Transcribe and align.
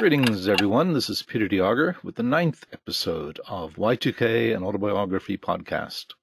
Greetings, 0.00 0.48
everyone. 0.48 0.94
This 0.94 1.10
is 1.10 1.22
Peter 1.22 1.46
de 1.46 1.58
Jager 1.58 1.94
with 2.02 2.14
the 2.14 2.22
ninth 2.22 2.64
episode 2.72 3.38
of 3.46 3.74
Y2K, 3.74 4.56
an 4.56 4.64
autobiography 4.64 5.36
podcast. 5.36 6.14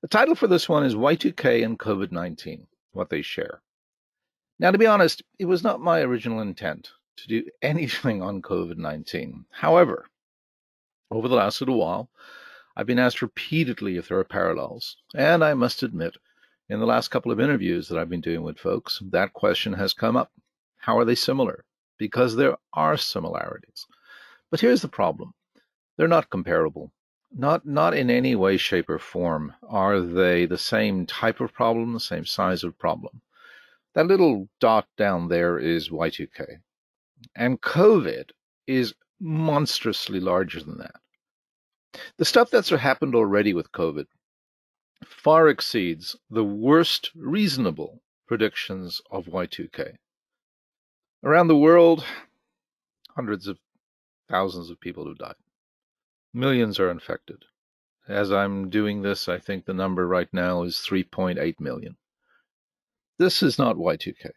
The 0.00 0.08
title 0.08 0.34
for 0.34 0.46
this 0.46 0.66
one 0.66 0.82
is 0.82 0.94
Y2K 0.94 1.62
and 1.62 1.78
COVID 1.78 2.10
19 2.10 2.66
What 2.92 3.10
They 3.10 3.20
Share. 3.20 3.60
Now, 4.58 4.70
to 4.70 4.78
be 4.78 4.86
honest, 4.86 5.22
it 5.38 5.44
was 5.44 5.62
not 5.62 5.82
my 5.82 6.00
original 6.00 6.40
intent 6.40 6.92
to 7.18 7.28
do 7.28 7.44
anything 7.60 8.22
on 8.22 8.40
COVID 8.40 8.78
19. 8.78 9.44
However, 9.50 10.06
over 11.10 11.28
the 11.28 11.36
last 11.36 11.60
little 11.60 11.78
while, 11.78 12.08
I've 12.78 12.86
been 12.86 12.98
asked 12.98 13.20
repeatedly 13.20 13.98
if 13.98 14.08
there 14.08 14.18
are 14.18 14.24
parallels, 14.24 14.96
and 15.14 15.44
I 15.44 15.52
must 15.52 15.82
admit, 15.82 16.16
in 16.70 16.80
the 16.80 16.86
last 16.86 17.08
couple 17.08 17.30
of 17.30 17.40
interviews 17.40 17.88
that 17.88 17.98
I've 17.98 18.08
been 18.08 18.22
doing 18.22 18.42
with 18.42 18.58
folks, 18.58 19.02
that 19.10 19.34
question 19.34 19.74
has 19.74 19.92
come 19.92 20.16
up. 20.16 20.32
How 20.78 20.98
are 20.98 21.04
they 21.04 21.14
similar? 21.14 21.65
Because 21.98 22.36
there 22.36 22.56
are 22.72 22.96
similarities. 22.96 23.86
But 24.50 24.60
here's 24.60 24.82
the 24.82 24.88
problem 24.88 25.34
they're 25.96 26.08
not 26.08 26.30
comparable. 26.30 26.92
Not, 27.32 27.66
not 27.66 27.94
in 27.94 28.08
any 28.08 28.36
way, 28.36 28.56
shape, 28.56 28.88
or 28.88 28.98
form 28.98 29.52
are 29.68 30.00
they 30.00 30.46
the 30.46 30.58
same 30.58 31.06
type 31.06 31.40
of 31.40 31.52
problem, 31.52 31.92
the 31.92 32.00
same 32.00 32.24
size 32.24 32.62
of 32.64 32.78
problem. 32.78 33.20
That 33.94 34.06
little 34.06 34.48
dot 34.60 34.86
down 34.96 35.28
there 35.28 35.58
is 35.58 35.88
Y2K. 35.88 36.60
And 37.34 37.60
COVID 37.60 38.30
is 38.66 38.94
monstrously 39.20 40.20
larger 40.20 40.62
than 40.62 40.78
that. 40.78 41.00
The 42.18 42.24
stuff 42.24 42.50
that's 42.50 42.70
happened 42.70 43.14
already 43.14 43.54
with 43.54 43.72
COVID 43.72 44.06
far 45.04 45.48
exceeds 45.48 46.16
the 46.30 46.44
worst 46.44 47.10
reasonable 47.14 48.02
predictions 48.26 49.00
of 49.10 49.26
Y2K. 49.26 49.96
Around 51.24 51.48
the 51.48 51.56
world, 51.56 52.04
hundreds 53.14 53.46
of 53.46 53.58
thousands 54.28 54.70
of 54.70 54.80
people 54.80 55.06
have 55.06 55.18
died. 55.18 55.34
Millions 56.34 56.78
are 56.78 56.90
infected. 56.90 57.44
As 58.06 58.30
I'm 58.30 58.68
doing 58.68 59.02
this, 59.02 59.28
I 59.28 59.38
think 59.38 59.64
the 59.64 59.74
number 59.74 60.06
right 60.06 60.32
now 60.32 60.62
is 60.62 60.76
3.8 60.76 61.58
million. 61.58 61.96
This 63.18 63.42
is 63.42 63.58
not 63.58 63.76
Y2K. 63.76 64.30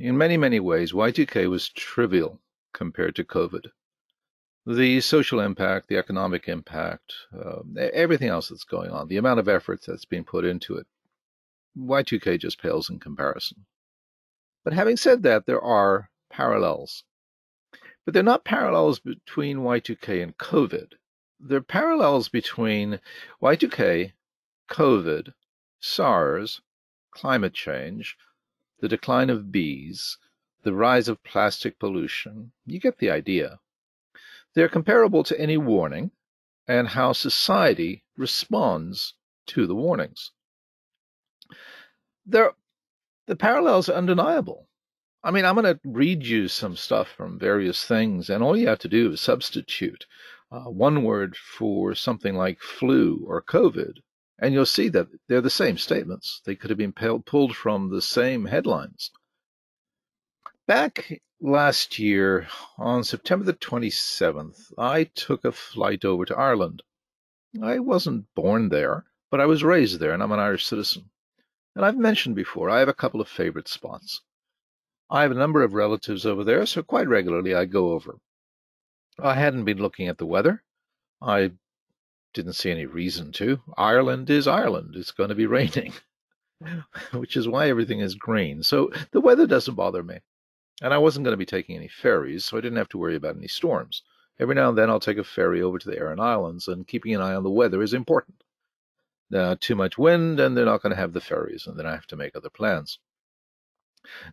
In 0.00 0.18
many, 0.18 0.36
many 0.36 0.60
ways, 0.60 0.92
Y2K 0.92 1.48
was 1.48 1.68
trivial 1.68 2.40
compared 2.72 3.14
to 3.16 3.24
COVID. 3.24 3.70
The 4.66 5.00
social 5.00 5.40
impact, 5.40 5.88
the 5.88 5.96
economic 5.96 6.48
impact, 6.48 7.14
uh, 7.32 7.62
everything 7.76 8.28
else 8.28 8.48
that's 8.48 8.64
going 8.64 8.90
on, 8.90 9.08
the 9.08 9.16
amount 9.16 9.40
of 9.40 9.48
effort 9.48 9.82
that's 9.86 10.04
being 10.04 10.24
put 10.24 10.44
into 10.44 10.76
it, 10.76 10.86
Y2K 11.76 12.38
just 12.38 12.60
pales 12.60 12.90
in 12.90 12.98
comparison. 12.98 13.64
But 14.68 14.76
having 14.76 14.98
said 14.98 15.22
that, 15.22 15.46
there 15.46 15.62
are 15.62 16.10
parallels. 16.28 17.02
But 18.04 18.12
they're 18.12 18.22
not 18.22 18.44
parallels 18.44 18.98
between 18.98 19.60
Y2K 19.60 20.22
and 20.22 20.36
COVID. 20.36 20.92
They're 21.40 21.62
parallels 21.62 22.28
between 22.28 23.00
Y2K, 23.40 24.12
COVID, 24.68 25.32
SARS, 25.80 26.60
climate 27.12 27.54
change, 27.54 28.18
the 28.80 28.88
decline 28.90 29.30
of 29.30 29.50
bees, 29.50 30.18
the 30.64 30.74
rise 30.74 31.08
of 31.08 31.24
plastic 31.24 31.78
pollution. 31.78 32.52
You 32.66 32.78
get 32.78 32.98
the 32.98 33.10
idea. 33.10 33.60
They're 34.52 34.68
comparable 34.68 35.24
to 35.24 35.40
any 35.40 35.56
warning 35.56 36.10
and 36.66 36.88
how 36.88 37.14
society 37.14 38.04
responds 38.18 39.14
to 39.46 39.66
the 39.66 39.74
warnings. 39.74 40.32
They're, 42.26 42.52
the 43.28 43.36
parallels 43.36 43.90
are 43.90 43.94
undeniable. 43.94 44.66
I 45.22 45.30
mean, 45.30 45.44
I'm 45.44 45.54
going 45.54 45.74
to 45.74 45.78
read 45.84 46.24
you 46.24 46.48
some 46.48 46.76
stuff 46.76 47.08
from 47.08 47.38
various 47.38 47.84
things, 47.84 48.30
and 48.30 48.42
all 48.42 48.56
you 48.56 48.68
have 48.68 48.78
to 48.78 48.88
do 48.88 49.12
is 49.12 49.20
substitute 49.20 50.06
uh, 50.50 50.70
one 50.70 51.02
word 51.02 51.36
for 51.36 51.94
something 51.94 52.34
like 52.34 52.58
flu 52.62 53.22
or 53.26 53.42
COVID, 53.42 53.98
and 54.38 54.54
you'll 54.54 54.64
see 54.64 54.88
that 54.88 55.08
they're 55.28 55.42
the 55.42 55.50
same 55.50 55.76
statements. 55.76 56.40
They 56.46 56.56
could 56.56 56.70
have 56.70 56.78
been 56.78 56.94
pulled 56.94 57.54
from 57.54 57.90
the 57.90 58.00
same 58.00 58.46
headlines. 58.46 59.10
Back 60.66 61.20
last 61.38 61.98
year, 61.98 62.48
on 62.78 63.04
September 63.04 63.44
the 63.44 63.52
27th, 63.52 64.72
I 64.78 65.04
took 65.04 65.44
a 65.44 65.52
flight 65.52 66.02
over 66.06 66.24
to 66.24 66.38
Ireland. 66.38 66.82
I 67.62 67.78
wasn't 67.78 68.32
born 68.34 68.70
there, 68.70 69.04
but 69.30 69.40
I 69.40 69.44
was 69.44 69.62
raised 69.62 70.00
there, 70.00 70.12
and 70.12 70.22
I'm 70.22 70.32
an 70.32 70.40
Irish 70.40 70.64
citizen. 70.64 71.10
And 71.78 71.86
I've 71.86 71.96
mentioned 71.96 72.34
before, 72.34 72.68
I 72.68 72.80
have 72.80 72.88
a 72.88 72.92
couple 72.92 73.20
of 73.20 73.28
favorite 73.28 73.68
spots. 73.68 74.22
I 75.08 75.22
have 75.22 75.30
a 75.30 75.34
number 75.36 75.62
of 75.62 75.74
relatives 75.74 76.26
over 76.26 76.42
there, 76.42 76.66
so 76.66 76.82
quite 76.82 77.06
regularly 77.06 77.54
I 77.54 77.66
go 77.66 77.92
over. 77.92 78.18
I 79.16 79.34
hadn't 79.34 79.64
been 79.64 79.78
looking 79.78 80.08
at 80.08 80.18
the 80.18 80.26
weather. 80.26 80.64
I 81.22 81.52
didn't 82.34 82.54
see 82.54 82.72
any 82.72 82.84
reason 82.84 83.30
to. 83.34 83.62
Ireland 83.76 84.28
is 84.28 84.48
Ireland. 84.48 84.96
It's 84.96 85.12
going 85.12 85.28
to 85.28 85.36
be 85.36 85.46
raining, 85.56 85.92
which 87.12 87.36
is 87.36 87.46
why 87.46 87.68
everything 87.68 88.00
is 88.00 88.16
green. 88.16 88.64
So 88.64 88.90
the 89.12 89.20
weather 89.20 89.46
doesn't 89.46 89.76
bother 89.76 90.02
me. 90.02 90.18
And 90.82 90.92
I 90.92 90.98
wasn't 90.98 91.22
going 91.22 91.34
to 91.34 91.36
be 91.36 91.46
taking 91.46 91.76
any 91.76 91.86
ferries, 91.86 92.44
so 92.44 92.58
I 92.58 92.60
didn't 92.60 92.78
have 92.78 92.88
to 92.88 92.98
worry 92.98 93.14
about 93.14 93.36
any 93.36 93.46
storms. 93.46 94.02
Every 94.40 94.56
now 94.56 94.70
and 94.70 94.76
then 94.76 94.90
I'll 94.90 94.98
take 94.98 95.18
a 95.18 95.22
ferry 95.22 95.62
over 95.62 95.78
to 95.78 95.88
the 95.88 95.98
Aran 95.98 96.18
Islands, 96.18 96.66
and 96.66 96.88
keeping 96.88 97.14
an 97.14 97.20
eye 97.20 97.36
on 97.36 97.44
the 97.44 97.50
weather 97.50 97.80
is 97.82 97.94
important. 97.94 98.42
Uh, 99.34 99.56
too 99.60 99.74
much 99.74 99.98
wind, 99.98 100.40
and 100.40 100.56
they're 100.56 100.64
not 100.64 100.82
going 100.82 100.94
to 100.94 101.00
have 101.00 101.12
the 101.12 101.20
ferries, 101.20 101.66
and 101.66 101.78
then 101.78 101.84
I 101.84 101.92
have 101.92 102.06
to 102.06 102.16
make 102.16 102.34
other 102.34 102.48
plans. 102.48 102.98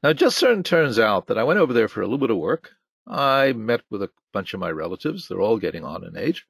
Now, 0.01 0.09
it 0.09 0.17
just 0.17 0.37
certain 0.37 0.63
turns 0.63 0.97
out 0.99 1.27
that 1.27 1.37
I 1.37 1.43
went 1.43 1.59
over 1.59 1.73
there 1.73 1.89
for 1.89 2.01
a 2.01 2.05
little 2.05 2.17
bit 2.17 2.31
of 2.31 2.37
work. 2.37 2.71
I 3.07 3.53
met 3.53 3.81
with 3.89 4.01
a 4.01 4.11
bunch 4.31 4.53
of 4.53 4.59
my 4.59 4.71
relatives. 4.71 5.27
They're 5.27 5.41
all 5.41 5.57
getting 5.57 5.83
on 5.83 6.05
in 6.05 6.17
age. 6.17 6.47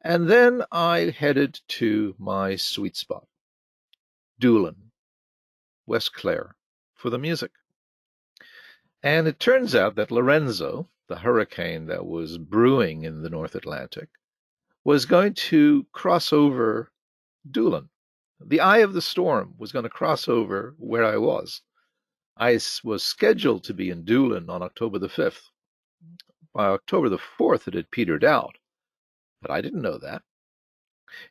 And 0.00 0.28
then 0.28 0.62
I 0.70 1.14
headed 1.16 1.60
to 1.68 2.14
my 2.18 2.56
sweet 2.56 2.96
spot, 2.96 3.26
Doolin, 4.38 4.92
West 5.86 6.14
Clare, 6.14 6.56
for 6.94 7.10
the 7.10 7.18
music. 7.18 7.50
And 9.02 9.28
it 9.28 9.38
turns 9.38 9.74
out 9.74 9.96
that 9.96 10.10
Lorenzo, 10.10 10.88
the 11.08 11.18
hurricane 11.18 11.86
that 11.86 12.06
was 12.06 12.38
brewing 12.38 13.02
in 13.04 13.22
the 13.22 13.30
North 13.30 13.54
Atlantic, 13.54 14.08
was 14.84 15.06
going 15.06 15.34
to 15.34 15.86
cross 15.92 16.32
over 16.32 16.90
Doolin. 17.50 17.88
The 18.40 18.60
eye 18.60 18.78
of 18.78 18.92
the 18.92 19.00
storm 19.00 19.54
was 19.56 19.72
going 19.72 19.84
to 19.84 19.88
cross 19.88 20.28
over 20.28 20.74
where 20.78 21.04
I 21.04 21.16
was. 21.16 21.62
I 22.36 22.60
was 22.84 23.02
scheduled 23.02 23.64
to 23.64 23.72
be 23.72 23.88
in 23.88 24.04
Doolin 24.04 24.50
on 24.50 24.62
October 24.62 24.98
the 24.98 25.08
5th. 25.08 25.50
By 26.52 26.66
October 26.66 27.08
the 27.08 27.18
4th, 27.18 27.66
it 27.66 27.74
had 27.74 27.90
petered 27.90 28.24
out, 28.24 28.58
but 29.40 29.50
I 29.50 29.62
didn't 29.62 29.80
know 29.80 29.96
that. 29.98 30.22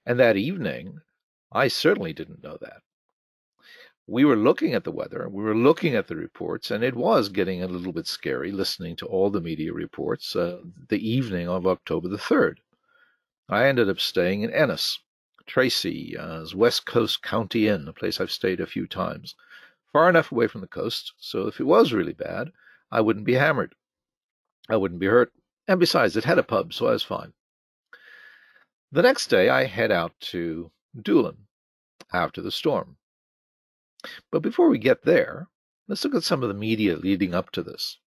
And 0.06 0.20
that 0.20 0.36
evening, 0.36 1.02
I 1.52 1.68
certainly 1.68 2.12
didn't 2.12 2.42
know 2.42 2.58
that. 2.62 2.82
We 4.08 4.26
were 4.26 4.36
looking 4.36 4.74
at 4.74 4.84
the 4.84 4.92
weather, 4.92 5.30
we 5.30 5.44
were 5.44 5.56
looking 5.56 5.96
at 5.96 6.08
the 6.08 6.16
reports, 6.16 6.72
and 6.72 6.84
it 6.84 6.96
was 6.96 7.30
getting 7.30 7.62
a 7.62 7.68
little 7.68 7.94
bit 7.94 8.08
scary 8.08 8.52
listening 8.52 8.96
to 8.97 9.06
all 9.06 9.30
the 9.30 9.42
media 9.42 9.74
reports 9.74 10.36
uh, 10.36 10.62
the 10.90 11.08
evening 11.08 11.47
of 11.47 11.68
October 11.68 12.08
the 12.08 12.18
3rd. 12.18 12.58
I 13.47 13.68
ended 13.68 13.90
up 13.90 14.00
staying 14.00 14.42
in 14.42 14.52
Ennis, 14.52 15.00
Tracy's 15.47 16.17
uh, 16.17 16.45
West 16.56 16.85
Coast 16.85 17.22
County 17.22 17.67
Inn, 17.67 17.88
a 17.88 17.94
place 17.94 18.19
I've 18.19 18.31
stayed 18.31 18.59
a 18.59 18.66
few 18.66 18.88
times 18.88 19.35
far 19.95 20.09
enough 20.09 20.29
away 20.29 20.45
from 20.45 20.59
the 20.59 20.67
coast, 20.67 21.13
so 21.17 21.47
if 21.47 21.57
it 21.57 21.63
was 21.63 21.94
really 21.94 22.11
bad, 22.11 22.51
I 22.91 23.00
wouldn't 23.00 23.25
be 23.25 23.35
hammered. 23.35 23.75
I 24.67 24.75
wouldn't 24.75 25.00
be 25.00 25.05
hurt. 25.05 25.31
And 25.69 25.79
besides, 25.79 26.17
it 26.17 26.25
had 26.25 26.38
a 26.38 26.44
pub, 26.44 26.73
so 26.73 26.88
I 26.88 26.91
was 26.91 27.01
fine. 27.01 27.31
The 28.91 29.01
next 29.01 29.28
day, 29.28 29.47
I 29.47 29.63
head 29.63 29.94
out 29.94 30.11
to 30.31 30.69
Doolin 31.01 31.47
after 32.11 32.41
the 32.41 32.51
storm. 32.51 32.97
But 34.34 34.41
before 34.41 34.67
we 34.67 34.79
get 34.79 35.03
there, 35.03 35.47
let's 35.88 36.03
look 36.03 36.13
at 36.13 36.23
some 36.25 36.44
of 36.44 36.50
the 36.50 36.53
media 36.53 36.97
leading 36.97 37.34
up 37.34 37.52
to 37.52 37.64
this. 37.64 37.97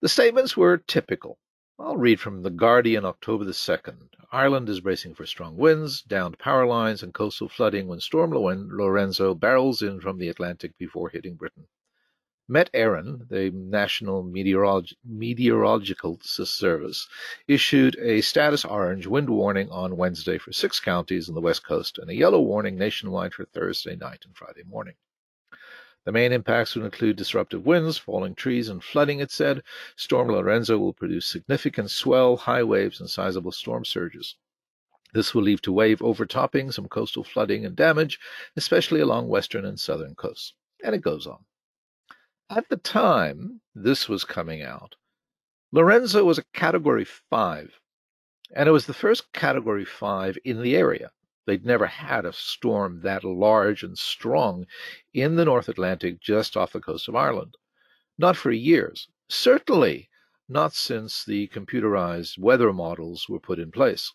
The 0.00 0.08
statements 0.08 0.56
were 0.56 0.78
typical. 0.78 1.38
I'll 1.78 1.96
read 1.96 2.20
from 2.20 2.42
The 2.42 2.50
Guardian, 2.50 3.06
October 3.06 3.44
the 3.44 3.52
2nd. 3.52 4.10
Ireland 4.30 4.68
is 4.68 4.80
bracing 4.80 5.14
for 5.14 5.24
strong 5.24 5.56
winds, 5.56 6.02
downed 6.02 6.38
power 6.38 6.66
lines, 6.66 7.02
and 7.02 7.14
coastal 7.14 7.48
flooding 7.48 7.88
when 7.88 7.98
Storm 7.98 8.30
Lorenzo 8.30 9.34
barrels 9.34 9.80
in 9.80 9.98
from 9.98 10.18
the 10.18 10.28
Atlantic 10.28 10.76
before 10.76 11.08
hitting 11.08 11.34
Britain. 11.34 11.68
Met 12.46 12.70
Éireann, 12.74 13.26
the 13.30 13.50
National 13.50 14.22
Meteorolog- 14.22 14.92
Meteorological 15.02 16.20
Service, 16.22 17.08
issued 17.48 17.96
a 17.96 18.20
status 18.20 18.66
orange 18.66 19.06
wind 19.06 19.30
warning 19.30 19.70
on 19.70 19.96
Wednesday 19.96 20.36
for 20.36 20.52
six 20.52 20.78
counties 20.78 21.28
on 21.28 21.34
the 21.34 21.40
west 21.40 21.64
coast 21.64 21.96
and 21.96 22.10
a 22.10 22.14
yellow 22.14 22.40
warning 22.42 22.76
nationwide 22.76 23.32
for 23.32 23.46
Thursday 23.46 23.96
night 23.96 24.26
and 24.26 24.36
Friday 24.36 24.62
morning. 24.64 24.94
The 26.04 26.12
main 26.12 26.32
impacts 26.32 26.74
will 26.74 26.84
include 26.84 27.16
disruptive 27.16 27.64
winds, 27.64 27.96
falling 27.96 28.34
trees, 28.34 28.68
and 28.68 28.82
flooding, 28.82 29.20
it 29.20 29.30
said. 29.30 29.62
Storm 29.94 30.28
Lorenzo 30.28 30.76
will 30.76 30.92
produce 30.92 31.26
significant 31.26 31.90
swell, 31.90 32.36
high 32.36 32.64
waves, 32.64 32.98
and 32.98 33.08
sizable 33.08 33.52
storm 33.52 33.84
surges. 33.84 34.36
This 35.14 35.34
will 35.34 35.42
lead 35.42 35.62
to 35.62 35.72
wave 35.72 36.02
overtopping, 36.02 36.72
some 36.72 36.88
coastal 36.88 37.22
flooding 37.22 37.64
and 37.64 37.76
damage, 37.76 38.18
especially 38.56 39.00
along 39.00 39.28
western 39.28 39.64
and 39.64 39.78
southern 39.78 40.14
coasts. 40.14 40.54
And 40.82 40.94
it 40.94 41.02
goes 41.02 41.26
on. 41.26 41.44
At 42.50 42.68
the 42.68 42.78
time 42.78 43.60
this 43.74 44.08
was 44.08 44.24
coming 44.24 44.62
out, 44.62 44.96
Lorenzo 45.70 46.24
was 46.24 46.38
a 46.38 46.44
Category 46.52 47.04
5, 47.04 47.80
and 48.54 48.68
it 48.68 48.72
was 48.72 48.86
the 48.86 48.94
first 48.94 49.32
Category 49.32 49.84
5 49.84 50.36
in 50.44 50.62
the 50.62 50.76
area. 50.76 51.12
They'd 51.44 51.66
never 51.66 51.86
had 51.86 52.24
a 52.24 52.32
storm 52.32 53.00
that 53.00 53.24
large 53.24 53.82
and 53.82 53.98
strong 53.98 54.66
in 55.12 55.34
the 55.34 55.44
North 55.44 55.68
Atlantic 55.68 56.20
just 56.20 56.56
off 56.56 56.72
the 56.72 56.80
coast 56.80 57.08
of 57.08 57.16
Ireland. 57.16 57.56
Not 58.16 58.36
for 58.36 58.52
years. 58.52 59.08
Certainly 59.28 60.08
not 60.48 60.72
since 60.72 61.24
the 61.24 61.48
computerized 61.48 62.38
weather 62.38 62.72
models 62.72 63.28
were 63.28 63.40
put 63.40 63.58
in 63.58 63.72
place. 63.72 64.12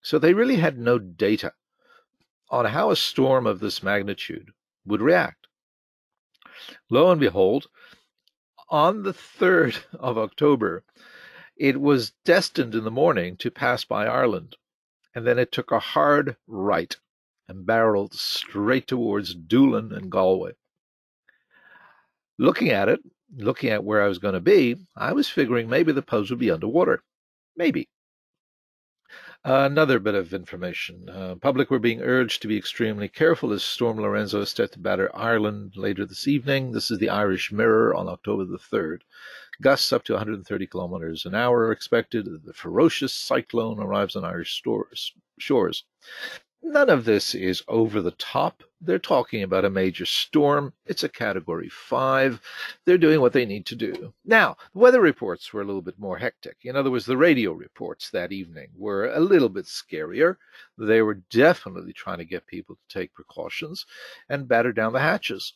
So 0.00 0.18
they 0.18 0.32
really 0.32 0.56
had 0.56 0.78
no 0.78 0.98
data 0.98 1.52
on 2.50 2.66
how 2.66 2.90
a 2.90 2.96
storm 2.96 3.46
of 3.46 3.60
this 3.60 3.82
magnitude 3.82 4.52
would 4.84 5.02
react. 5.02 5.48
Lo 6.88 7.10
and 7.10 7.20
behold, 7.20 7.66
on 8.68 9.02
the 9.02 9.12
3rd 9.12 9.84
of 9.94 10.16
October, 10.16 10.84
it 11.56 11.80
was 11.80 12.12
destined 12.24 12.74
in 12.74 12.84
the 12.84 12.90
morning 12.90 13.36
to 13.36 13.50
pass 13.50 13.84
by 13.84 14.06
Ireland 14.06 14.56
and 15.14 15.26
then 15.26 15.38
it 15.38 15.52
took 15.52 15.70
a 15.70 15.78
hard 15.78 16.36
right 16.46 16.96
and 17.48 17.66
barreled 17.66 18.14
straight 18.14 18.86
towards 18.86 19.34
Doolin 19.34 19.92
and 19.92 20.10
Galway. 20.10 20.52
Looking 22.38 22.70
at 22.70 22.88
it, 22.88 23.00
looking 23.36 23.70
at 23.70 23.84
where 23.84 24.02
I 24.02 24.08
was 24.08 24.18
going 24.18 24.34
to 24.34 24.40
be, 24.40 24.76
I 24.96 25.12
was 25.12 25.28
figuring 25.28 25.68
maybe 25.68 25.92
the 25.92 26.02
pubs 26.02 26.30
would 26.30 26.38
be 26.38 26.50
underwater. 26.50 27.02
Maybe. 27.56 27.88
Uh, 29.44 29.66
another 29.70 29.98
bit 29.98 30.14
of 30.14 30.32
information. 30.32 31.08
Uh, 31.08 31.34
public 31.34 31.68
were 31.68 31.80
being 31.80 32.00
urged 32.00 32.40
to 32.40 32.48
be 32.48 32.56
extremely 32.56 33.08
careful 33.08 33.52
as 33.52 33.62
Storm 33.64 34.00
Lorenzo 34.00 34.40
is 34.40 34.50
set 34.50 34.70
to 34.72 34.78
batter 34.78 35.10
Ireland 35.14 35.72
later 35.76 36.06
this 36.06 36.28
evening. 36.28 36.70
This 36.70 36.90
is 36.92 36.98
the 36.98 37.08
Irish 37.08 37.50
Mirror 37.50 37.94
on 37.94 38.08
October 38.08 38.44
the 38.44 38.58
3rd. 38.58 39.00
Gusts 39.60 39.92
up 39.92 40.04
to 40.04 40.14
130 40.14 40.66
kilometers 40.66 41.26
an 41.26 41.34
hour 41.34 41.66
are 41.66 41.72
expected. 41.72 42.26
The 42.44 42.54
ferocious 42.54 43.12
cyclone 43.12 43.78
arrives 43.78 44.16
on 44.16 44.24
Irish 44.24 44.54
stores, 44.54 45.12
shores. 45.38 45.84
None 46.64 46.90
of 46.90 47.04
this 47.04 47.34
is 47.34 47.64
over 47.66 48.00
the 48.00 48.12
top. 48.12 48.62
They're 48.80 48.98
talking 48.98 49.42
about 49.42 49.64
a 49.64 49.70
major 49.70 50.06
storm. 50.06 50.72
It's 50.86 51.02
a 51.02 51.08
category 51.08 51.68
five. 51.68 52.40
They're 52.84 52.98
doing 52.98 53.20
what 53.20 53.32
they 53.32 53.44
need 53.44 53.66
to 53.66 53.74
do. 53.74 54.14
Now, 54.24 54.56
the 54.72 54.78
weather 54.78 55.00
reports 55.00 55.52
were 55.52 55.60
a 55.60 55.64
little 55.64 55.82
bit 55.82 55.98
more 55.98 56.18
hectic. 56.18 56.58
In 56.62 56.76
other 56.76 56.90
words, 56.90 57.04
the 57.04 57.16
radio 57.16 57.52
reports 57.52 58.10
that 58.10 58.30
evening 58.30 58.68
were 58.76 59.06
a 59.06 59.18
little 59.18 59.48
bit 59.48 59.64
scarier. 59.64 60.36
They 60.78 61.02
were 61.02 61.22
definitely 61.30 61.92
trying 61.92 62.18
to 62.18 62.24
get 62.24 62.46
people 62.46 62.76
to 62.76 62.98
take 62.98 63.12
precautions 63.12 63.84
and 64.28 64.46
batter 64.46 64.72
down 64.72 64.92
the 64.92 65.00
hatches. 65.00 65.54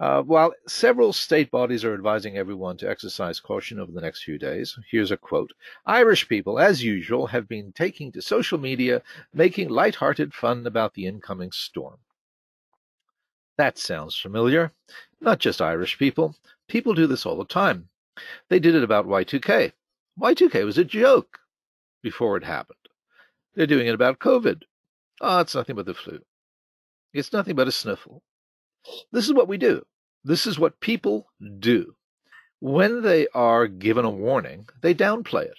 Uh, 0.00 0.22
while 0.22 0.54
several 0.66 1.12
state 1.12 1.50
bodies 1.50 1.84
are 1.84 1.92
advising 1.92 2.38
everyone 2.38 2.74
to 2.74 2.88
exercise 2.88 3.38
caution 3.38 3.78
over 3.78 3.92
the 3.92 4.00
next 4.00 4.22
few 4.24 4.38
days, 4.38 4.78
here's 4.90 5.10
a 5.10 5.16
quote 5.16 5.52
Irish 5.84 6.26
people, 6.26 6.58
as 6.58 6.82
usual, 6.82 7.26
have 7.26 7.46
been 7.46 7.70
taking 7.72 8.10
to 8.10 8.22
social 8.22 8.56
media, 8.56 9.02
making 9.34 9.68
light-hearted 9.68 10.32
fun 10.32 10.66
about 10.66 10.94
the 10.94 11.04
incoming 11.04 11.52
storm. 11.52 11.98
That 13.58 13.76
sounds 13.76 14.16
familiar. 14.16 14.72
Not 15.20 15.38
just 15.38 15.60
Irish 15.60 15.98
people. 15.98 16.34
People 16.66 16.94
do 16.94 17.06
this 17.06 17.26
all 17.26 17.36
the 17.36 17.44
time. 17.44 17.90
They 18.48 18.58
did 18.58 18.74
it 18.74 18.82
about 18.82 19.06
Y2K. 19.06 19.72
Y2K 20.18 20.64
was 20.64 20.78
a 20.78 20.84
joke 20.84 21.38
before 22.02 22.38
it 22.38 22.44
happened. 22.44 22.78
They're 23.54 23.66
doing 23.66 23.86
it 23.86 23.94
about 23.94 24.18
COVID. 24.18 24.62
Oh, 25.20 25.40
it's 25.40 25.54
nothing 25.54 25.76
but 25.76 25.84
the 25.84 25.92
flu. 25.92 26.20
It's 27.12 27.34
nothing 27.34 27.54
but 27.54 27.68
a 27.68 27.72
sniffle. 27.72 28.22
This 29.12 29.26
is 29.26 29.34
what 29.34 29.48
we 29.48 29.58
do. 29.58 29.84
This 30.24 30.46
is 30.46 30.58
what 30.58 30.80
people 30.80 31.28
do. 31.58 31.96
When 32.60 33.02
they 33.02 33.26
are 33.34 33.66
given 33.66 34.04
a 34.04 34.10
warning, 34.10 34.68
they 34.82 34.94
downplay 34.94 35.44
it. 35.44 35.58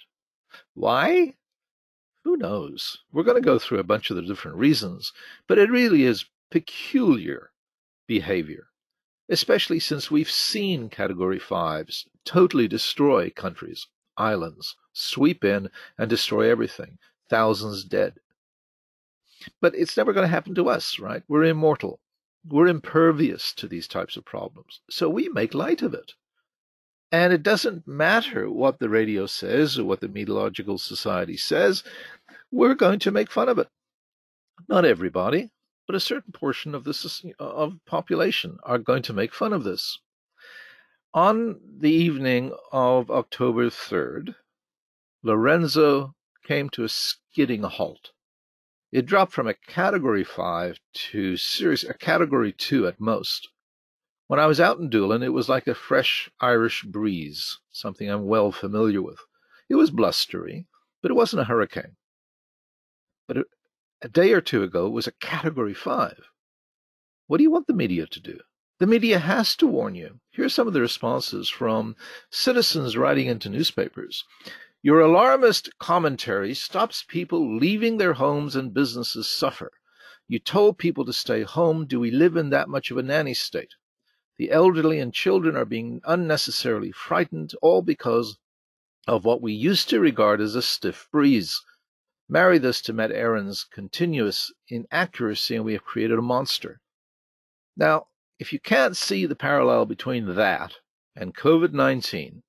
Why? 0.74 1.34
Who 2.24 2.36
knows? 2.36 2.98
We're 3.12 3.24
going 3.24 3.42
to 3.42 3.44
go 3.44 3.58
through 3.58 3.80
a 3.80 3.84
bunch 3.84 4.10
of 4.10 4.16
the 4.16 4.22
different 4.22 4.56
reasons, 4.56 5.12
but 5.48 5.58
it 5.58 5.70
really 5.70 6.04
is 6.04 6.26
peculiar 6.50 7.50
behavior, 8.06 8.68
especially 9.28 9.80
since 9.80 10.10
we've 10.10 10.30
seen 10.30 10.88
Category 10.88 11.40
5s 11.40 12.06
totally 12.24 12.68
destroy 12.68 13.30
countries, 13.30 13.88
islands, 14.16 14.76
sweep 14.92 15.44
in 15.44 15.70
and 15.98 16.08
destroy 16.08 16.48
everything, 16.48 16.98
thousands 17.28 17.84
dead. 17.84 18.14
But 19.60 19.74
it's 19.74 19.96
never 19.96 20.12
going 20.12 20.24
to 20.24 20.34
happen 20.34 20.54
to 20.54 20.68
us, 20.68 21.00
right? 21.00 21.24
We're 21.26 21.44
immortal. 21.44 21.98
We're 22.48 22.66
impervious 22.66 23.52
to 23.54 23.68
these 23.68 23.86
types 23.86 24.16
of 24.16 24.24
problems. 24.24 24.80
So 24.90 25.08
we 25.08 25.28
make 25.28 25.54
light 25.54 25.82
of 25.82 25.94
it. 25.94 26.12
And 27.12 27.32
it 27.32 27.42
doesn't 27.42 27.86
matter 27.86 28.50
what 28.50 28.78
the 28.78 28.88
radio 28.88 29.26
says 29.26 29.78
or 29.78 29.84
what 29.84 30.00
the 30.00 30.08
Meteorological 30.08 30.78
Society 30.78 31.36
says, 31.36 31.84
we're 32.50 32.74
going 32.74 32.98
to 33.00 33.10
make 33.10 33.30
fun 33.30 33.48
of 33.48 33.58
it. 33.58 33.68
Not 34.68 34.84
everybody, 34.84 35.50
but 35.86 35.94
a 35.94 36.00
certain 36.00 36.32
portion 36.32 36.74
of 36.74 36.84
the 36.84 37.34
of 37.38 37.74
population 37.86 38.58
are 38.62 38.78
going 38.78 39.02
to 39.02 39.12
make 39.12 39.34
fun 39.34 39.52
of 39.52 39.64
this. 39.64 39.98
On 41.14 41.60
the 41.78 41.90
evening 41.90 42.56
of 42.72 43.10
October 43.10 43.66
3rd, 43.66 44.34
Lorenzo 45.22 46.14
came 46.44 46.70
to 46.70 46.84
a 46.84 46.88
skidding 46.88 47.62
halt. 47.62 48.12
It 48.92 49.06
dropped 49.06 49.32
from 49.32 49.48
a 49.48 49.54
category 49.54 50.22
five 50.22 50.78
to 51.10 51.38
serious, 51.38 51.82
a 51.82 51.94
category 51.94 52.52
two 52.52 52.86
at 52.86 53.00
most. 53.00 53.48
When 54.26 54.38
I 54.38 54.46
was 54.46 54.60
out 54.60 54.78
in 54.78 54.90
Doolin, 54.90 55.22
it 55.22 55.32
was 55.32 55.48
like 55.48 55.66
a 55.66 55.74
fresh 55.74 56.30
Irish 56.40 56.84
breeze, 56.84 57.58
something 57.70 58.08
I'm 58.08 58.26
well 58.26 58.52
familiar 58.52 59.00
with. 59.00 59.20
It 59.70 59.76
was 59.76 59.90
blustery, 59.90 60.66
but 61.00 61.10
it 61.10 61.14
wasn't 61.14 61.40
a 61.40 61.46
hurricane. 61.46 61.96
But 63.26 63.38
a, 63.38 63.44
a 64.02 64.08
day 64.08 64.32
or 64.34 64.42
two 64.42 64.62
ago, 64.62 64.86
it 64.86 64.90
was 64.90 65.06
a 65.06 65.12
category 65.12 65.74
five. 65.74 66.20
What 67.26 67.38
do 67.38 67.44
you 67.44 67.50
want 67.50 67.66
the 67.66 67.72
media 67.72 68.06
to 68.06 68.20
do? 68.20 68.40
The 68.78 68.86
media 68.86 69.18
has 69.18 69.56
to 69.56 69.66
warn 69.66 69.94
you. 69.94 70.20
Here 70.30 70.44
are 70.44 70.50
some 70.50 70.66
of 70.66 70.74
the 70.74 70.80
responses 70.80 71.48
from 71.48 71.96
citizens 72.30 72.96
writing 72.96 73.26
into 73.26 73.48
newspapers. 73.48 74.24
Your 74.84 74.98
alarmist 74.98 75.78
commentary 75.78 76.54
stops 76.54 77.04
people 77.06 77.56
leaving 77.56 77.98
their 77.98 78.14
homes 78.14 78.56
and 78.56 78.74
businesses 78.74 79.30
suffer. 79.30 79.70
You 80.26 80.40
told 80.40 80.76
people 80.76 81.04
to 81.04 81.12
stay 81.12 81.42
home. 81.42 81.86
Do 81.86 82.00
we 82.00 82.10
live 82.10 82.36
in 82.36 82.50
that 82.50 82.68
much 82.68 82.90
of 82.90 82.96
a 82.96 83.02
nanny 83.04 83.32
state? 83.32 83.74
The 84.38 84.50
elderly 84.50 84.98
and 84.98 85.14
children 85.14 85.54
are 85.54 85.64
being 85.64 86.00
unnecessarily 86.04 86.90
frightened, 86.90 87.54
all 87.62 87.82
because 87.82 88.38
of 89.06 89.24
what 89.24 89.40
we 89.40 89.52
used 89.52 89.88
to 89.90 90.00
regard 90.00 90.40
as 90.40 90.56
a 90.56 90.62
stiff 90.62 91.06
breeze. 91.12 91.62
Marry 92.28 92.58
this 92.58 92.80
to 92.82 92.92
Met 92.92 93.10
Éireann's 93.10 93.62
continuous 93.62 94.52
inaccuracy, 94.66 95.54
and 95.54 95.64
we 95.64 95.74
have 95.74 95.84
created 95.84 96.18
a 96.18 96.22
monster. 96.22 96.80
Now, 97.76 98.08
if 98.40 98.52
you 98.52 98.58
can't 98.58 98.96
see 98.96 99.26
the 99.26 99.36
parallel 99.36 99.86
between 99.86 100.34
that 100.34 100.78
and 101.14 101.36
COVID 101.36 101.72
19, 101.72 102.42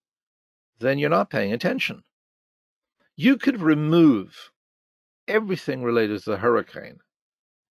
then 0.80 0.98
you're 0.98 1.12
not 1.12 1.30
paying 1.30 1.54
attention. 1.54 2.04
You 3.16 3.38
could 3.38 3.62
remove 3.62 4.52
everything 5.28 5.84
related 5.84 6.24
to 6.24 6.32
the 6.32 6.38
hurricane 6.38 6.98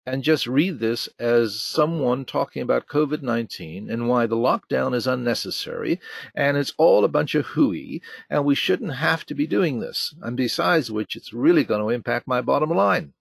and 0.04 0.24
just 0.24 0.48
read 0.48 0.80
this 0.80 1.08
as 1.20 1.62
someone 1.62 2.26
talking 2.26 2.64
about 2.64 2.88
COVID 2.88 3.22
19 3.22 3.88
and 3.88 4.10
why 4.10 4.26
the 4.26 4.36
lockdown 4.36 4.96
is 4.96 5.06
unnecessary 5.06 6.00
and 6.34 6.58
it's 6.58 6.74
all 6.80 7.06
a 7.06 7.08
bunch 7.10 7.36
of 7.36 7.46
hooey 7.46 8.02
and 8.32 8.46
we 8.46 8.56
shouldn't 8.56 8.96
have 8.96 9.28
to 9.28 9.36
be 9.36 9.46
doing 9.46 9.80
this. 9.80 10.16
And 10.22 10.36
besides 10.36 10.90
which, 10.90 11.16
it's 11.16 11.34
really 11.34 11.64
going 11.64 11.82
to 11.82 11.90
impact 11.90 12.28
my 12.28 12.42
bottom 12.42 12.72
line. 12.72 13.14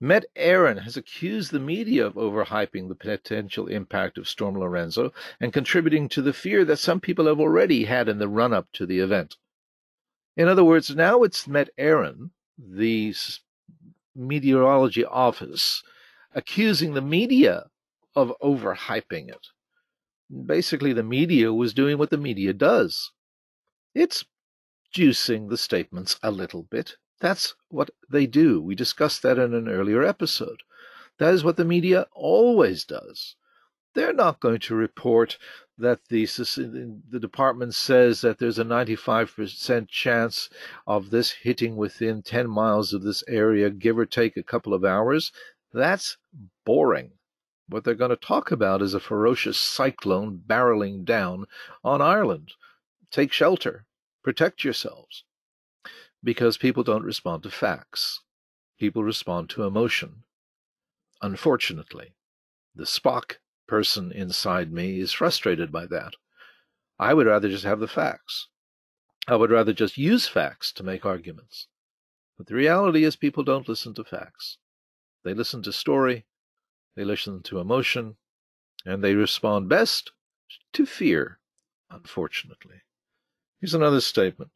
Met 0.00 0.26
Éireann 0.36 0.84
has 0.84 0.96
accused 0.96 1.50
the 1.50 1.58
media 1.58 2.06
of 2.06 2.14
overhyping 2.14 2.88
the 2.88 2.94
potential 2.94 3.66
impact 3.66 4.18
of 4.18 4.28
Storm 4.28 4.56
Lorenzo 4.56 5.12
and 5.40 5.52
contributing 5.52 6.08
to 6.10 6.22
the 6.22 6.32
fear 6.32 6.64
that 6.64 6.78
some 6.78 7.00
people 7.00 7.26
have 7.26 7.40
already 7.40 7.86
had 7.86 8.08
in 8.08 8.18
the 8.18 8.28
run 8.28 8.52
up 8.52 8.70
to 8.74 8.86
the 8.86 9.00
event. 9.00 9.36
In 10.36 10.48
other 10.48 10.64
words, 10.64 10.94
now 10.94 11.22
it's 11.22 11.48
Met 11.48 11.70
Éireann, 11.78 12.30
the 12.58 13.14
meteorology 14.14 15.04
office, 15.04 15.82
accusing 16.34 16.92
the 16.92 17.00
media 17.00 17.70
of 18.14 18.32
overhyping 18.42 19.28
it. 19.30 19.46
Basically, 20.46 20.92
the 20.92 21.02
media 21.02 21.52
was 21.52 21.72
doing 21.72 21.98
what 21.98 22.10
the 22.10 22.18
media 22.18 22.52
does. 22.52 23.12
It's 23.94 24.24
juicing 24.94 25.48
the 25.48 25.56
statements 25.56 26.18
a 26.22 26.30
little 26.30 26.64
bit. 26.64 26.96
That's 27.20 27.54
what 27.68 27.90
they 28.10 28.26
do. 28.26 28.60
We 28.60 28.74
discussed 28.74 29.22
that 29.22 29.38
in 29.38 29.54
an 29.54 29.68
earlier 29.68 30.02
episode. 30.02 30.62
That 31.18 31.32
is 31.32 31.44
what 31.44 31.56
the 31.56 31.64
media 31.64 32.06
always 32.12 32.84
does. 32.84 33.36
They're 33.94 34.12
not 34.12 34.40
going 34.40 34.60
to 34.60 34.74
report 34.74 35.38
that 35.78 36.00
the 36.08 36.24
the 36.24 37.20
department 37.20 37.74
says 37.74 38.22
that 38.22 38.38
there's 38.38 38.58
a 38.58 38.64
95% 38.64 39.88
chance 39.88 40.48
of 40.86 41.10
this 41.10 41.30
hitting 41.32 41.76
within 41.76 42.22
10 42.22 42.48
miles 42.48 42.92
of 42.92 43.02
this 43.02 43.22
area, 43.28 43.68
give 43.70 43.98
or 43.98 44.06
take 44.06 44.36
a 44.36 44.42
couple 44.42 44.72
of 44.72 44.84
hours. 44.84 45.32
That's 45.72 46.16
boring. 46.64 47.12
What 47.68 47.84
they're 47.84 47.94
going 47.94 48.10
to 48.10 48.16
talk 48.16 48.50
about 48.50 48.80
is 48.80 48.94
a 48.94 49.00
ferocious 49.00 49.58
cyclone 49.58 50.42
barreling 50.46 51.04
down 51.04 51.46
on 51.84 52.00
Ireland. 52.00 52.52
take 53.10 53.32
shelter, 53.32 53.86
protect 54.22 54.64
yourselves. 54.64 55.24
Because 56.22 56.56
people 56.56 56.82
don't 56.82 57.04
respond 57.04 57.42
to 57.42 57.50
facts. 57.50 58.20
People 58.78 59.04
respond 59.04 59.50
to 59.50 59.64
emotion. 59.64 60.24
Unfortunately, 61.22 62.14
the 62.74 62.84
Spock 62.84 63.36
person 63.66 64.12
inside 64.12 64.72
me 64.72 65.00
is 65.00 65.12
frustrated 65.12 65.72
by 65.72 65.86
that. 65.86 66.14
I 66.98 67.14
would 67.14 67.26
rather 67.26 67.48
just 67.48 67.64
have 67.64 67.80
the 67.80 67.88
facts. 67.88 68.48
I 69.28 69.36
would 69.36 69.50
rather 69.50 69.72
just 69.72 69.98
use 69.98 70.28
facts 70.28 70.72
to 70.72 70.82
make 70.82 71.04
arguments. 71.04 71.66
But 72.38 72.46
the 72.46 72.54
reality 72.54 73.04
is, 73.04 73.16
people 73.16 73.42
don't 73.42 73.68
listen 73.68 73.94
to 73.94 74.04
facts. 74.04 74.58
They 75.24 75.34
listen 75.34 75.62
to 75.62 75.72
story, 75.72 76.26
they 76.94 77.04
listen 77.04 77.42
to 77.44 77.58
emotion, 77.58 78.16
and 78.84 79.02
they 79.02 79.14
respond 79.14 79.68
best 79.68 80.12
to 80.74 80.86
fear, 80.86 81.40
unfortunately. 81.90 82.82
Here's 83.60 83.74
another 83.74 84.00
statement. 84.00 84.52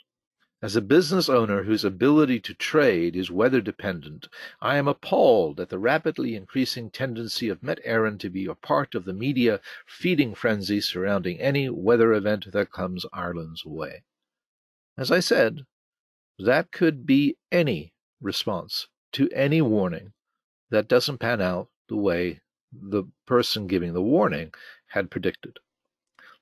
As 0.63 0.77
a 0.77 0.83
business 0.83 1.31
owner 1.31 1.63
whose 1.63 1.87
ability 1.87 2.39
to 2.41 2.53
trade 2.53 3.17
is 3.17 3.31
weather 3.31 3.63
dependent, 3.63 4.29
I 4.61 4.77
am 4.77 4.89
appalled 4.89 5.59
at 5.59 5.71
the 5.71 5.79
rapidly 5.79 6.35
increasing 6.35 6.91
tendency 6.91 7.49
of 7.49 7.63
Met 7.63 7.83
Éireann 7.83 8.19
to 8.21 8.29
be 8.29 8.45
a 8.45 8.55
part 8.55 8.95
of 8.95 9.07
the 9.07 9.15
media 9.15 9.63
feeding 9.87 10.35
frenzy 10.35 10.83
surrounding 10.83 11.41
any 11.41 11.71
weather 11.71 12.13
event 12.13 12.53
that 12.53 12.73
comes 12.73 13.07
Ireland's 13.11 13.65
way. 13.65 14.03
As 14.99 15.11
I 15.11 15.21
said, 15.21 15.65
that 16.39 16.73
could 16.73 17.07
be 17.07 17.39
any 17.51 17.95
response 18.21 18.87
to 19.13 19.31
any 19.31 19.63
warning 19.63 20.13
that 20.69 20.89
doesn't 20.89 21.19
pan 21.19 21.41
out 21.41 21.71
the 21.89 21.97
way 21.97 22.43
the 22.71 23.05
person 23.25 23.67
giving 23.67 23.95
the 23.95 24.03
warning 24.03 24.53
had 24.89 25.11
predicted. 25.11 25.59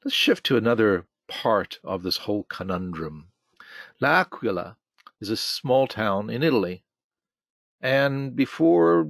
Let's 0.04 0.16
shift 0.16 0.44
to 0.46 0.56
another 0.56 1.06
part 1.28 1.78
of 1.84 2.02
this 2.02 2.16
whole 2.16 2.42
conundrum. 2.42 3.30
L'Aquila 4.00 4.76
is 5.20 5.30
a 5.30 5.36
small 5.36 5.86
town 5.86 6.30
in 6.30 6.42
Italy. 6.42 6.84
And 7.80 8.34
before 8.34 9.08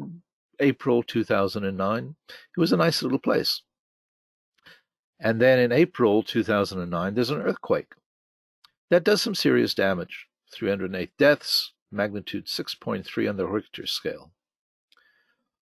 April 0.60 1.02
2009, 1.02 2.16
it 2.28 2.60
was 2.60 2.72
a 2.72 2.76
nice 2.76 3.02
little 3.02 3.18
place. 3.18 3.62
And 5.20 5.40
then 5.40 5.58
in 5.58 5.72
April 5.72 6.22
2009, 6.22 7.14
there's 7.14 7.30
an 7.30 7.40
earthquake 7.40 7.92
that 8.90 9.04
does 9.04 9.20
some 9.20 9.34
serious 9.34 9.74
damage 9.74 10.26
308 10.52 11.10
deaths, 11.18 11.72
magnitude 11.90 12.46
6.3 12.46 13.28
on 13.28 13.36
the 13.36 13.46
Richter 13.46 13.86
scale. 13.86 14.32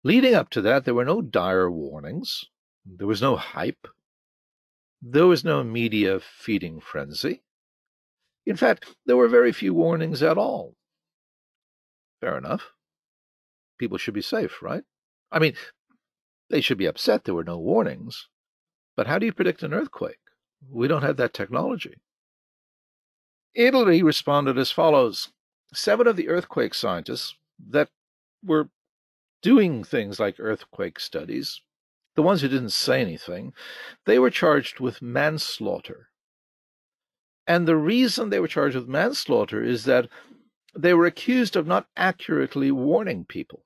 Leading 0.02 0.34
up 0.34 0.48
to 0.50 0.62
that, 0.62 0.84
there 0.84 0.94
were 0.94 1.04
no 1.04 1.20
dire 1.20 1.70
warnings, 1.70 2.46
there 2.86 3.06
was 3.06 3.20
no 3.20 3.36
hype, 3.36 3.86
there 5.02 5.26
was 5.26 5.44
no 5.44 5.62
media 5.62 6.18
feeding 6.20 6.80
frenzy. 6.80 7.42
In 8.46 8.56
fact, 8.56 8.86
there 9.06 9.16
were 9.16 9.28
very 9.28 9.52
few 9.52 9.74
warnings 9.74 10.22
at 10.22 10.38
all. 10.38 10.74
Fair 12.20 12.36
enough. 12.36 12.72
People 13.78 13.98
should 13.98 14.14
be 14.14 14.22
safe, 14.22 14.62
right? 14.62 14.84
I 15.32 15.38
mean, 15.38 15.54
they 16.48 16.60
should 16.60 16.78
be 16.78 16.86
upset 16.86 17.24
there 17.24 17.34
were 17.34 17.44
no 17.44 17.58
warnings. 17.58 18.28
But 18.96 19.06
how 19.06 19.18
do 19.18 19.26
you 19.26 19.32
predict 19.32 19.62
an 19.62 19.72
earthquake? 19.72 20.18
We 20.68 20.88
don't 20.88 21.02
have 21.02 21.16
that 21.16 21.32
technology. 21.32 21.94
Italy 23.54 24.02
responded 24.02 24.58
as 24.58 24.70
follows 24.70 25.32
Seven 25.72 26.08
of 26.08 26.16
the 26.16 26.28
earthquake 26.28 26.74
scientists 26.74 27.36
that 27.68 27.90
were 28.44 28.70
doing 29.40 29.84
things 29.84 30.18
like 30.18 30.36
earthquake 30.38 30.98
studies, 30.98 31.62
the 32.16 32.22
ones 32.22 32.40
who 32.40 32.48
didn't 32.48 32.70
say 32.70 33.00
anything, 33.00 33.52
they 34.04 34.18
were 34.18 34.30
charged 34.30 34.80
with 34.80 35.00
manslaughter. 35.00 36.09
And 37.50 37.66
the 37.66 37.74
reason 37.74 38.30
they 38.30 38.38
were 38.38 38.46
charged 38.46 38.76
with 38.76 38.86
manslaughter 38.86 39.60
is 39.60 39.82
that 39.82 40.08
they 40.72 40.94
were 40.94 41.06
accused 41.06 41.56
of 41.56 41.66
not 41.66 41.88
accurately 41.96 42.70
warning 42.70 43.24
people. 43.24 43.64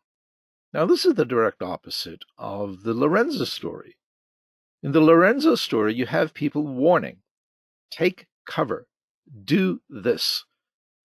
Now, 0.73 0.87
this 0.87 1.05
is 1.05 1.17
the 1.17 1.27
direct 1.27 1.61
opposite 1.61 2.25
of 2.39 2.85
the 2.85 2.95
Lorenzo 2.95 3.45
story. 3.45 3.99
In 4.83 4.93
the 4.93 5.03
Lorenzo 5.03 5.55
story, 5.55 5.93
you 5.93 6.07
have 6.07 6.33
people 6.33 6.67
warning 6.67 7.19
take 7.91 8.27
cover, 8.47 8.87
do 9.45 9.83
this. 9.91 10.47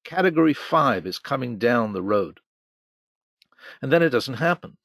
Category 0.05 0.53
five 0.53 1.05
is 1.05 1.19
coming 1.19 1.57
down 1.57 1.91
the 1.91 2.01
road. 2.01 2.39
And 3.81 3.91
then 3.91 4.01
it 4.01 4.11
doesn't 4.11 4.35
happen. 4.35 4.77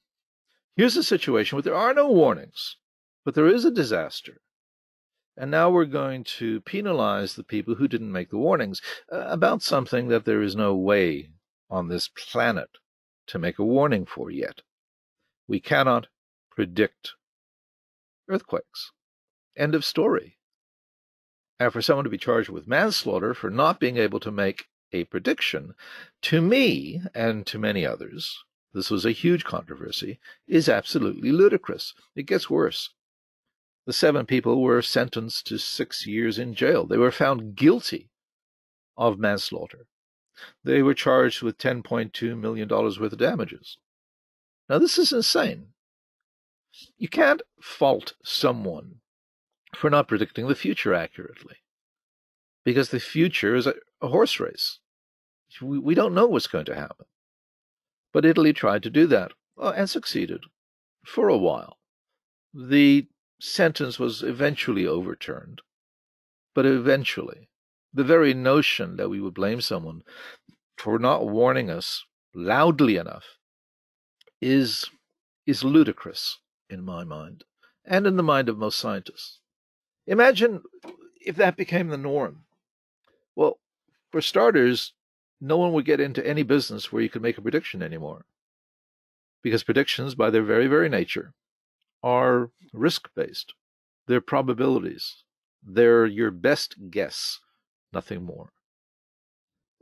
Here's 0.75 0.97
a 0.97 1.05
situation 1.05 1.55
where 1.55 1.63
there 1.63 1.77
are 1.77 1.95
no 1.95 2.11
warnings, 2.11 2.77
but 3.25 3.37
there 3.37 3.47
is 3.47 3.65
a 3.65 3.71
disaster. 3.71 4.41
And 5.37 5.51
now 5.51 5.71
we're 5.71 5.85
going 5.85 6.25
to 6.39 6.61
penalize 6.61 7.35
the 7.35 7.43
people 7.43 7.75
who 7.75 7.89
didn't 7.89 8.13
make 8.13 8.31
the 8.31 8.39
warnings 8.39 8.81
uh, 9.13 9.19
about 9.27 9.63
something 9.63 10.09
that 10.09 10.25
there 10.25 10.43
is 10.43 10.55
no 10.55 10.75
way 10.77 11.31
on 11.69 11.89
this 11.89 12.09
planet 12.09 12.71
to 13.27 13.39
make 13.39 13.59
a 13.59 13.65
warning 13.65 14.07
for 14.07 14.31
yet. 14.31 14.61
We 15.49 15.59
cannot 15.59 16.07
predict 16.51 17.15
earthquakes. 18.29 18.93
End 19.57 19.75
of 19.75 19.85
story. 19.85 20.39
And 21.59 21.73
for 21.73 21.83
someone 21.83 22.05
to 22.05 22.11
be 22.11 22.19
charged 22.19 22.49
with 22.49 22.69
manslaughter 22.69 23.35
for 23.35 23.51
not 23.51 23.81
being 23.81 23.97
able 23.97 24.21
to 24.21 24.31
make 24.31 24.67
a 24.93 25.05
prediction, 25.05 25.75
to 26.23 26.41
me 26.41 27.03
and 27.15 27.47
to 27.47 27.59
many 27.59 27.85
others, 27.85 28.45
this 28.73 28.91
was 28.91 29.05
a 29.05 29.13
huge 29.13 29.45
controversy, 29.45 30.19
is 30.47 30.69
absolutely 30.69 31.31
ludicrous. 31.31 31.95
It 32.15 32.25
gets 32.27 32.51
worse. 32.51 32.91
The 33.87 33.93
seven 33.93 34.25
people 34.25 34.63
were 34.63 34.81
sentenced 34.81 35.47
to 35.49 35.59
six 35.59 36.07
years 36.07 36.39
in 36.39 36.55
jail. 36.55 36.87
They 36.87 36.97
were 36.97 37.11
found 37.11 37.55
guilty 37.55 38.11
of 38.97 39.19
manslaughter. 39.19 39.87
They 40.65 40.83
were 40.83 40.95
charged 40.95 41.43
with 41.43 41.59
$10.2 41.59 42.39
million 42.39 42.69
worth 42.69 42.99
of 42.99 43.19
damages. 43.19 43.79
Now, 44.69 44.79
this 44.79 44.99
is 44.99 45.13
insane. 45.13 45.69
You 46.97 47.09
can't 47.09 47.43
fault 47.61 48.15
someone 48.25 48.97
for 49.75 49.91
not 49.91 50.09
predicting 50.09 50.49
the 50.49 50.55
future 50.55 50.95
accurately 50.95 51.57
because 52.65 52.89
the 52.89 53.01
future 53.01 53.55
is 53.55 53.67
a, 53.67 53.75
a 54.01 54.09
horse 54.09 54.41
race. 54.41 54.79
We, 55.61 55.79
we 55.79 55.95
don't 55.95 56.15
know 56.15 56.27
what's 56.27 56.47
going 56.47 56.65
to 56.67 56.75
happen. 56.75 57.07
But 58.13 58.25
Italy 58.25 58.53
tried 58.53 58.83
to 58.85 58.91
do 58.91 59.07
that 59.09 59.33
uh, 59.61 59.73
and 59.77 59.91
succeeded 59.91 60.41
for 61.05 61.29
a 61.29 61.37
while. 61.37 61.79
The 62.53 63.09
sentence 63.45 63.99
was 63.99 64.23
eventually 64.23 64.87
overturned. 64.87 65.61
But 66.55 66.67
eventually, 66.67 67.49
the 67.93 68.05
very 68.05 68.33
notion 68.33 68.97
that 68.97 69.11
we 69.11 69.21
would 69.21 69.35
blame 69.35 69.61
someone 69.61 70.03
for 70.77 70.99
not 70.99 71.29
warning 71.29 71.71
us 71.71 72.05
loudly 72.35 72.97
enough 72.97 73.39
is 74.41 74.91
is 75.47 75.63
ludicrous 75.63 76.39
in 76.71 76.83
my 76.83 77.05
mind 77.05 77.45
and 77.85 78.07
in 78.07 78.17
the 78.17 78.23
mind 78.23 78.49
of 78.49 78.57
most 78.57 78.79
scientists. 78.79 79.41
Imagine 80.07 80.63
if 81.21 81.37
that 81.37 81.57
became 81.57 81.89
the 81.89 81.99
norm. 81.99 82.45
Well, 83.37 83.59
for 84.11 84.23
starters, 84.23 84.95
no 85.41 85.59
one 85.59 85.73
would 85.73 85.85
get 85.85 86.01
into 86.01 86.27
any 86.27 86.43
business 86.43 86.91
where 86.91 87.03
you 87.03 87.11
could 87.11 87.23
make 87.23 87.37
a 87.37 87.43
prediction 87.43 87.83
anymore. 87.83 88.25
Because 89.43 89.63
predictions, 89.63 90.15
by 90.15 90.31
their 90.31 90.43
very, 90.43 90.67
very 90.67 90.89
nature, 90.89 91.35
are 92.05 92.51
risk 92.75 93.09
based. 93.17 93.55
They're 94.07 94.21
probabilities. 94.21 95.25
They're 95.67 96.05
your 96.05 96.31
best 96.31 96.77
guess, 96.91 97.41
nothing 97.93 98.23
more. 98.23 98.51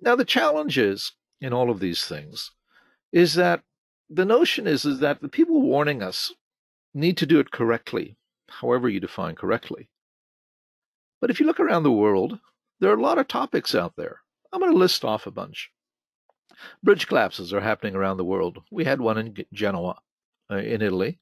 Now, 0.00 0.14
the 0.14 0.25
challenge 0.25 0.79
is 0.79 1.12
in 1.41 1.52
all 1.52 1.69
of 1.69 1.81
these 1.81 2.05
things 2.05 2.52
is 3.12 3.35
that 3.35 3.62
the 4.09 4.25
notion 4.25 4.67
is, 4.67 4.85
is 4.85 5.00
that 5.00 5.21
the 5.21 5.29
people 5.29 5.61
warning 5.61 6.02
us 6.02 6.33
need 6.95 7.17
to 7.17 7.26
do 7.26 7.41
it 7.41 7.50
correctly, 7.50 8.17
however 8.49 8.88
you 8.88 9.00
define 9.00 9.35
correctly. 9.35 9.88
But 11.21 11.31
if 11.31 11.41
you 11.41 11.47
look 11.47 11.61
around 11.61 11.83
the 11.83 11.91
world, 11.91 12.38
there 12.79 12.91
are 12.91 12.97
a 12.97 13.02
lot 13.02 13.19
of 13.19 13.26
topics 13.26 13.75
out 13.75 13.95
there. 13.97 14.21
I'm 14.52 14.61
going 14.61 14.73
to 14.73 14.79
list 14.79 15.05
off 15.05 15.26
a 15.26 15.31
bunch. 15.31 15.71
Bridge 16.83 17.09
collapses 17.09 17.52
are 17.52 17.61
happening 17.61 17.97
around 17.97 18.19
the 18.19 18.25
world. 18.25 18.59
We 18.71 18.85
had 18.85 19.00
one 19.00 19.19
in 19.19 19.37
Genoa, 19.52 19.99
uh, 20.50 20.57
in 20.57 20.83
Italy 20.83 21.19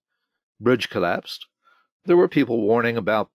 bridge 0.61 0.89
collapsed. 0.91 1.47
There 2.05 2.17
were 2.17 2.29
people 2.29 2.61
warning 2.61 2.97
about 2.97 3.31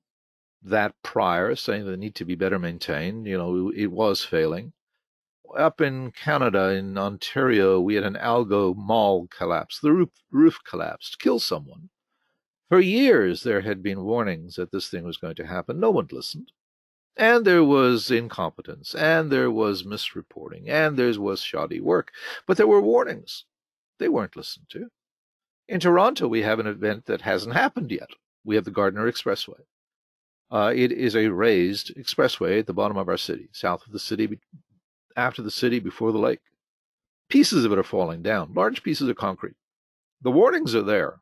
that 0.61 0.95
prior, 1.03 1.55
saying 1.55 1.85
they 1.85 1.95
need 1.95 2.15
to 2.15 2.25
be 2.25 2.35
better 2.35 2.59
maintained. 2.59 3.27
You 3.27 3.37
know, 3.37 3.71
it 3.75 3.91
was 3.91 4.23
failing. 4.23 4.73
Up 5.57 5.79
in 5.79 6.11
Canada, 6.11 6.69
in 6.69 6.97
Ontario, 6.97 7.79
we 7.79 7.95
had 7.95 8.03
an 8.03 8.15
Algo 8.15 8.75
mall 8.75 9.27
collapse. 9.27 9.79
The 9.79 9.91
roof, 9.91 10.09
roof 10.31 10.59
collapsed, 10.67 11.19
killed 11.19 11.43
someone. 11.43 11.89
For 12.69 12.79
years, 12.79 13.43
there 13.43 13.61
had 13.61 13.83
been 13.83 14.03
warnings 14.03 14.55
that 14.55 14.71
this 14.71 14.89
thing 14.89 15.03
was 15.03 15.17
going 15.17 15.35
to 15.35 15.45
happen. 15.45 15.79
No 15.79 15.91
one 15.91 16.07
listened. 16.11 16.51
And 17.15 17.45
there 17.45 17.63
was 17.63 18.11
incompetence, 18.11 18.95
and 18.95 19.31
there 19.31 19.51
was 19.51 19.83
misreporting, 19.83 20.67
and 20.67 20.97
there 20.97 21.17
was 21.21 21.41
shoddy 21.41 21.79
work. 21.79 22.11
But 22.47 22.57
there 22.57 22.67
were 22.67 22.81
warnings. 22.81 23.45
They 23.99 24.09
weren't 24.09 24.35
listened 24.35 24.65
to. 24.71 24.89
In 25.67 25.79
Toronto, 25.79 26.27
we 26.27 26.43
have 26.43 26.59
an 26.59 26.67
event 26.67 27.05
that 27.05 27.21
hasn't 27.21 27.55
happened 27.55 27.91
yet. 27.91 28.09
We 28.43 28.55
have 28.55 28.65
the 28.65 28.71
Gardiner 28.71 29.11
Expressway. 29.11 29.61
Uh, 30.51 30.71
it 30.75 30.91
is 30.91 31.15
a 31.15 31.29
raised 31.29 31.95
expressway 31.95 32.59
at 32.59 32.67
the 32.67 32.73
bottom 32.73 32.97
of 32.97 33.09
our 33.09 33.17
city, 33.17 33.49
south 33.51 33.85
of 33.87 33.91
the 33.91 33.99
city, 33.99 34.39
after 35.17 35.41
the 35.41 35.49
city, 35.49 35.79
before 35.79 36.11
the 36.11 36.19
lake. 36.19 36.41
Pieces 37.29 37.65
of 37.65 37.71
it 37.71 37.79
are 37.79 37.83
falling 37.83 38.21
down, 38.21 38.53
large 38.53 38.83
pieces 38.83 39.09
of 39.09 39.15
concrete. 39.15 39.55
The 40.21 40.29
warnings 40.29 40.75
are 40.75 40.83
there. 40.83 41.21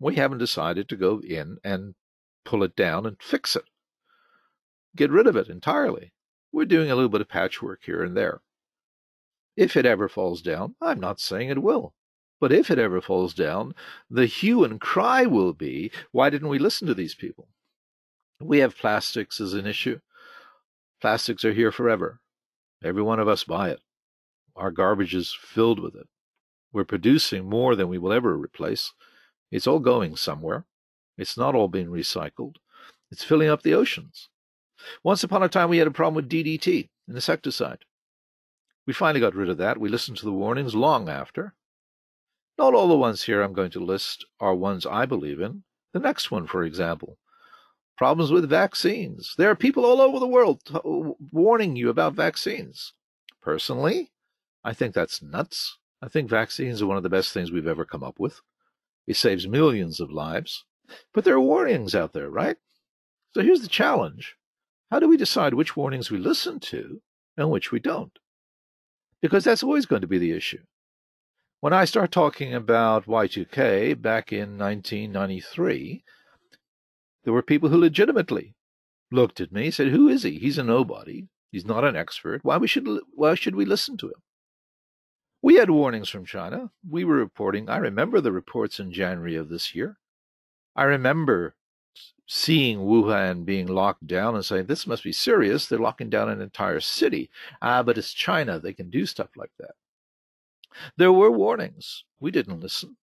We 0.00 0.16
haven't 0.16 0.38
decided 0.38 0.88
to 0.88 0.96
go 0.96 1.20
in 1.20 1.58
and 1.62 1.94
pull 2.44 2.64
it 2.64 2.74
down 2.74 3.06
and 3.06 3.16
fix 3.22 3.54
it, 3.54 3.64
get 4.96 5.12
rid 5.12 5.28
of 5.28 5.36
it 5.36 5.48
entirely. 5.48 6.12
We're 6.50 6.64
doing 6.64 6.90
a 6.90 6.96
little 6.96 7.08
bit 7.08 7.20
of 7.20 7.28
patchwork 7.28 7.84
here 7.84 8.02
and 8.02 8.16
there. 8.16 8.40
If 9.56 9.76
it 9.76 9.86
ever 9.86 10.08
falls 10.08 10.42
down, 10.42 10.74
I'm 10.80 10.98
not 10.98 11.20
saying 11.20 11.48
it 11.48 11.62
will, 11.62 11.94
but 12.44 12.52
if 12.52 12.70
it 12.70 12.78
ever 12.78 13.00
falls 13.00 13.32
down, 13.32 13.74
the 14.10 14.26
hue 14.26 14.64
and 14.64 14.78
cry 14.78 15.24
will 15.24 15.54
be 15.54 15.90
why 16.12 16.28
didn't 16.28 16.50
we 16.50 16.58
listen 16.58 16.86
to 16.86 16.92
these 16.92 17.14
people? 17.14 17.48
We 18.38 18.58
have 18.58 18.76
plastics 18.76 19.40
as 19.40 19.54
an 19.54 19.66
issue. 19.66 20.00
Plastics 21.00 21.42
are 21.46 21.54
here 21.54 21.72
forever. 21.72 22.20
Every 22.84 23.00
one 23.00 23.18
of 23.18 23.28
us 23.28 23.44
buy 23.44 23.70
it. 23.70 23.80
Our 24.54 24.70
garbage 24.70 25.14
is 25.14 25.34
filled 25.40 25.80
with 25.80 25.94
it. 25.94 26.06
We're 26.70 26.84
producing 26.84 27.48
more 27.48 27.74
than 27.74 27.88
we 27.88 27.96
will 27.96 28.12
ever 28.12 28.36
replace. 28.36 28.92
It's 29.50 29.66
all 29.66 29.78
going 29.78 30.14
somewhere. 30.14 30.66
It's 31.16 31.38
not 31.38 31.54
all 31.54 31.68
being 31.68 31.88
recycled. 31.88 32.56
It's 33.10 33.24
filling 33.24 33.48
up 33.48 33.62
the 33.62 33.72
oceans. 33.72 34.28
Once 35.02 35.24
upon 35.24 35.42
a 35.42 35.48
time, 35.48 35.70
we 35.70 35.78
had 35.78 35.86
a 35.86 35.90
problem 35.90 36.16
with 36.16 36.28
DDT, 36.28 36.90
an 37.08 37.14
insecticide. 37.14 37.86
We 38.86 38.92
finally 38.92 39.20
got 39.20 39.34
rid 39.34 39.48
of 39.48 39.56
that. 39.56 39.80
We 39.80 39.88
listened 39.88 40.18
to 40.18 40.26
the 40.26 40.30
warnings 40.30 40.74
long 40.74 41.08
after. 41.08 41.54
Not 42.56 42.74
all 42.74 42.88
the 42.88 42.96
ones 42.96 43.24
here 43.24 43.42
I'm 43.42 43.52
going 43.52 43.70
to 43.72 43.84
list 43.84 44.24
are 44.38 44.54
ones 44.54 44.86
I 44.86 45.06
believe 45.06 45.40
in. 45.40 45.64
The 45.92 45.98
next 45.98 46.30
one, 46.30 46.46
for 46.46 46.64
example, 46.64 47.18
problems 47.96 48.30
with 48.30 48.48
vaccines. 48.48 49.34
There 49.36 49.50
are 49.50 49.56
people 49.56 49.84
all 49.84 50.00
over 50.00 50.18
the 50.18 50.26
world 50.26 50.60
warning 51.32 51.76
you 51.76 51.88
about 51.88 52.14
vaccines. 52.14 52.92
Personally, 53.42 54.12
I 54.64 54.72
think 54.72 54.94
that's 54.94 55.22
nuts. 55.22 55.78
I 56.00 56.08
think 56.08 56.28
vaccines 56.30 56.80
are 56.80 56.86
one 56.86 56.96
of 56.96 57.02
the 57.02 57.08
best 57.08 57.32
things 57.32 57.50
we've 57.50 57.66
ever 57.66 57.84
come 57.84 58.02
up 58.02 58.18
with. 58.18 58.40
It 59.06 59.16
saves 59.16 59.46
millions 59.46 60.00
of 60.00 60.10
lives. 60.10 60.64
But 61.12 61.24
there 61.24 61.34
are 61.34 61.40
warnings 61.40 61.94
out 61.94 62.12
there, 62.12 62.28
right? 62.28 62.56
So 63.32 63.42
here's 63.42 63.62
the 63.62 63.68
challenge 63.68 64.36
How 64.90 65.00
do 65.00 65.08
we 65.08 65.16
decide 65.16 65.54
which 65.54 65.76
warnings 65.76 66.10
we 66.10 66.18
listen 66.18 66.60
to 66.60 67.00
and 67.36 67.50
which 67.50 67.72
we 67.72 67.80
don't? 67.80 68.16
Because 69.20 69.44
that's 69.44 69.62
always 69.62 69.86
going 69.86 70.02
to 70.02 70.08
be 70.08 70.18
the 70.18 70.32
issue. 70.32 70.62
When 71.60 71.72
I 71.72 71.84
start 71.86 72.12
talking 72.12 72.52
about 72.54 73.06
Y2K 73.06 74.00
back 74.00 74.32
in 74.32 74.58
1993, 74.58 76.04
there 77.24 77.32
were 77.32 77.42
people 77.42 77.70
who 77.70 77.78
legitimately 77.78 78.54
looked 79.10 79.40
at 79.40 79.52
me 79.52 79.70
said, 79.70 79.88
Who 79.88 80.08
is 80.08 80.24
he? 80.24 80.38
He's 80.38 80.58
a 80.58 80.62
nobody. 80.62 81.28
He's 81.50 81.64
not 81.64 81.84
an 81.84 81.96
expert. 81.96 82.44
Why, 82.44 82.58
we 82.58 82.66
should, 82.66 82.86
why 83.14 83.34
should 83.34 83.54
we 83.54 83.64
listen 83.64 83.96
to 83.98 84.08
him? 84.08 84.22
We 85.40 85.56
had 85.56 85.70
warnings 85.70 86.08
from 86.08 86.26
China. 86.26 86.70
We 86.88 87.04
were 87.04 87.16
reporting. 87.16 87.68
I 87.68 87.76
remember 87.76 88.20
the 88.20 88.32
reports 88.32 88.80
in 88.80 88.92
January 88.92 89.36
of 89.36 89.48
this 89.48 89.74
year. 89.74 89.98
I 90.74 90.84
remember 90.84 91.54
seeing 92.26 92.78
Wuhan 92.78 93.44
being 93.44 93.66
locked 93.66 94.06
down 94.06 94.34
and 94.34 94.44
saying, 94.44 94.66
this 94.66 94.86
must 94.86 95.04
be 95.04 95.12
serious. 95.12 95.66
They're 95.66 95.78
locking 95.78 96.10
down 96.10 96.28
an 96.28 96.40
entire 96.40 96.80
city. 96.80 97.30
Ah, 97.60 97.82
but 97.82 97.98
it's 97.98 98.12
China. 98.12 98.58
They 98.58 98.72
can 98.72 98.90
do 98.90 99.06
stuff 99.06 99.28
like 99.36 99.52
that. 99.58 99.74
There 100.96 101.12
were 101.12 101.30
warnings. 101.30 102.04
We 102.20 102.30
didn't 102.30 102.60
listen. 102.60 102.96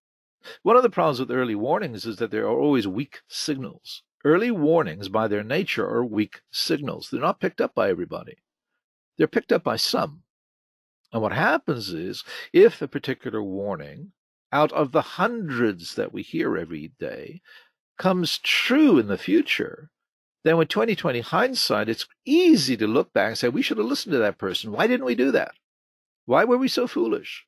One 0.64 0.76
of 0.76 0.84
the 0.84 0.90
problems 0.90 1.20
with 1.20 1.32
early 1.32 1.56
warnings 1.56 2.06
is 2.06 2.18
that 2.18 2.32
there 2.32 2.46
are 2.46 2.60
always 2.60 2.88
weak 2.88 3.22
signals. 3.28 4.04
Early 4.24 4.52
warnings, 4.52 5.10
by 5.10 5.28
their 5.28 5.44
nature, 5.44 5.86
are 5.86 6.06
weak 6.06 6.42
signals. 6.52 7.10
They're 7.10 7.22
not 7.22 7.40
picked 7.40 7.62
up 7.62 7.74
by 7.74 7.90
everybody, 7.90 8.38
they're 9.18 9.28
picked 9.28 9.52
up 9.52 9.64
by 9.64 9.76
some. 9.76 10.24
And 11.14 11.22
what 11.22 11.34
happens 11.34 11.94
is, 11.94 12.24
if 12.54 12.82
a 12.82 12.88
particular 12.88 13.44
warning 13.44 14.14
out 14.52 14.72
of 14.72 14.92
the 14.92 15.02
hundreds 15.02 15.96
that 15.96 16.14
we 16.14 16.24
hear 16.24 16.58
every 16.58 16.94
day 17.00 17.42
comes 17.98 18.40
true 18.40 18.98
in 18.98 19.08
the 19.08 19.18
future, 19.18 19.92
then 20.44 20.58
with 20.58 20.70
2020 20.70 21.22
hindsight, 21.22 21.90
it's 21.90 22.08
easy 22.26 22.76
to 22.78 22.88
look 22.88 23.14
back 23.14 23.28
and 23.30 23.38
say, 23.38 23.50
we 23.50 23.62
should 23.62 23.78
have 23.78 23.86
listened 23.86 24.14
to 24.14 24.20
that 24.20 24.40
person. 24.40 24.72
Why 24.72 24.88
didn't 24.88 25.06
we 25.06 25.16
do 25.16 25.32
that? 25.32 25.52
Why 26.26 26.46
were 26.46 26.58
we 26.58 26.68
so 26.68 26.88
foolish? 26.88 27.46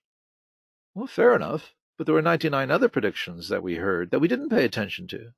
Well, 0.95 1.07
fair 1.07 1.35
enough. 1.35 1.73
But 1.97 2.07
there 2.07 2.15
were 2.15 2.21
99 2.21 2.71
other 2.71 2.89
predictions 2.89 3.49
that 3.49 3.63
we 3.63 3.75
heard 3.75 4.11
that 4.11 4.19
we 4.19 4.27
didn't 4.27 4.49
pay 4.49 4.65
attention 4.65 5.07
to. 5.09 5.33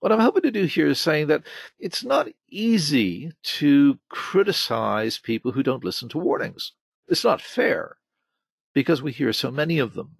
What 0.00 0.12
I'm 0.12 0.20
hoping 0.20 0.42
to 0.42 0.50
do 0.50 0.64
here 0.64 0.88
is 0.88 1.00
saying 1.00 1.28
that 1.28 1.44
it's 1.78 2.04
not 2.04 2.28
easy 2.48 3.32
to 3.42 3.98
criticize 4.08 5.18
people 5.18 5.52
who 5.52 5.62
don't 5.62 5.84
listen 5.84 6.08
to 6.10 6.18
warnings. 6.18 6.72
It's 7.08 7.24
not 7.24 7.40
fair 7.40 7.96
because 8.74 9.00
we 9.00 9.12
hear 9.12 9.32
so 9.32 9.50
many 9.50 9.78
of 9.78 9.94
them. 9.94 10.16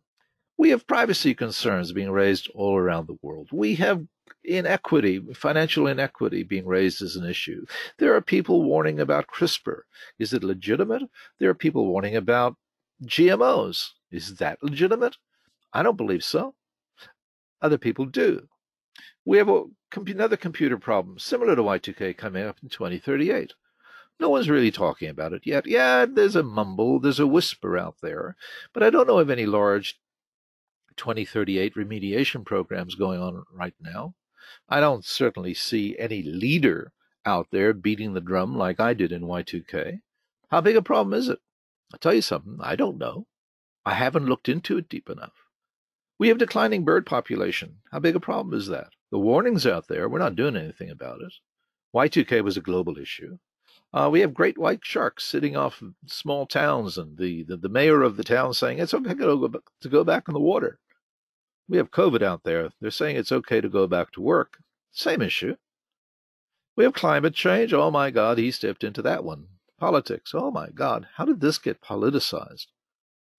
We 0.57 0.71
have 0.71 0.87
privacy 0.87 1.35
concerns 1.35 1.93
being 1.93 2.11
raised 2.11 2.49
all 2.55 2.77
around 2.77 3.07
the 3.07 3.19
world. 3.21 3.51
We 3.53 3.75
have 3.75 4.07
inequity, 4.43 5.21
financial 5.35 5.87
inequity 5.87 6.43
being 6.43 6.67
raised 6.67 7.03
as 7.03 7.17
an 7.17 7.29
issue. 7.29 7.67
There 7.99 8.15
are 8.15 8.23
people 8.23 8.62
warning 8.62 8.99
about 8.99 9.27
CRISPR. 9.27 9.81
Is 10.19 10.33
it 10.33 10.43
legitimate? 10.43 11.03
There 11.39 11.51
are 11.51 11.55
people 11.55 11.87
warning 11.87 12.17
about 12.17 12.57
GMOs. 13.05 13.91
Is 14.11 14.37
that 14.37 14.62
legitimate? 14.62 15.16
I 15.73 15.83
don't 15.83 15.97
believe 15.97 16.25
so. 16.25 16.55
Other 17.61 17.79
people 17.79 18.07
do. 18.07 18.49
We 19.25 19.38
have 19.38 19.49
a, 19.49 19.64
another 19.95 20.37
computer 20.37 20.79
problem 20.79 21.19
similar 21.19 21.57
to 21.57 21.62
Y2K 21.62 22.16
coming 22.16 22.45
up 22.45 22.59
in 22.62 22.69
2038. 22.69 23.53
No 24.19 24.31
one's 24.31 24.49
really 24.49 24.71
talking 24.71 25.11
about 25.11 25.33
it 25.33 25.42
yet. 25.45 25.66
Yeah, 25.66 26.07
there's 26.07 26.37
a 26.37 26.42
mumble, 26.42 27.01
there's 27.01 27.21
a 27.21 27.27
whisper 27.27 27.77
out 27.77 27.97
there, 28.01 28.37
but 28.73 28.83
I 28.83 28.90
don't 28.90 29.07
know 29.07 29.19
of 29.19 29.29
any 29.29 29.45
large 29.45 29.99
2038 30.97 31.75
remediation 31.75 32.45
programs 32.45 32.95
going 32.95 33.21
on 33.21 33.45
right 33.53 33.75
now. 33.81 34.14
I 34.69 34.81
don't 34.81 35.05
certainly 35.05 35.53
see 35.53 35.97
any 35.99 36.23
leader 36.23 36.92
out 37.27 37.49
there 37.51 37.75
beating 37.75 38.14
the 38.14 38.21
drum 38.21 38.57
like 38.57 38.81
I 38.81 38.95
did 38.95 39.12
in 39.12 39.23
Y2K. 39.23 40.01
How 40.51 40.61
big 40.61 40.77
a 40.77 40.83
problem 40.83 41.12
is 41.12 41.29
it? 41.29 41.40
I'll 41.92 41.99
tell 41.99 42.14
you 42.14 42.23
something, 42.23 42.59
I 42.61 42.77
don't 42.77 42.99
know. 42.99 43.27
I 43.87 43.94
haven't 43.94 44.27
looked 44.27 44.49
into 44.49 44.77
it 44.79 44.88
deep 44.88 45.09
enough. 45.09 45.44
We 46.18 46.27
have 46.27 46.38
declining 46.38 46.85
bird 46.85 47.07
population. 47.07 47.77
How 47.92 48.01
big 48.01 48.16
a 48.16 48.20
problem 48.20 48.53
is 48.53 48.66
that? 48.66 48.88
The 49.12 49.18
warning's 49.20 49.64
out 49.64 49.87
there. 49.87 50.09
We're 50.09 50.18
not 50.18 50.35
doing 50.35 50.57
anything 50.57 50.90
about 50.90 51.20
it. 51.20 51.33
Y2K 51.94 52.42
was 52.42 52.57
a 52.57 52.61
global 52.61 52.99
issue. 52.99 53.38
Uh, 53.94 54.09
we 54.11 54.20
have 54.20 54.35
great 54.35 54.59
white 54.59 54.81
sharks 54.83 55.25
sitting 55.25 55.57
off 55.57 55.85
small 56.05 56.46
towns, 56.46 56.99
and 56.99 57.16
the, 57.16 57.44
the, 57.44 57.57
the 57.57 57.68
mayor 57.68 58.03
of 58.03 58.16
the 58.16 58.25
town 58.25 58.55
saying 58.55 58.81
it's 58.81 58.92
okay 58.92 59.11
to 59.11 59.14
go, 59.14 59.49
to 59.81 59.88
go 59.88 60.03
back 60.03 60.25
in 60.27 60.35
the 60.35 60.40
water. 60.40 60.81
We 61.68 61.77
have 61.77 61.92
COVID 61.92 62.22
out 62.22 62.42
there. 62.42 62.70
They're 62.81 62.90
saying 62.90 63.14
it's 63.14 63.31
okay 63.31 63.61
to 63.61 63.68
go 63.68 63.87
back 63.87 64.11
to 64.12 64.20
work. 64.20 64.59
Same 64.90 65.22
issue. 65.22 65.55
We 66.77 66.83
have 66.83 66.92
climate 66.92 67.35
change. 67.35 67.72
Oh 67.72 67.92
my 67.92 68.11
God, 68.11 68.37
he 68.37 68.51
stepped 68.51 68.83
into 68.83 69.01
that 69.03 69.22
one. 69.22 69.46
Politics. 69.79 70.33
Oh 70.35 70.51
my 70.51 70.70
God, 70.70 71.07
how 71.14 71.25
did 71.25 71.40
this 71.40 71.59
get 71.59 71.81
politicized? 71.81 72.66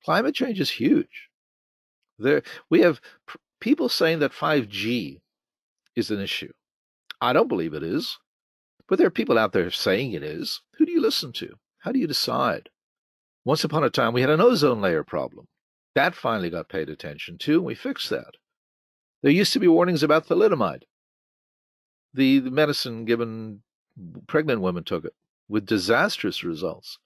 Climate 0.04 0.36
change 0.36 0.60
is 0.60 0.72
huge. 0.72 1.30
There, 2.20 2.42
we 2.70 2.82
have 2.82 3.02
people 3.60 3.90
saying 3.90 4.20
that 4.20 4.32
5G 4.32 5.22
is 5.96 6.12
an 6.12 6.20
issue. 6.20 6.54
I 7.20 7.34
don't 7.34 7.48
believe 7.48 7.74
it 7.74 7.84
is. 7.84 8.18
But 8.88 8.98
there 8.98 9.08
are 9.08 9.12
people 9.12 9.38
out 9.38 9.52
there 9.52 9.70
saying 9.70 10.14
it 10.14 10.24
is. 10.24 10.62
Who 10.78 10.86
do 10.86 10.92
you 10.92 11.02
listen 11.02 11.34
to? 11.34 11.56
How 11.80 11.92
do 11.92 12.00
you 12.00 12.08
decide? 12.08 12.70
Once 13.44 13.64
upon 13.64 13.84
a 13.84 13.90
time, 13.90 14.14
we 14.14 14.22
had 14.22 14.30
an 14.30 14.42
ozone 14.42 14.82
layer 14.82 15.04
problem. 15.04 15.48
That 15.96 16.16
finally 16.16 16.50
got 16.50 16.70
paid 16.70 16.90
attention 16.90 17.38
to, 17.40 17.56
and 17.56 17.66
we 17.66 17.76
fixed 17.76 18.10
that. 18.10 18.36
There 19.24 19.32
used 19.32 19.54
to 19.54 19.60
be 19.60 19.68
warnings 19.68 20.04
about 20.04 20.28
thalidomide. 20.28 20.84
The, 22.14 22.40
the 22.40 22.52
medicine 22.52 23.06
given 23.06 23.62
pregnant 24.28 24.62
women 24.62 24.84
took 24.84 25.06
it 25.06 25.14
with 25.50 25.66
disastrous 25.66 26.44
results. 26.44 27.00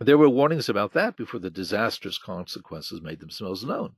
There 0.00 0.18
were 0.18 0.28
warnings 0.28 0.68
about 0.68 0.92
that 0.92 1.16
before 1.16 1.40
the 1.40 1.50
disastrous 1.50 2.18
consequences 2.18 3.02
made 3.02 3.20
themselves 3.20 3.64
known. 3.64 3.94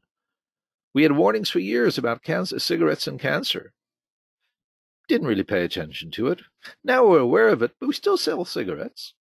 We 0.94 1.02
had 1.02 1.12
warnings 1.12 1.50
for 1.50 1.58
years 1.58 1.98
about 1.98 2.22
cancer, 2.22 2.58
cigarettes 2.58 3.06
and 3.06 3.20
cancer 3.20 3.72
didn't 5.10 5.26
really 5.26 5.42
pay 5.42 5.64
attention 5.64 6.12
to 6.12 6.28
it. 6.28 6.40
Now 6.84 7.04
we're 7.04 7.18
aware 7.18 7.48
of 7.48 7.62
it, 7.62 7.72
but 7.80 7.88
we 7.88 7.92
still 7.92 8.16
sell 8.16 8.44
cigarettes. 8.44 9.12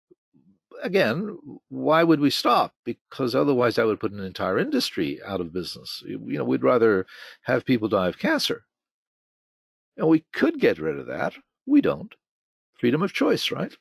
Again, 0.84 1.36
why 1.68 2.04
would 2.04 2.20
we 2.20 2.30
stop? 2.30 2.74
Because 2.84 3.34
otherwise 3.34 3.74
that 3.74 3.86
would 3.86 3.98
put 3.98 4.12
an 4.12 4.22
entire 4.22 4.56
industry 4.56 5.18
out 5.26 5.40
of 5.40 5.52
business. 5.52 6.00
You 6.06 6.20
know, 6.38 6.44
we'd 6.44 6.62
rather 6.62 7.06
have 7.42 7.64
people 7.64 7.88
die 7.88 8.06
of 8.06 8.20
cancer. 8.20 8.62
And 9.96 10.06
we 10.06 10.24
could 10.32 10.60
get 10.60 10.78
rid 10.78 10.96
of 10.96 11.06
that. 11.06 11.34
We 11.66 11.80
don't. 11.80 12.14
Freedom 12.78 13.02
of 13.02 13.12
choice, 13.12 13.50
right? 13.50 13.76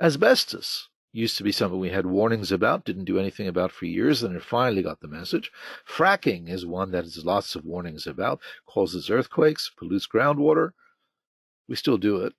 Asbestos 0.00 0.88
used 1.14 1.36
to 1.36 1.44
be 1.44 1.52
something 1.52 1.78
we 1.78 1.90
had 1.90 2.06
warnings 2.06 2.50
about, 2.50 2.84
didn't 2.84 3.04
do 3.04 3.20
anything 3.20 3.46
about 3.46 3.70
for 3.70 3.86
years, 3.86 4.24
and 4.24 4.34
it 4.34 4.42
finally 4.42 4.82
got 4.82 5.00
the 5.00 5.06
message. 5.06 5.52
Fracking 5.88 6.48
is 6.48 6.66
one 6.66 6.90
that 6.90 7.04
has 7.04 7.24
lots 7.24 7.54
of 7.54 7.64
warnings 7.64 8.06
about, 8.06 8.40
causes 8.66 9.08
earthquakes, 9.08 9.70
pollutes 9.78 10.08
groundwater. 10.08 10.72
We 11.68 11.76
still 11.76 11.98
do 11.98 12.22
it. 12.22 12.34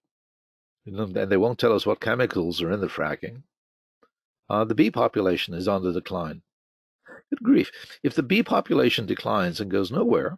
And 0.85 1.15
they 1.15 1.37
won't 1.37 1.57
tell 1.57 1.73
us 1.73 1.85
what 1.85 2.01
chemicals 2.01 2.61
are 2.61 2.71
in 2.71 2.81
the 2.81 2.87
fracking. 2.87 3.43
Uh, 4.49 4.65
the 4.65 4.75
bee 4.75 4.91
population 4.91 5.53
is 5.53 5.67
on 5.67 5.81
the 5.81 5.93
decline. 5.93 6.41
Good 7.29 7.41
grief. 7.41 7.71
If 8.03 8.13
the 8.13 8.23
bee 8.23 8.43
population 8.43 9.05
declines 9.05 9.61
and 9.61 9.71
goes 9.71 9.89
nowhere, 9.89 10.37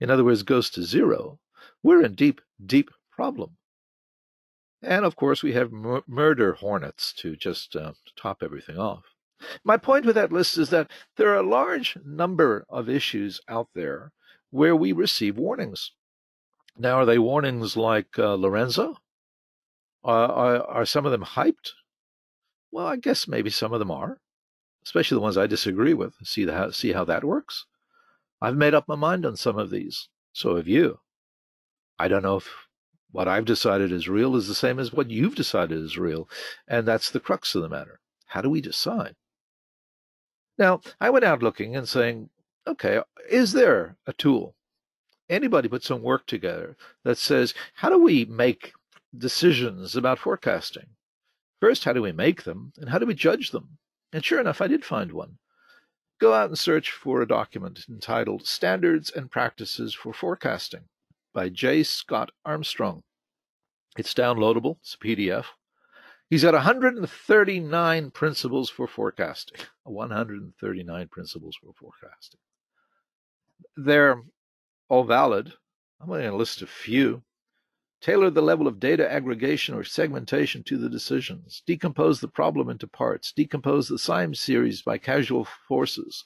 in 0.00 0.10
other 0.10 0.24
words, 0.24 0.44
goes 0.44 0.70
to 0.70 0.84
zero, 0.84 1.40
we're 1.82 2.04
in 2.04 2.14
deep, 2.14 2.40
deep 2.64 2.90
problem. 3.10 3.56
And 4.82 5.04
of 5.04 5.16
course, 5.16 5.42
we 5.42 5.52
have 5.52 5.72
mur- 5.72 6.04
murder 6.06 6.54
hornets 6.54 7.12
to 7.18 7.36
just 7.36 7.74
uh, 7.76 7.92
top 8.16 8.42
everything 8.42 8.78
off. 8.78 9.04
My 9.64 9.76
point 9.76 10.06
with 10.06 10.14
that 10.14 10.32
list 10.32 10.56
is 10.56 10.70
that 10.70 10.90
there 11.16 11.28
are 11.30 11.36
a 11.36 11.48
large 11.48 11.96
number 12.04 12.64
of 12.68 12.88
issues 12.88 13.40
out 13.48 13.68
there 13.74 14.12
where 14.50 14.76
we 14.76 14.92
receive 14.92 15.36
warnings. 15.36 15.92
Now, 16.78 16.96
are 16.96 17.04
they 17.06 17.18
warnings 17.18 17.76
like 17.76 18.18
uh, 18.18 18.34
Lorenzo? 18.34 18.98
Uh, 20.04 20.08
are, 20.08 20.62
are 20.62 20.86
some 20.86 21.04
of 21.04 21.12
them 21.12 21.24
hyped? 21.24 21.72
Well, 22.70 22.86
I 22.86 22.96
guess 22.96 23.26
maybe 23.26 23.50
some 23.50 23.72
of 23.72 23.78
them 23.78 23.90
are, 23.90 24.20
especially 24.84 25.16
the 25.16 25.22
ones 25.22 25.36
I 25.36 25.46
disagree 25.46 25.94
with. 25.94 26.14
See 26.22 26.46
how 26.46 26.70
see 26.70 26.92
how 26.92 27.04
that 27.04 27.24
works. 27.24 27.66
I've 28.40 28.56
made 28.56 28.74
up 28.74 28.86
my 28.86 28.96
mind 28.96 29.24
on 29.24 29.36
some 29.36 29.58
of 29.58 29.70
these. 29.70 30.08
So 30.32 30.56
have 30.56 30.68
you. 30.68 31.00
I 31.98 32.08
don't 32.08 32.22
know 32.22 32.36
if 32.36 32.65
what 33.16 33.28
I've 33.28 33.46
decided 33.46 33.92
is 33.92 34.10
real 34.10 34.36
is 34.36 34.46
the 34.46 34.54
same 34.54 34.78
as 34.78 34.92
what 34.92 35.10
you've 35.10 35.36
decided 35.36 35.78
is 35.78 35.96
real, 35.96 36.28
and 36.68 36.86
that's 36.86 37.08
the 37.08 37.18
crux 37.18 37.54
of 37.54 37.62
the 37.62 37.68
matter. 37.70 37.98
How 38.26 38.42
do 38.42 38.50
we 38.50 38.60
decide? 38.60 39.14
Now, 40.58 40.82
I 41.00 41.08
went 41.08 41.24
out 41.24 41.42
looking 41.42 41.74
and 41.74 41.88
saying, 41.88 42.28
okay, 42.66 43.00
is 43.30 43.52
there 43.52 43.96
a 44.06 44.12
tool? 44.12 44.54
Anybody 45.30 45.66
put 45.66 45.82
some 45.82 46.02
work 46.02 46.26
together 46.26 46.76
that 47.04 47.16
says, 47.16 47.54
how 47.76 47.88
do 47.88 48.02
we 48.02 48.26
make 48.26 48.74
decisions 49.16 49.96
about 49.96 50.18
forecasting? 50.18 50.88
First, 51.58 51.84
how 51.84 51.94
do 51.94 52.02
we 52.02 52.12
make 52.12 52.42
them, 52.42 52.74
and 52.76 52.90
how 52.90 52.98
do 52.98 53.06
we 53.06 53.14
judge 53.14 53.50
them? 53.50 53.78
And 54.12 54.22
sure 54.22 54.40
enough, 54.40 54.60
I 54.60 54.66
did 54.66 54.84
find 54.84 55.10
one. 55.12 55.38
Go 56.20 56.34
out 56.34 56.50
and 56.50 56.58
search 56.58 56.90
for 56.90 57.22
a 57.22 57.26
document 57.26 57.86
entitled 57.88 58.46
Standards 58.46 59.10
and 59.10 59.30
Practices 59.30 59.94
for 59.94 60.12
Forecasting 60.12 60.82
by 61.32 61.48
J. 61.48 61.82
Scott 61.82 62.30
Armstrong. 62.44 63.02
It's 63.96 64.14
downloadable, 64.14 64.76
it's 64.80 64.94
a 65.00 65.04
PDF. 65.04 65.46
He's 66.28 66.42
got 66.42 66.54
139 66.54 68.10
principles 68.10 68.68
for 68.68 68.88
forecasting. 68.88 69.60
139 69.84 71.08
principles 71.08 71.56
for 71.56 71.72
forecasting. 71.72 72.40
They're 73.76 74.22
all 74.88 75.04
valid. 75.04 75.52
I'm 76.00 76.08
going 76.08 76.24
to 76.24 76.34
list 76.34 76.62
a 76.62 76.66
few. 76.66 77.22
Tailor 78.02 78.30
the 78.30 78.42
level 78.42 78.66
of 78.66 78.78
data 78.78 79.10
aggregation 79.10 79.74
or 79.74 79.82
segmentation 79.82 80.62
to 80.64 80.76
the 80.76 80.90
decisions. 80.90 81.62
Decompose 81.66 82.20
the 82.20 82.28
problem 82.28 82.68
into 82.68 82.86
parts. 82.86 83.32
Decompose 83.32 83.88
the 83.88 83.98
time 83.98 84.34
series 84.34 84.82
by 84.82 84.98
causal 84.98 85.46
forces. 85.66 86.24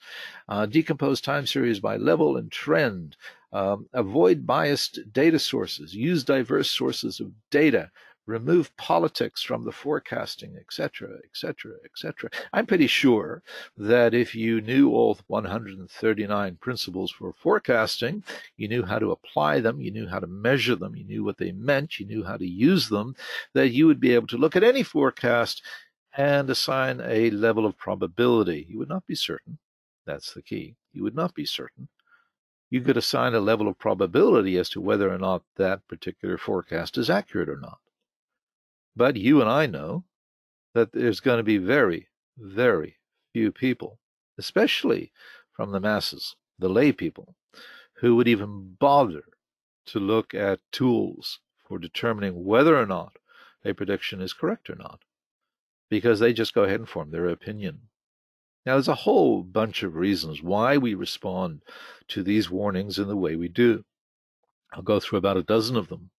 Uh, 0.49 0.67
decompose 0.67 1.21
time 1.21 1.47
series 1.47 1.79
by 1.79 1.97
level 1.97 2.37
and 2.37 2.51
trend. 2.51 3.17
Um, 3.53 3.89
avoid 3.93 4.47
biased 4.47 5.01
data 5.13 5.39
sources. 5.39 5.95
Use 5.95 6.23
diverse 6.23 6.71
sources 6.71 7.19
of 7.21 7.33
data 7.51 7.91
remove 8.31 8.75
politics 8.77 9.43
from 9.43 9.65
the 9.65 9.73
forecasting, 9.73 10.57
etc., 10.57 11.19
etc., 11.25 11.73
etc. 11.85 12.31
I'm 12.53 12.65
pretty 12.65 12.87
sure 12.87 13.43
that 13.77 14.15
if 14.15 14.35
you 14.35 14.61
knew 14.61 14.91
all 14.91 15.19
139 15.27 16.59
principles 16.61 17.11
for 17.11 17.33
forecasting, 17.33 18.23
you 18.57 18.69
knew 18.69 18.85
how 18.85 18.99
to 18.99 19.11
apply 19.11 19.61
them, 19.61 19.81
you 19.81 19.91
knew 19.91 20.07
how 20.07 20.21
to 20.21 20.27
measure 20.27 20.77
them, 20.77 20.95
you 20.95 21.05
knew 21.05 21.25
what 21.25 21.39
they 21.39 21.53
meant, 21.53 21.99
you 21.99 22.07
knew 22.07 22.25
how 22.25 22.37
to 22.37 22.47
use 22.47 22.89
them, 22.89 23.15
that 23.55 23.71
you 23.71 23.87
would 23.87 24.01
be 24.01 24.15
able 24.15 24.29
to 24.29 24.39
look 24.39 24.57
at 24.57 24.65
any 24.65 24.83
forecast 24.83 25.63
and 26.17 26.49
assign 26.49 27.01
a 27.05 27.31
level 27.31 27.67
of 27.67 27.77
probability. 27.77 28.67
You 28.69 28.79
would 28.79 28.89
not 28.89 29.07
be 29.07 29.15
certain. 29.15 29.59
That's 30.07 30.35
the 30.35 30.43
key. 30.43 30.77
You 30.93 31.03
would 31.03 31.15
not 31.15 31.35
be 31.35 31.45
certain 31.45 31.89
you 32.71 32.81
could 32.81 32.97
assign 32.97 33.35
a 33.35 33.41
level 33.41 33.67
of 33.67 33.79
probability 33.79 34.57
as 34.57 34.69
to 34.71 34.81
whether 34.81 35.13
or 35.13 35.19
not 35.19 35.43
that 35.57 35.87
particular 35.89 36.39
forecast 36.39 36.97
is 36.97 37.11
accurate 37.11 37.49
or 37.49 37.57
not. 37.57 37.81
But 38.95 39.17
you 39.17 39.41
and 39.41 39.51
I 39.51 39.67
know 39.67 40.05
that 40.75 40.93
there's 40.93 41.21
going 41.21 41.39
to 41.39 41.45
be 41.45 41.59
very, 41.59 42.09
very 42.39 42.97
few 43.33 43.51
people, 43.51 43.99
especially 44.39 45.13
from 45.53 45.73
the 45.73 45.81
masses, 45.81 46.37
the 46.59 46.69
lay 46.69 46.93
people, 46.93 47.35
who 47.95 48.17
would 48.17 48.29
even 48.29 48.77
bother 48.79 49.25
to 49.87 49.99
look 49.99 50.33
at 50.33 50.61
tools 50.71 51.41
for 51.67 51.79
determining 51.79 52.45
whether 52.45 52.77
or 52.77 52.87
not 52.87 53.17
a 53.65 53.75
prediction 53.75 54.21
is 54.21 54.33
correct 54.33 54.71
or 54.71 54.77
not, 54.77 55.01
because 55.89 56.21
they 56.21 56.33
just 56.33 56.55
go 56.55 56.65
ahead 56.65 56.81
and 56.81 56.89
form 56.89 57.11
their 57.11 57.29
opinion. 57.29 57.90
Now, 58.67 58.75
there's 58.75 58.89
a 58.89 58.95
whole 58.95 59.43
bunch 59.43 59.83
of 59.83 59.97
reasons 59.97 60.43
why 60.43 60.77
we 60.77 60.95
respond 60.95 61.63
to 62.09 62.23
these 62.23 62.51
warnings 62.51 62.99
in 62.99 63.09
the 63.09 63.17
way 63.17 63.35
we 63.35 63.49
do. 63.49 63.85
I'll 64.73 64.83
go 64.83 65.01
through 65.01 65.19
about 65.19 65.39
a 65.39 65.43
dozen 65.43 65.77
of 65.77 65.89
them. 65.89 66.11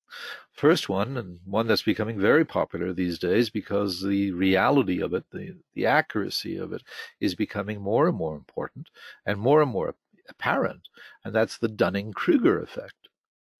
First 0.51 0.89
one, 0.89 1.15
and 1.15 1.39
one 1.45 1.67
that's 1.67 1.83
becoming 1.83 2.19
very 2.19 2.43
popular 2.43 2.91
these 2.91 3.17
days 3.17 3.49
because 3.49 4.01
the 4.01 4.31
reality 4.31 5.01
of 5.01 5.13
it, 5.13 5.23
the, 5.31 5.55
the 5.73 5.85
accuracy 5.85 6.57
of 6.57 6.73
it, 6.73 6.83
is 7.19 7.33
becoming 7.35 7.79
more 7.79 8.07
and 8.07 8.17
more 8.17 8.35
important 8.35 8.89
and 9.25 9.39
more 9.39 9.61
and 9.61 9.71
more 9.71 9.95
apparent, 10.27 10.89
and 11.23 11.33
that's 11.33 11.57
the 11.57 11.69
Dunning 11.69 12.11
Kruger 12.11 12.61
effect. 12.61 13.07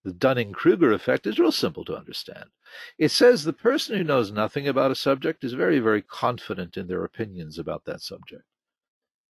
The 0.04 0.12
Dunning 0.12 0.52
Kruger 0.52 0.92
effect 0.92 1.28
is 1.28 1.40
real 1.40 1.52
simple 1.52 1.86
to 1.86 1.96
understand. 1.96 2.50
It 2.98 3.12
says 3.12 3.44
the 3.44 3.54
person 3.54 3.96
who 3.96 4.04
knows 4.04 4.32
nothing 4.32 4.68
about 4.68 4.92
a 4.92 4.96
subject 4.96 5.44
is 5.44 5.54
very, 5.54 5.80
very 5.80 6.02
confident 6.02 6.76
in 6.76 6.88
their 6.88 7.04
opinions 7.04 7.60
about 7.60 7.86
that 7.86 8.02
subject. 8.02 8.44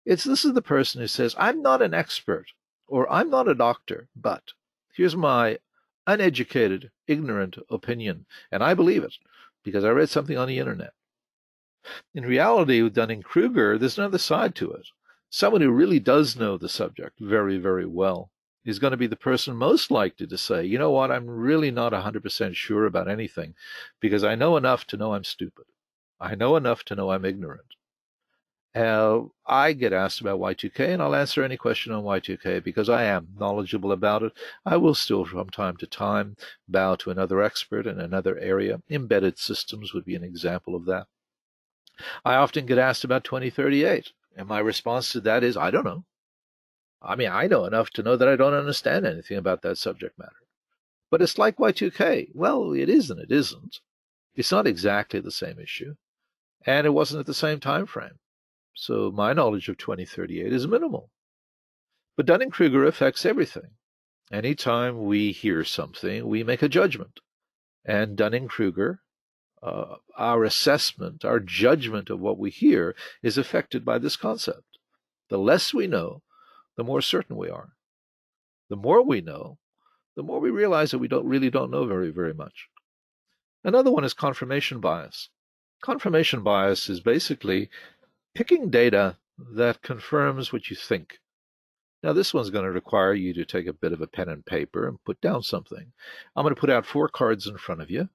It's 0.05 0.23
this 0.23 0.45
is 0.45 0.53
the 0.53 0.61
person 0.61 1.01
who 1.01 1.07
says, 1.07 1.35
I'm 1.37 1.61
not 1.61 1.81
an 1.81 1.93
expert 1.93 2.47
or 2.87 3.11
I'm 3.11 3.29
not 3.29 3.47
a 3.47 3.55
doctor, 3.55 4.07
but 4.15 4.53
here's 4.93 5.15
my 5.15 5.57
uneducated, 6.05 6.91
ignorant 7.07 7.57
opinion, 7.69 8.25
and 8.51 8.63
I 8.63 8.75
believe 8.75 9.03
it 9.03 9.15
because 9.63 9.83
I 9.83 9.89
read 9.89 10.09
something 10.09 10.37
on 10.37 10.47
the 10.47 10.59
internet. 10.59 10.93
In 12.13 12.23
reality, 12.23 12.81
with 12.81 12.93
Dunning 12.93 13.23
Kruger, 13.23 13.77
there's 13.77 13.97
another 13.97 14.17
side 14.17 14.55
to 14.55 14.71
it. 14.71 14.87
Someone 15.29 15.61
who 15.61 15.71
really 15.71 15.99
does 15.99 16.35
know 16.35 16.57
the 16.57 16.69
subject 16.69 17.19
very, 17.19 17.57
very 17.57 17.85
well 17.85 18.31
is 18.63 18.79
going 18.79 18.91
to 18.91 18.97
be 18.97 19.07
the 19.07 19.15
person 19.15 19.55
most 19.55 19.91
likely 19.91 20.27
to 20.27 20.37
say, 20.37 20.65
you 20.65 20.77
know 20.77 20.91
what, 20.91 21.11
I'm 21.11 21.27
really 21.27 21.71
not 21.71 21.93
100% 21.93 22.55
sure 22.55 22.85
about 22.85 23.09
anything 23.09 23.53
because 23.99 24.23
I 24.23 24.35
know 24.35 24.57
enough 24.57 24.85
to 24.87 24.97
know 24.97 25.13
I'm 25.13 25.23
stupid. 25.23 25.65
I 26.19 26.35
know 26.35 26.55
enough 26.55 26.83
to 26.85 26.95
know 26.95 27.11
I'm 27.11 27.25
ignorant. 27.25 27.74
Uh, 28.75 29.21
I 29.47 29.71
get 29.71 29.93
asked 29.93 30.19
about 30.19 30.39
Y2K, 30.39 30.93
and 30.93 31.01
I'll 31.01 31.15
answer 31.15 31.41
any 31.41 31.55
question 31.55 31.93
on 31.93 32.03
Y2K 32.03 32.61
because 32.61 32.89
I 32.89 33.05
am 33.05 33.29
knowledgeable 33.39 33.93
about 33.93 34.21
it. 34.21 34.33
I 34.65 34.75
will 34.75 34.93
still, 34.93 35.23
from 35.23 35.49
time 35.49 35.77
to 35.77 35.87
time, 35.87 36.35
bow 36.67 36.95
to 36.95 37.09
another 37.09 37.41
expert 37.41 37.87
in 37.87 38.01
another 38.01 38.37
area. 38.37 38.81
Embedded 38.89 39.39
systems 39.39 39.93
would 39.93 40.03
be 40.03 40.15
an 40.15 40.25
example 40.25 40.75
of 40.75 40.83
that. 40.85 41.07
I 42.25 42.35
often 42.35 42.65
get 42.65 42.77
asked 42.77 43.05
about 43.05 43.23
2038, 43.23 44.11
and 44.35 44.49
my 44.49 44.59
response 44.59 45.13
to 45.13 45.21
that 45.21 45.41
is, 45.41 45.55
I 45.55 45.71
don't 45.71 45.85
know. 45.85 46.03
I 47.01 47.15
mean, 47.15 47.29
I 47.29 47.47
know 47.47 47.63
enough 47.63 47.91
to 47.91 48.03
know 48.03 48.17
that 48.17 48.27
I 48.27 48.35
don't 48.35 48.53
understand 48.53 49.05
anything 49.05 49.37
about 49.37 49.61
that 49.61 49.77
subject 49.77 50.19
matter. 50.19 50.31
But 51.09 51.21
it's 51.21 51.37
like 51.37 51.57
Y2K. 51.57 52.31
Well, 52.33 52.73
it 52.73 52.89
is 52.89 53.09
and 53.09 53.21
it 53.21 53.31
isn't. 53.31 53.79
It's 54.35 54.51
not 54.51 54.67
exactly 54.67 55.21
the 55.21 55.31
same 55.31 55.59
issue, 55.59 55.95
and 56.65 56.85
it 56.85 56.89
wasn't 56.89 57.21
at 57.21 57.25
the 57.25 57.33
same 57.33 57.61
time 57.61 57.85
frame. 57.85 58.19
So 58.75 59.09
my 59.09 59.33
knowledge 59.33 59.69
of 59.69 59.77
2038 59.77 60.51
is 60.51 60.67
minimal. 60.67 61.09
But 62.17 62.25
Dunning 62.25 62.51
Kruger 62.51 62.85
affects 62.85 63.25
everything. 63.25 63.71
Anytime 64.31 65.05
we 65.05 65.31
hear 65.31 65.63
something, 65.63 66.27
we 66.27 66.43
make 66.43 66.61
a 66.61 66.69
judgment. 66.69 67.21
And 67.85 68.17
Dunning 68.17 68.47
Kruger, 68.47 69.01
uh, 69.63 69.95
our 70.17 70.43
assessment, 70.43 71.23
our 71.23 71.39
judgment 71.39 72.09
of 72.09 72.19
what 72.19 72.37
we 72.37 72.49
hear, 72.49 72.95
is 73.23 73.37
affected 73.37 73.85
by 73.85 73.97
this 73.97 74.17
concept. 74.17 74.77
The 75.29 75.37
less 75.37 75.73
we 75.73 75.87
know, 75.87 76.21
the 76.75 76.83
more 76.83 77.01
certain 77.01 77.37
we 77.37 77.49
are. 77.49 77.73
The 78.69 78.75
more 78.75 79.01
we 79.01 79.21
know, 79.21 79.59
the 80.15 80.23
more 80.23 80.39
we 80.39 80.49
realize 80.49 80.91
that 80.91 80.99
we 80.99 81.07
don't 81.07 81.27
really 81.27 81.49
don't 81.49 81.71
know 81.71 81.85
very, 81.85 82.09
very 82.09 82.33
much. 82.33 82.67
Another 83.63 83.91
one 83.91 84.03
is 84.03 84.13
confirmation 84.13 84.79
bias. 84.79 85.29
Confirmation 85.81 86.41
bias 86.41 86.89
is 86.89 86.99
basically 86.99 87.69
picking 88.35 88.69
data 88.69 89.17
that 89.53 89.81
confirms 89.81 90.53
what 90.53 90.69
you 90.69 90.75
think. 90.75 91.19
Now, 92.03 92.13
this 92.13 92.33
one's 92.33 92.51
going 92.51 92.65
to 92.65 92.71
require 92.71 93.13
you 93.13 93.33
to 93.33 93.45
take 93.45 93.65
a 93.65 93.73
bit 93.73 93.91
of 93.91 94.01
a 94.01 94.07
pen 94.07 94.29
and 94.29 94.45
paper 94.45 94.87
and 94.87 95.03
put 95.03 95.19
down 95.21 95.41
something. 95.41 95.91
I'm 96.35 96.43
going 96.43 96.53
to 96.53 96.61
put 96.61 96.69
out 96.69 96.85
four 96.85 97.07
cards 97.07 97.47
in 97.47 97.57
front 97.57 97.81
of 97.81 97.89
you. 97.89 98.09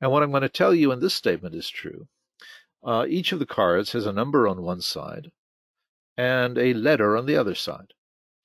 And 0.00 0.10
what 0.10 0.24
I'm 0.24 0.30
going 0.30 0.42
to 0.42 0.48
tell 0.48 0.74
you 0.74 0.90
in 0.90 0.98
this 0.98 1.14
statement 1.14 1.54
is 1.54 1.70
true. 1.70 2.08
Uh, 2.82 3.06
each 3.08 3.30
of 3.30 3.38
the 3.38 3.46
cards 3.46 3.92
has 3.92 4.06
a 4.06 4.12
number 4.12 4.48
on 4.48 4.62
one 4.62 4.80
side 4.80 5.30
and 6.16 6.58
a 6.58 6.74
letter 6.74 7.16
on 7.16 7.26
the 7.26 7.36
other 7.36 7.54
side. 7.54 7.92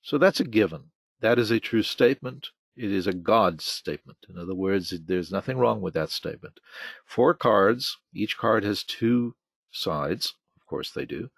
So 0.02 0.16
that's 0.16 0.38
a 0.38 0.44
given. 0.44 0.92
That 1.20 1.40
is 1.40 1.50
a 1.50 1.58
true 1.58 1.82
statement. 1.82 2.50
it 2.76 2.92
is 2.92 3.08
a 3.08 3.12
God 3.12 3.60
statement. 3.60 4.18
In 4.28 4.38
other 4.38 4.54
words, 4.54 4.94
there's 5.06 5.32
nothing 5.32 5.58
wrong 5.58 5.80
with 5.80 5.94
that 5.94 6.10
statement. 6.10 6.60
Four 7.04 7.34
cards, 7.34 7.98
each 8.14 8.38
card 8.38 8.62
has 8.62 8.84
two 8.84 9.34
sides. 9.72 10.34
Of 10.68 10.70
course 10.70 10.90
they 10.90 11.06
do. 11.06 11.30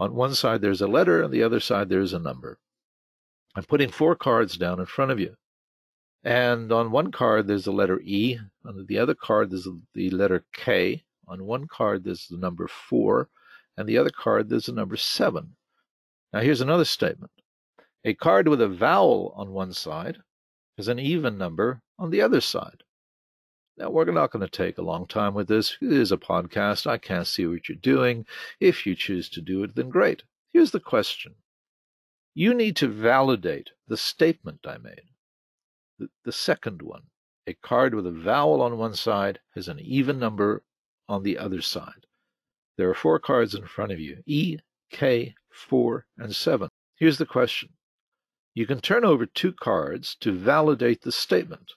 On 0.00 0.12
one 0.12 0.34
side 0.34 0.60
there's 0.60 0.80
a 0.80 0.88
letter, 0.88 1.22
on 1.22 1.30
the 1.30 1.44
other 1.44 1.60
side 1.60 1.88
there's 1.88 2.14
a 2.14 2.18
number. 2.18 2.58
I'm 3.54 3.62
putting 3.62 3.92
four 3.92 4.16
cards 4.16 4.56
down 4.56 4.80
in 4.80 4.86
front 4.86 5.12
of 5.12 5.20
you. 5.20 5.36
And 6.24 6.72
on 6.72 6.90
one 6.90 7.12
card 7.12 7.46
there's 7.46 7.66
the 7.66 7.72
letter 7.72 8.00
E, 8.00 8.40
on 8.64 8.84
the 8.88 8.98
other 8.98 9.14
card 9.14 9.52
there's 9.52 9.68
the 9.94 10.10
letter 10.10 10.44
K, 10.52 11.04
on 11.28 11.44
one 11.44 11.68
card 11.68 12.02
there's 12.02 12.26
the 12.26 12.36
number 12.36 12.66
4, 12.66 13.28
and 13.76 13.88
the 13.88 13.98
other 13.98 14.10
card 14.10 14.48
there's 14.48 14.66
the 14.66 14.72
number 14.72 14.96
7. 14.96 15.54
Now 16.32 16.40
here's 16.40 16.60
another 16.60 16.84
statement. 16.84 17.30
A 18.04 18.14
card 18.14 18.48
with 18.48 18.60
a 18.60 18.68
vowel 18.68 19.32
on 19.36 19.52
one 19.52 19.72
side 19.72 20.18
has 20.76 20.88
an 20.88 20.98
even 20.98 21.38
number 21.38 21.82
on 22.00 22.10
the 22.10 22.20
other 22.20 22.40
side. 22.40 22.82
Now, 23.78 23.90
we're 23.90 24.04
not 24.04 24.30
going 24.30 24.46
to 24.46 24.50
take 24.50 24.76
a 24.78 24.82
long 24.82 25.06
time 25.06 25.34
with 25.34 25.48
this. 25.48 25.78
It 25.80 25.92
is 25.92 26.12
a 26.12 26.18
podcast. 26.18 26.86
I 26.86 26.98
can't 26.98 27.26
see 27.26 27.46
what 27.46 27.68
you're 27.68 27.76
doing. 27.76 28.26
If 28.60 28.86
you 28.86 28.94
choose 28.94 29.30
to 29.30 29.40
do 29.40 29.62
it, 29.64 29.74
then 29.74 29.88
great. 29.88 30.24
Here's 30.52 30.72
the 30.72 30.80
question 30.80 31.36
You 32.34 32.52
need 32.52 32.76
to 32.76 32.88
validate 32.88 33.70
the 33.88 33.96
statement 33.96 34.66
I 34.66 34.76
made. 34.78 35.08
The, 35.98 36.08
the 36.24 36.32
second 36.32 36.82
one 36.82 37.04
a 37.46 37.54
card 37.54 37.94
with 37.94 38.06
a 38.06 38.12
vowel 38.12 38.62
on 38.62 38.78
one 38.78 38.94
side 38.94 39.40
has 39.54 39.68
an 39.68 39.80
even 39.80 40.18
number 40.18 40.62
on 41.08 41.22
the 41.22 41.38
other 41.38 41.60
side. 41.60 42.06
There 42.76 42.88
are 42.88 42.94
four 42.94 43.18
cards 43.18 43.54
in 43.54 43.66
front 43.66 43.90
of 43.90 43.98
you 43.98 44.22
E, 44.26 44.58
K, 44.90 45.34
4, 45.50 46.06
and 46.18 46.36
7. 46.36 46.68
Here's 46.94 47.18
the 47.18 47.26
question 47.26 47.70
You 48.54 48.66
can 48.66 48.80
turn 48.80 49.04
over 49.04 49.26
two 49.26 49.52
cards 49.52 50.14
to 50.20 50.30
validate 50.30 51.02
the 51.02 51.10
statement. 51.10 51.72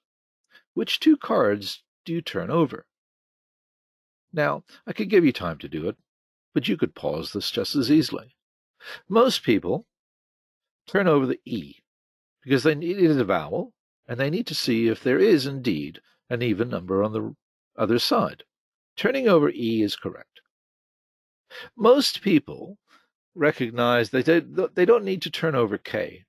Which 0.73 0.99
two 0.99 1.15
cards 1.15 1.84
do 2.05 2.13
you 2.13 2.21
turn 2.21 2.49
over? 2.49 2.85
Now, 4.31 4.63
I 4.85 4.93
could 4.93 5.09
give 5.09 5.25
you 5.25 5.31
time 5.31 5.57
to 5.59 5.67
do 5.67 5.87
it, 5.89 5.97
but 6.53 6.67
you 6.67 6.77
could 6.77 6.95
pause 6.95 7.33
this 7.33 7.51
just 7.51 7.75
as 7.75 7.91
easily. 7.91 8.35
Most 9.09 9.43
people 9.43 9.87
turn 10.87 11.07
over 11.07 11.25
the 11.25 11.39
E 11.45 11.81
because 12.43 12.63
they 12.63 12.75
need 12.75 12.99
it 12.99 13.09
as 13.09 13.17
a 13.17 13.25
vowel 13.25 13.73
and 14.07 14.19
they 14.19 14.29
need 14.29 14.45
to 14.47 14.55
see 14.55 14.87
if 14.87 15.01
there 15.03 15.19
is 15.19 15.45
indeed 15.45 15.99
an 16.29 16.41
even 16.41 16.69
number 16.69 17.03
on 17.03 17.13
the 17.13 17.35
other 17.77 17.99
side. 17.99 18.43
Turning 18.95 19.27
over 19.27 19.49
E 19.49 19.81
is 19.81 19.95
correct. 19.95 20.41
Most 21.75 22.21
people 22.21 22.77
recognize 23.33 24.09
that 24.09 24.25
they, 24.25 24.39
they 24.39 24.85
don't 24.85 25.03
need 25.03 25.21
to 25.23 25.29
turn 25.29 25.55
over 25.55 25.77
K 25.77 26.25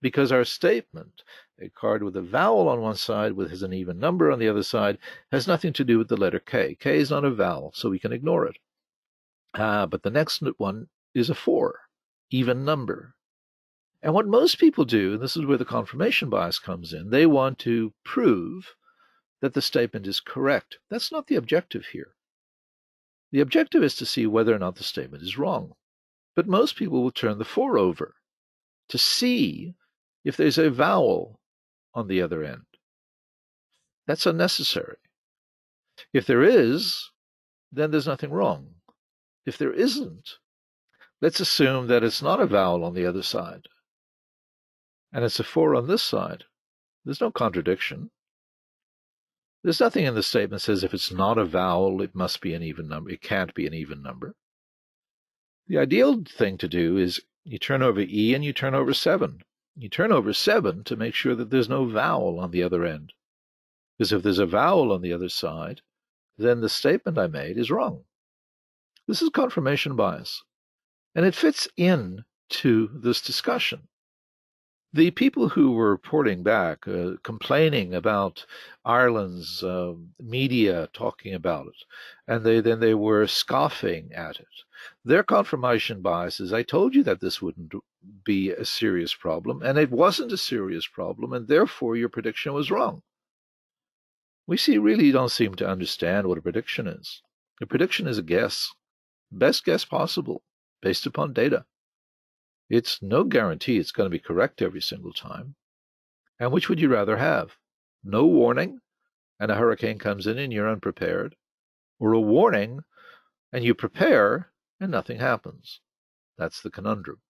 because 0.00 0.30
our 0.30 0.44
statement, 0.44 1.22
a 1.60 1.68
card 1.70 2.02
with 2.02 2.16
a 2.16 2.22
vowel 2.22 2.68
on 2.68 2.80
one 2.80 2.96
side 2.96 3.32
with 3.32 3.62
an 3.62 3.72
even 3.72 3.98
number 3.98 4.30
on 4.30 4.38
the 4.38 4.48
other 4.48 4.62
side, 4.62 4.98
has 5.32 5.46
nothing 5.46 5.72
to 5.72 5.84
do 5.84 5.98
with 5.98 6.08
the 6.08 6.16
letter 6.16 6.38
K. 6.38 6.74
K 6.78 6.98
is 6.98 7.10
not 7.10 7.24
a 7.24 7.30
vowel, 7.30 7.72
so 7.74 7.88
we 7.88 7.98
can 7.98 8.12
ignore 8.12 8.46
it. 8.46 8.56
Ah, 9.54 9.86
but 9.86 10.02
the 10.02 10.10
next 10.10 10.42
one 10.58 10.88
is 11.14 11.30
a 11.30 11.34
4, 11.34 11.80
even 12.30 12.64
number. 12.64 13.14
And 14.02 14.12
what 14.12 14.26
most 14.26 14.58
people 14.58 14.84
do, 14.84 15.14
and 15.14 15.22
this 15.22 15.36
is 15.36 15.46
where 15.46 15.56
the 15.56 15.64
confirmation 15.64 16.28
bias 16.28 16.58
comes 16.58 16.92
in, 16.92 17.08
they 17.08 17.24
want 17.24 17.58
to 17.60 17.94
prove 18.04 18.74
that 19.40 19.54
the 19.54 19.62
statement 19.62 20.06
is 20.06 20.20
correct. 20.20 20.78
That's 20.90 21.10
not 21.10 21.26
the 21.26 21.36
objective 21.36 21.86
here. 21.86 22.14
The 23.32 23.40
objective 23.40 23.82
is 23.82 23.96
to 23.96 24.06
see 24.06 24.26
whether 24.26 24.54
or 24.54 24.58
not 24.58 24.76
the 24.76 24.84
statement 24.84 25.22
is 25.22 25.38
wrong. 25.38 25.72
But 26.34 26.46
most 26.46 26.76
people 26.76 27.02
will 27.02 27.10
turn 27.10 27.38
the 27.38 27.44
4 27.44 27.78
over 27.78 28.14
to 28.88 28.98
see 28.98 29.74
if 30.22 30.36
there's 30.36 30.58
a 30.58 30.70
vowel 30.70 31.35
on 31.96 32.06
the 32.06 32.22
other 32.22 32.44
end. 32.44 32.62
That's 34.06 34.26
unnecessary. 34.26 34.98
If 36.12 36.26
there 36.26 36.44
is, 36.44 37.10
then 37.72 37.90
there's 37.90 38.06
nothing 38.06 38.30
wrong. 38.30 38.68
If 39.44 39.58
there 39.58 39.72
isn't, 39.72 40.30
let's 41.20 41.40
assume 41.40 41.88
that 41.88 42.04
it's 42.04 42.22
not 42.22 42.40
a 42.40 42.46
vowel 42.46 42.84
on 42.84 42.94
the 42.94 43.06
other 43.06 43.22
side 43.22 43.66
and 45.16 45.24
it's 45.24 45.40
a 45.40 45.44
4 45.44 45.74
on 45.74 45.86
this 45.86 46.02
side. 46.02 46.44
There's 47.04 47.22
no 47.22 47.30
contradiction. 47.30 48.10
There's 49.62 49.80
nothing 49.80 50.04
in 50.04 50.14
the 50.14 50.22
statement 50.22 50.60
says 50.60 50.84
if 50.84 50.92
it's 50.92 51.10
not 51.10 51.38
a 51.38 51.44
vowel, 51.46 52.02
it 52.02 52.14
must 52.14 52.42
be 52.42 52.52
an 52.52 52.62
even 52.62 52.86
number. 52.86 53.08
It 53.10 53.22
can't 53.22 53.54
be 53.54 53.66
an 53.66 53.72
even 53.72 54.02
number. 54.02 54.34
The 55.68 55.78
ideal 55.78 56.22
thing 56.22 56.58
to 56.58 56.68
do 56.68 56.98
is 56.98 57.22
you 57.44 57.58
turn 57.58 57.82
over 57.82 58.00
E 58.00 58.34
and 58.34 58.44
you 58.44 58.52
turn 58.52 58.74
over 58.74 58.92
7. 58.92 59.42
You 59.76 59.90
turn 59.90 60.10
over 60.10 60.32
7 60.32 60.84
to 60.84 60.96
make 60.96 61.14
sure 61.14 61.34
that 61.34 61.50
there's 61.50 61.68
no 61.68 61.84
vowel 61.84 62.40
on 62.40 62.50
the 62.50 62.62
other 62.62 62.84
end. 62.84 63.12
Because 63.96 64.12
if 64.12 64.22
there's 64.22 64.38
a 64.38 64.46
vowel 64.46 64.90
on 64.90 65.02
the 65.02 65.12
other 65.12 65.28
side, 65.28 65.82
then 66.38 66.60
the 66.60 66.68
statement 66.68 67.18
I 67.18 67.26
made 67.26 67.58
is 67.58 67.70
wrong. 67.70 68.04
This 69.06 69.20
is 69.20 69.28
confirmation 69.28 69.94
bias. 69.94 70.42
And 71.14 71.26
it 71.26 71.34
fits 71.34 71.68
in 71.76 72.24
to 72.48 72.90
this 72.94 73.20
discussion. 73.20 73.88
The 74.92 75.10
people 75.10 75.48
who 75.50 75.72
were 75.72 75.90
reporting 75.90 76.42
back, 76.42 76.88
uh, 76.88 77.16
complaining 77.22 77.94
about 77.94 78.46
Ireland's 78.84 79.62
uh, 79.62 79.94
media 80.18 80.88
talking 80.92 81.34
about 81.34 81.66
it, 81.66 81.84
and 82.26 82.44
they 82.44 82.60
then 82.60 82.80
they 82.80 82.94
were 82.94 83.26
scoffing 83.26 84.12
at 84.12 84.40
it. 84.40 84.64
Their 85.04 85.22
confirmation 85.22 86.02
bias 86.02 86.40
is 86.40 86.52
I 86.52 86.62
told 86.62 86.94
you 86.94 87.02
that 87.04 87.20
this 87.20 87.42
wouldn't 87.42 87.74
be 88.24 88.50
a 88.50 88.64
serious 88.64 89.14
problem, 89.14 89.62
and 89.62 89.78
it 89.78 89.90
wasn't 89.90 90.32
a 90.32 90.36
serious 90.36 90.86
problem, 90.86 91.32
and 91.32 91.46
therefore 91.46 91.96
your 91.96 92.08
prediction 92.08 92.52
was 92.54 92.70
wrong. 92.70 93.02
We 94.46 94.56
see 94.56 94.78
really 94.78 95.12
don't 95.12 95.30
seem 95.30 95.54
to 95.56 95.68
understand 95.68 96.26
what 96.26 96.38
a 96.38 96.42
prediction 96.42 96.86
is. 96.86 97.22
A 97.60 97.66
prediction 97.66 98.06
is 98.06 98.18
a 98.18 98.22
guess, 98.22 98.72
best 99.30 99.64
guess 99.64 99.84
possible, 99.84 100.42
based 100.80 101.06
upon 101.06 101.32
data. 101.32 101.66
It's 102.68 103.00
no 103.00 103.24
guarantee 103.24 103.78
it's 103.78 103.92
going 103.92 104.06
to 104.06 104.10
be 104.10 104.18
correct 104.18 104.60
every 104.60 104.82
single 104.82 105.12
time. 105.12 105.54
And 106.38 106.52
which 106.52 106.68
would 106.68 106.80
you 106.80 106.88
rather 106.88 107.16
have? 107.16 107.56
No 108.04 108.26
warning, 108.26 108.80
and 109.38 109.50
a 109.50 109.54
hurricane 109.54 109.98
comes 109.98 110.26
in 110.26 110.38
and 110.38 110.52
you're 110.52 110.68
unprepared, 110.68 111.36
or 111.98 112.12
a 112.12 112.20
warning 112.20 112.80
and 113.52 113.64
you 113.64 113.74
prepare 113.74 114.50
and 114.80 114.90
nothing 114.90 115.18
happens. 115.18 115.80
That's 116.36 116.60
the 116.60 116.70
conundrum. 116.70 117.20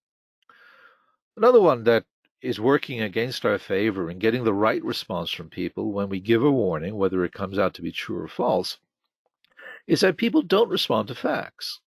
Another 1.37 1.61
one 1.61 1.85
that 1.85 2.05
is 2.43 2.59
working 2.59 3.01
against 3.01 3.45
our 3.45 3.59
favor 3.59 4.11
in 4.11 4.19
getting 4.19 4.45
the 4.45 4.55
right 4.55 4.83
response 4.85 5.31
from 5.31 5.49
people 5.49 5.93
when 5.93 6.09
we 6.09 6.21
give 6.21 6.43
a 6.43 6.51
warning, 6.51 6.97
whether 6.97 7.25
it 7.25 7.33
comes 7.33 7.59
out 7.59 7.75
to 7.75 7.83
be 7.83 7.93
true 7.93 8.19
or 8.19 8.29
false, 8.29 8.79
is 9.87 10.01
that 10.01 10.17
people 10.17 10.43
don't 10.43 10.69
respond 10.69 11.09
to 11.09 11.15
facts. 11.15 11.81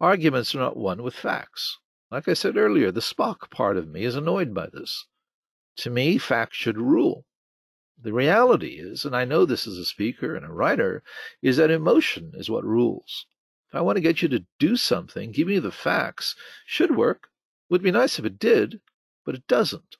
Arguments 0.00 0.54
are 0.54 0.58
not 0.58 0.76
won 0.76 1.02
with 1.02 1.14
facts. 1.14 1.78
Like 2.10 2.26
I 2.26 2.32
said 2.32 2.56
earlier, 2.56 2.90
the 2.90 3.00
Spock 3.00 3.50
part 3.50 3.76
of 3.76 3.88
me 3.88 4.04
is 4.04 4.16
annoyed 4.16 4.54
by 4.54 4.68
this. 4.72 5.06
To 5.76 5.90
me, 5.90 6.16
facts 6.16 6.56
should 6.56 6.78
rule. 6.78 7.26
The 8.00 8.12
reality 8.12 8.78
is, 8.78 9.04
and 9.04 9.14
I 9.14 9.24
know 9.24 9.44
this 9.44 9.66
as 9.66 9.76
a 9.76 9.84
speaker 9.84 10.34
and 10.34 10.44
a 10.44 10.52
writer, 10.52 11.02
is 11.42 11.58
that 11.58 11.70
emotion 11.70 12.32
is 12.34 12.48
what 12.48 12.64
rules. 12.64 13.26
If 13.68 13.74
I 13.74 13.82
want 13.82 13.96
to 13.96 14.02
get 14.02 14.22
you 14.22 14.28
to 14.28 14.46
do 14.58 14.76
something, 14.76 15.32
give 15.32 15.48
me 15.48 15.58
the 15.58 15.70
facts. 15.70 16.34
Should 16.64 16.96
work, 16.96 17.28
would 17.68 17.82
be 17.82 17.90
nice 17.90 18.18
if 18.18 18.24
it 18.24 18.38
did, 18.38 18.80
but 19.26 19.34
it 19.34 19.46
doesn't. 19.46 19.96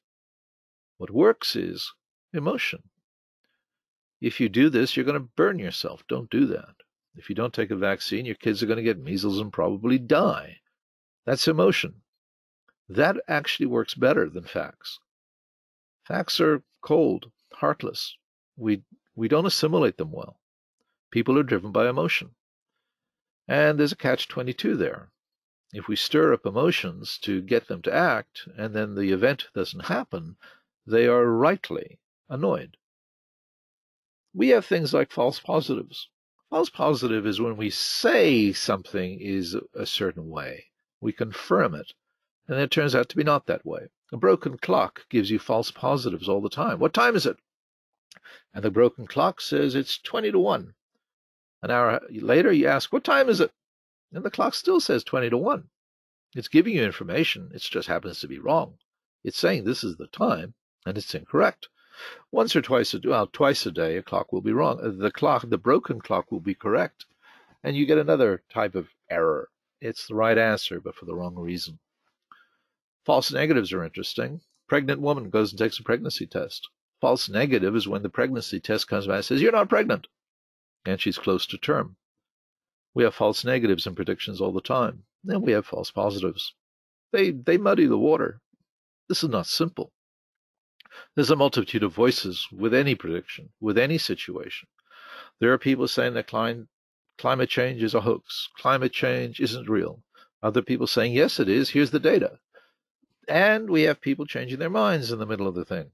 What 0.96 1.10
works 1.10 1.54
is 1.54 1.92
emotion. 2.32 2.84
If 4.20 4.40
you 4.40 4.48
do 4.48 4.70
this, 4.70 4.96
you're 4.96 5.04
going 5.04 5.20
to 5.20 5.28
burn 5.36 5.58
yourself. 5.58 6.02
Don't 6.08 6.30
do 6.30 6.46
that. 6.46 6.74
If 7.16 7.28
you 7.28 7.34
don't 7.34 7.52
take 7.52 7.70
a 7.70 7.76
vaccine, 7.76 8.24
your 8.24 8.36
kids 8.36 8.62
are 8.62 8.66
going 8.66 8.78
to 8.78 8.82
get 8.82 8.98
measles 8.98 9.38
and 9.40 9.52
probably 9.52 9.98
die. 9.98 10.56
That's 11.28 11.46
emotion. 11.46 12.00
That 12.88 13.18
actually 13.28 13.66
works 13.66 13.92
better 13.92 14.30
than 14.30 14.44
facts. 14.44 14.98
Facts 16.06 16.40
are 16.40 16.62
cold, 16.80 17.30
heartless. 17.52 18.16
We, 18.56 18.84
we 19.14 19.28
don't 19.28 19.44
assimilate 19.44 19.98
them 19.98 20.10
well. 20.10 20.40
People 21.10 21.38
are 21.38 21.42
driven 21.42 21.70
by 21.70 21.86
emotion. 21.86 22.34
And 23.46 23.78
there's 23.78 23.92
a 23.92 23.96
catch 23.96 24.26
22 24.26 24.78
there. 24.78 25.12
If 25.74 25.86
we 25.86 25.96
stir 25.96 26.32
up 26.32 26.46
emotions 26.46 27.18
to 27.24 27.42
get 27.42 27.68
them 27.68 27.82
to 27.82 27.92
act, 27.92 28.48
and 28.56 28.74
then 28.74 28.94
the 28.94 29.12
event 29.12 29.48
doesn't 29.54 29.84
happen, 29.84 30.38
they 30.86 31.06
are 31.08 31.26
rightly 31.26 32.00
annoyed. 32.30 32.78
We 34.32 34.48
have 34.48 34.64
things 34.64 34.94
like 34.94 35.12
false 35.12 35.40
positives. 35.40 36.08
False 36.48 36.70
positive 36.70 37.26
is 37.26 37.38
when 37.38 37.58
we 37.58 37.68
say 37.68 38.54
something 38.54 39.20
is 39.20 39.54
a 39.74 39.84
certain 39.84 40.30
way, 40.30 40.67
we 41.00 41.12
confirm 41.12 41.74
it, 41.74 41.92
and 42.46 42.58
it 42.58 42.70
turns 42.70 42.94
out 42.94 43.08
to 43.08 43.16
be 43.16 43.24
not 43.24 43.46
that 43.46 43.64
way. 43.64 43.88
A 44.12 44.16
broken 44.16 44.58
clock 44.58 45.06
gives 45.08 45.30
you 45.30 45.38
false 45.38 45.70
positives 45.70 46.28
all 46.28 46.40
the 46.40 46.48
time. 46.48 46.78
What 46.78 46.94
time 46.94 47.14
is 47.14 47.26
it? 47.26 47.36
And 48.54 48.64
the 48.64 48.70
broken 48.70 49.06
clock 49.06 49.40
says 49.40 49.74
it's 49.74 49.98
20 49.98 50.32
to 50.32 50.38
1. 50.38 50.74
An 51.62 51.70
hour 51.70 52.00
later, 52.10 52.52
you 52.52 52.66
ask, 52.66 52.92
What 52.92 53.04
time 53.04 53.28
is 53.28 53.40
it? 53.40 53.52
And 54.12 54.24
the 54.24 54.30
clock 54.30 54.54
still 54.54 54.80
says 54.80 55.04
20 55.04 55.30
to 55.30 55.36
1. 55.36 55.68
It's 56.34 56.48
giving 56.48 56.74
you 56.74 56.84
information, 56.84 57.50
it 57.54 57.62
just 57.62 57.88
happens 57.88 58.20
to 58.20 58.28
be 58.28 58.38
wrong. 58.38 58.78
It's 59.24 59.38
saying 59.38 59.64
this 59.64 59.82
is 59.82 59.96
the 59.96 60.06
time, 60.06 60.54
and 60.86 60.96
it's 60.96 61.14
incorrect. 61.14 61.68
Once 62.30 62.54
or 62.54 62.62
twice 62.62 62.94
a 62.94 63.00
well, 63.04 63.26
twice 63.26 63.66
a 63.66 63.72
day, 63.72 63.96
a 63.96 64.02
clock 64.02 64.32
will 64.32 64.40
be 64.40 64.52
wrong. 64.52 64.98
The 64.98 65.10
clock, 65.10 65.48
the 65.48 65.58
broken 65.58 66.00
clock, 66.00 66.30
will 66.30 66.40
be 66.40 66.54
correct, 66.54 67.06
and 67.62 67.76
you 67.76 67.86
get 67.86 67.98
another 67.98 68.42
type 68.48 68.74
of 68.74 68.88
error. 69.10 69.50
It's 69.80 70.06
the 70.06 70.14
right 70.14 70.36
answer, 70.36 70.80
but 70.80 70.94
for 70.94 71.04
the 71.04 71.14
wrong 71.14 71.36
reason. 71.36 71.78
False 73.04 73.32
negatives 73.32 73.72
are 73.72 73.84
interesting. 73.84 74.40
Pregnant 74.68 75.00
woman 75.00 75.30
goes 75.30 75.52
and 75.52 75.58
takes 75.58 75.78
a 75.78 75.82
pregnancy 75.82 76.26
test. 76.26 76.68
False 77.00 77.28
negative 77.28 77.76
is 77.76 77.86
when 77.86 78.02
the 78.02 78.10
pregnancy 78.10 78.60
test 78.60 78.88
comes 78.88 79.06
back 79.06 79.16
and 79.16 79.24
says, 79.24 79.40
You're 79.40 79.52
not 79.52 79.68
pregnant. 79.68 80.08
And 80.84 81.00
she's 81.00 81.18
close 81.18 81.46
to 81.46 81.58
term. 81.58 81.96
We 82.94 83.04
have 83.04 83.14
false 83.14 83.44
negatives 83.44 83.86
in 83.86 83.94
predictions 83.94 84.40
all 84.40 84.52
the 84.52 84.60
time. 84.60 85.04
And 85.26 85.42
we 85.42 85.52
have 85.52 85.66
false 85.66 85.90
positives. 85.90 86.54
They, 87.12 87.30
they 87.30 87.56
muddy 87.56 87.86
the 87.86 87.96
water. 87.96 88.40
This 89.08 89.22
is 89.22 89.30
not 89.30 89.46
simple. 89.46 89.92
There's 91.14 91.30
a 91.30 91.36
multitude 91.36 91.82
of 91.82 91.94
voices 91.94 92.48
with 92.50 92.74
any 92.74 92.94
prediction, 92.94 93.50
with 93.60 93.78
any 93.78 93.98
situation. 93.98 94.68
There 95.38 95.52
are 95.52 95.58
people 95.58 95.86
saying 95.86 96.14
that 96.14 96.26
climate 97.18 97.50
change 97.50 97.82
is 97.82 97.94
a 97.94 98.00
hoax. 98.00 98.48
Climate 98.56 98.92
change 98.92 99.40
isn't 99.40 99.68
real. 99.68 100.02
Other 100.42 100.62
people 100.62 100.86
saying, 100.86 101.12
yes, 101.12 101.40
it 101.40 101.48
is. 101.48 101.70
Here's 101.70 101.90
the 101.90 101.98
data. 101.98 102.38
And 103.28 103.68
we 103.68 103.82
have 103.82 104.00
people 104.00 104.24
changing 104.24 104.58
their 104.58 104.70
minds 104.70 105.12
in 105.12 105.18
the 105.18 105.26
middle 105.26 105.48
of 105.48 105.54
the 105.54 105.64
thing. 105.64 105.90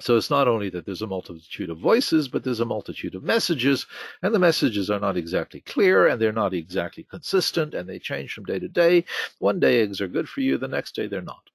So 0.00 0.16
it's 0.16 0.28
not 0.28 0.46
only 0.46 0.68
that 0.70 0.84
there's 0.84 1.00
a 1.00 1.06
multitude 1.06 1.70
of 1.70 1.78
voices, 1.78 2.28
but 2.28 2.44
there's 2.44 2.60
a 2.60 2.66
multitude 2.66 3.14
of 3.14 3.22
messages, 3.22 3.86
and 4.20 4.34
the 4.34 4.38
messages 4.38 4.90
are 4.90 5.00
not 5.00 5.16
exactly 5.16 5.60
clear 5.60 6.06
and 6.06 6.20
they're 6.20 6.32
not 6.32 6.52
exactly 6.52 7.04
consistent 7.04 7.72
and 7.72 7.88
they 7.88 7.98
change 7.98 8.34
from 8.34 8.44
day 8.44 8.58
to 8.58 8.68
day. 8.68 9.06
One 9.38 9.58
day 9.58 9.80
eggs 9.80 10.02
are 10.02 10.08
good 10.08 10.28
for 10.28 10.42
you, 10.42 10.58
the 10.58 10.68
next 10.68 10.94
day 10.94 11.06
they're 11.06 11.22
not. 11.22 11.48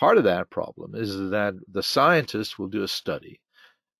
Part 0.00 0.18
of 0.18 0.24
that 0.24 0.50
problem 0.50 0.96
is 0.96 1.30
that 1.30 1.54
the 1.68 1.82
scientists 1.82 2.58
will 2.58 2.68
do 2.68 2.82
a 2.82 2.88
study 2.88 3.40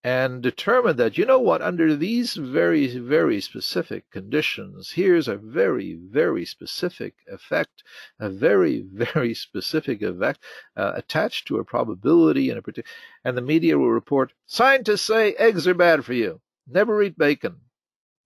and 0.06 0.40
determine 0.40 0.96
that, 0.96 1.18
you 1.18 1.26
know 1.26 1.40
what, 1.40 1.60
under 1.60 1.96
these 1.96 2.34
very, 2.34 2.96
very 2.96 3.40
specific 3.40 4.08
conditions, 4.12 4.92
here's 4.92 5.26
a 5.26 5.34
very, 5.34 5.94
very 5.94 6.44
specific 6.44 7.16
effect, 7.26 7.82
a 8.20 8.30
very, 8.30 8.82
very 8.92 9.34
specific 9.34 10.02
effect 10.02 10.44
uh, 10.76 10.92
attached 10.94 11.48
to 11.48 11.58
a 11.58 11.64
probability 11.64 12.50
in 12.50 12.56
a 12.56 12.62
particular, 12.62 12.88
and 13.24 13.36
the 13.36 13.42
media 13.42 13.76
will 13.76 13.90
report, 13.90 14.32
scientists 14.46 15.02
say 15.02 15.34
eggs 15.34 15.66
are 15.66 15.74
bad 15.74 16.04
for 16.04 16.12
you. 16.12 16.40
Never 16.68 17.02
eat 17.02 17.18
bacon. 17.18 17.56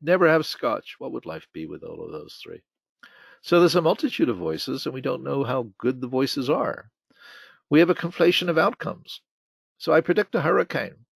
Never 0.02 0.28
have 0.28 0.44
scotch. 0.44 0.96
What 0.98 1.12
would 1.12 1.24
life 1.24 1.48
be 1.54 1.64
with 1.64 1.82
all 1.82 2.04
of 2.04 2.12
those 2.12 2.38
three? 2.42 2.60
So 3.40 3.58
there's 3.58 3.74
a 3.74 3.80
multitude 3.80 4.28
of 4.28 4.36
voices, 4.36 4.84
and 4.84 4.94
we 4.94 5.00
don't 5.00 5.24
know 5.24 5.44
how 5.44 5.70
good 5.78 6.02
the 6.02 6.08
voices 6.08 6.50
are. 6.50 6.90
We 7.70 7.78
have 7.78 7.88
a 7.88 7.94
conflation 7.94 8.50
of 8.50 8.58
outcomes. 8.58 9.22
So 9.78 9.94
I 9.94 10.02
predict 10.02 10.34
a 10.34 10.42
hurricane 10.42 11.06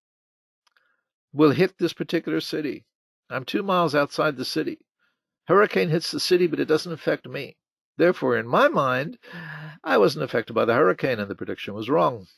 will 1.34 1.50
hit 1.50 1.76
this 1.78 1.92
particular 1.92 2.40
city. 2.40 2.84
I'm 3.28 3.44
two 3.44 3.64
miles 3.64 3.94
outside 3.94 4.36
the 4.36 4.44
city. 4.44 4.78
Hurricane 5.48 5.88
hits 5.88 6.10
the 6.10 6.20
city, 6.20 6.46
but 6.46 6.60
it 6.60 6.66
doesn't 6.66 6.92
affect 6.92 7.26
me. 7.26 7.56
Therefore, 7.96 8.38
in 8.38 8.46
my 8.46 8.68
mind, 8.68 9.18
I 9.84 9.98
wasn't 9.98 10.24
affected 10.24 10.54
by 10.54 10.64
the 10.64 10.74
hurricane 10.74 11.18
and 11.18 11.28
the 11.28 11.34
prediction 11.34 11.74
was 11.74 11.90
wrong. 11.90 12.28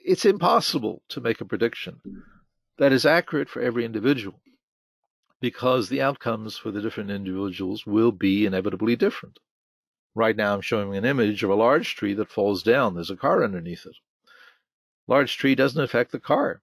It's 0.00 0.24
impossible 0.24 1.02
to 1.10 1.20
make 1.20 1.40
a 1.40 1.44
prediction 1.44 2.00
that 2.78 2.92
is 2.92 3.06
accurate 3.06 3.48
for 3.48 3.62
every 3.62 3.84
individual 3.84 4.40
because 5.40 5.88
the 5.88 6.02
outcomes 6.02 6.56
for 6.56 6.72
the 6.72 6.80
different 6.80 7.10
individuals 7.10 7.86
will 7.86 8.10
be 8.10 8.44
inevitably 8.44 8.96
different. 8.96 9.38
Right 10.14 10.36
now, 10.36 10.54
I'm 10.54 10.60
showing 10.60 10.94
an 10.96 11.04
image 11.04 11.44
of 11.44 11.50
a 11.50 11.54
large 11.54 11.94
tree 11.94 12.14
that 12.14 12.30
falls 12.30 12.64
down. 12.64 12.94
There's 12.94 13.10
a 13.10 13.16
car 13.16 13.44
underneath 13.44 13.86
it 13.86 13.96
large 15.06 15.36
tree 15.36 15.54
doesn't 15.54 15.82
affect 15.82 16.12
the 16.12 16.20
car. 16.20 16.62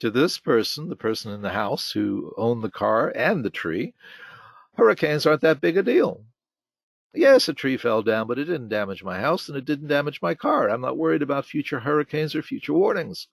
To 0.00 0.10
this 0.10 0.38
person, 0.38 0.88
the 0.88 0.96
person 0.96 1.32
in 1.32 1.42
the 1.42 1.50
house 1.50 1.90
who 1.90 2.32
owned 2.36 2.62
the 2.62 2.70
car 2.70 3.12
and 3.16 3.44
the 3.44 3.50
tree, 3.50 3.94
hurricanes 4.76 5.26
aren't 5.26 5.40
that 5.40 5.60
big 5.60 5.76
a 5.76 5.82
deal. 5.82 6.24
Yes, 7.14 7.48
a 7.48 7.54
tree 7.54 7.76
fell 7.76 8.02
down, 8.02 8.26
but 8.28 8.38
it 8.38 8.44
didn't 8.44 8.68
damage 8.68 9.02
my 9.02 9.18
house 9.18 9.48
and 9.48 9.56
it 9.56 9.64
didn't 9.64 9.88
damage 9.88 10.22
my 10.22 10.34
car. 10.34 10.68
I'm 10.68 10.82
not 10.82 10.98
worried 10.98 11.22
about 11.22 11.46
future 11.46 11.80
hurricanes 11.80 12.34
or 12.34 12.42
future 12.42 12.74
warnings. 12.74 13.28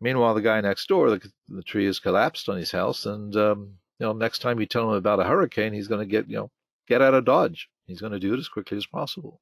Meanwhile, 0.00 0.34
the 0.34 0.42
guy 0.42 0.60
next 0.60 0.88
door, 0.88 1.10
the, 1.10 1.32
the 1.48 1.62
tree 1.62 1.86
has 1.86 2.00
collapsed 2.00 2.48
on 2.48 2.56
his 2.56 2.72
house, 2.72 3.06
and 3.06 3.34
um, 3.36 3.78
you 4.00 4.06
know, 4.06 4.12
next 4.12 4.40
time 4.40 4.58
you 4.58 4.66
tell 4.66 4.90
him 4.90 4.96
about 4.96 5.20
a 5.20 5.24
hurricane, 5.24 5.72
he's 5.72 5.86
going 5.86 6.00
to 6.00 6.10
get 6.10 6.28
you 6.28 6.36
know 6.36 6.50
get 6.88 7.00
out 7.00 7.14
of 7.14 7.24
dodge. 7.24 7.68
He's 7.86 8.00
going 8.00 8.12
to 8.12 8.18
do 8.18 8.34
it 8.34 8.38
as 8.38 8.48
quickly 8.48 8.76
as 8.76 8.86
possible. 8.86 9.40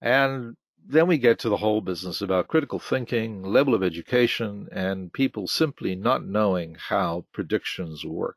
And 0.00 0.56
then 0.90 1.06
we 1.06 1.18
get 1.18 1.38
to 1.38 1.48
the 1.48 1.58
whole 1.58 1.80
business 1.80 2.20
about 2.20 2.48
critical 2.48 2.80
thinking, 2.80 3.42
level 3.42 3.74
of 3.74 3.82
education, 3.82 4.68
and 4.72 5.12
people 5.12 5.46
simply 5.46 5.94
not 5.94 6.24
knowing 6.24 6.74
how 6.74 7.26
predictions 7.32 8.04
work. 8.04 8.36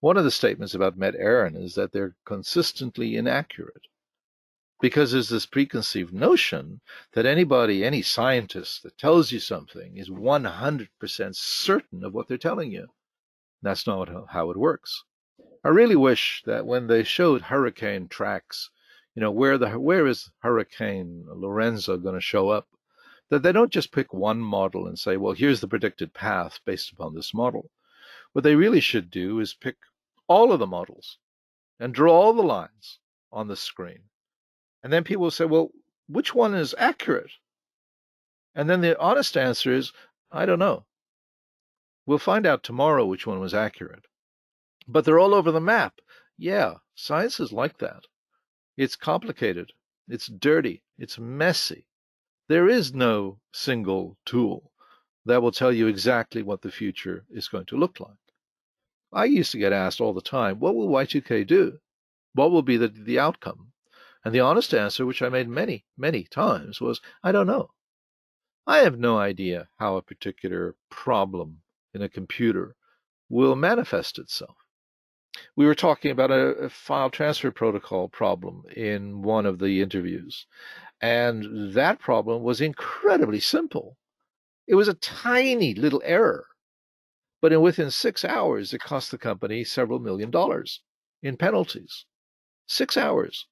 One 0.00 0.16
of 0.16 0.22
the 0.22 0.30
statements 0.30 0.74
about 0.74 0.96
Met 0.96 1.14
Éireann 1.14 1.56
is 1.60 1.74
that 1.74 1.90
they're 1.90 2.14
consistently 2.24 3.16
inaccurate 3.16 3.88
because 4.80 5.10
there's 5.10 5.28
this 5.28 5.46
preconceived 5.46 6.14
notion 6.14 6.80
that 7.14 7.26
anybody, 7.26 7.84
any 7.84 8.02
scientist 8.02 8.84
that 8.84 8.96
tells 8.96 9.32
you 9.32 9.40
something 9.40 9.96
is 9.96 10.08
100% 10.08 11.34
certain 11.34 12.04
of 12.04 12.14
what 12.14 12.28
they're 12.28 12.38
telling 12.38 12.70
you. 12.70 12.86
That's 13.60 13.88
not 13.88 14.08
how 14.30 14.50
it 14.50 14.56
works. 14.56 15.02
I 15.64 15.70
really 15.70 15.96
wish 15.96 16.44
that 16.46 16.64
when 16.64 16.86
they 16.86 17.02
showed 17.02 17.42
hurricane 17.42 18.06
tracks 18.06 18.70
you 19.18 19.22
know, 19.22 19.32
where 19.32 19.58
the 19.58 19.70
where 19.80 20.06
is 20.06 20.30
Hurricane 20.44 21.24
Lorenzo 21.26 21.96
going 21.96 22.14
to 22.14 22.20
show 22.20 22.50
up? 22.50 22.68
That 23.30 23.42
they 23.42 23.50
don't 23.50 23.72
just 23.72 23.90
pick 23.90 24.14
one 24.14 24.38
model 24.38 24.86
and 24.86 24.96
say, 24.96 25.16
well, 25.16 25.32
here's 25.32 25.60
the 25.60 25.66
predicted 25.66 26.14
path 26.14 26.60
based 26.64 26.92
upon 26.92 27.16
this 27.16 27.34
model. 27.34 27.68
What 28.32 28.44
they 28.44 28.54
really 28.54 28.78
should 28.78 29.10
do 29.10 29.40
is 29.40 29.54
pick 29.54 29.74
all 30.28 30.52
of 30.52 30.60
the 30.60 30.68
models 30.68 31.18
and 31.80 31.92
draw 31.92 32.12
all 32.12 32.32
the 32.32 32.44
lines 32.44 33.00
on 33.32 33.48
the 33.48 33.56
screen. 33.56 34.02
And 34.84 34.92
then 34.92 35.02
people 35.02 35.24
will 35.24 35.32
say, 35.32 35.46
well, 35.46 35.72
which 36.06 36.32
one 36.32 36.54
is 36.54 36.76
accurate? 36.78 37.32
And 38.54 38.70
then 38.70 38.82
the 38.82 38.96
honest 39.00 39.36
answer 39.36 39.72
is, 39.72 39.92
I 40.30 40.46
don't 40.46 40.60
know. 40.60 40.86
We'll 42.06 42.18
find 42.18 42.46
out 42.46 42.62
tomorrow 42.62 43.04
which 43.04 43.26
one 43.26 43.40
was 43.40 43.52
accurate. 43.52 44.04
But 44.86 45.04
they're 45.04 45.18
all 45.18 45.34
over 45.34 45.50
the 45.50 45.60
map. 45.60 45.94
Yeah, 46.36 46.74
science 46.94 47.40
is 47.40 47.50
like 47.52 47.78
that. 47.78 48.04
It's 48.78 48.94
complicated. 48.94 49.72
It's 50.06 50.28
dirty. 50.28 50.84
It's 50.96 51.18
messy. 51.18 51.88
There 52.46 52.68
is 52.68 52.94
no 52.94 53.40
single 53.52 54.16
tool 54.24 54.70
that 55.26 55.42
will 55.42 55.50
tell 55.50 55.72
you 55.72 55.88
exactly 55.88 56.44
what 56.44 56.62
the 56.62 56.70
future 56.70 57.24
is 57.28 57.48
going 57.48 57.66
to 57.66 57.76
look 57.76 57.98
like. 57.98 58.32
I 59.12 59.24
used 59.24 59.50
to 59.50 59.58
get 59.58 59.72
asked 59.72 60.00
all 60.00 60.14
the 60.14 60.20
time, 60.20 60.60
what 60.60 60.76
will 60.76 60.88
Y2K 60.88 61.44
do? 61.44 61.80
What 62.34 62.52
will 62.52 62.62
be 62.62 62.76
the, 62.76 62.86
the 62.86 63.18
outcome? 63.18 63.72
And 64.24 64.32
the 64.32 64.40
honest 64.40 64.72
answer, 64.72 65.04
which 65.04 65.22
I 65.22 65.28
made 65.28 65.48
many, 65.48 65.84
many 65.96 66.22
times, 66.22 66.80
was, 66.80 67.00
I 67.20 67.32
don't 67.32 67.48
know. 67.48 67.72
I 68.64 68.78
have 68.78 68.96
no 68.96 69.18
idea 69.18 69.70
how 69.80 69.96
a 69.96 70.02
particular 70.02 70.76
problem 70.88 71.62
in 71.92 72.02
a 72.02 72.08
computer 72.08 72.76
will 73.28 73.56
manifest 73.56 74.20
itself 74.20 74.56
we 75.56 75.66
were 75.66 75.74
talking 75.74 76.10
about 76.10 76.30
a, 76.30 76.54
a, 76.64 76.68
file 76.68 77.10
transfer 77.10 77.50
protocol 77.50 78.08
problem 78.08 78.64
in 78.74 79.22
one 79.22 79.46
of 79.46 79.58
the 79.58 79.80
interviews. 79.80 80.46
And 81.00 81.72
that 81.74 82.00
problem 82.00 82.42
was 82.42 82.60
incredibly 82.60 83.40
simple. 83.40 83.96
It 84.66 84.74
was 84.74 84.88
a 84.88 84.94
tiny 84.94 85.74
little 85.74 86.02
error. 86.04 86.46
But 87.40 87.52
in, 87.52 87.60
within 87.60 87.90
six 87.90 88.24
hours, 88.24 88.74
it 88.74 88.80
cost 88.80 89.10
the 89.10 89.18
company 89.18 89.64
several 89.64 90.00
million 90.00 90.30
dollars 90.30 90.82
in 91.22 91.36
penalties. 91.36 92.04
Six 92.66 92.96
hours. 92.96 93.46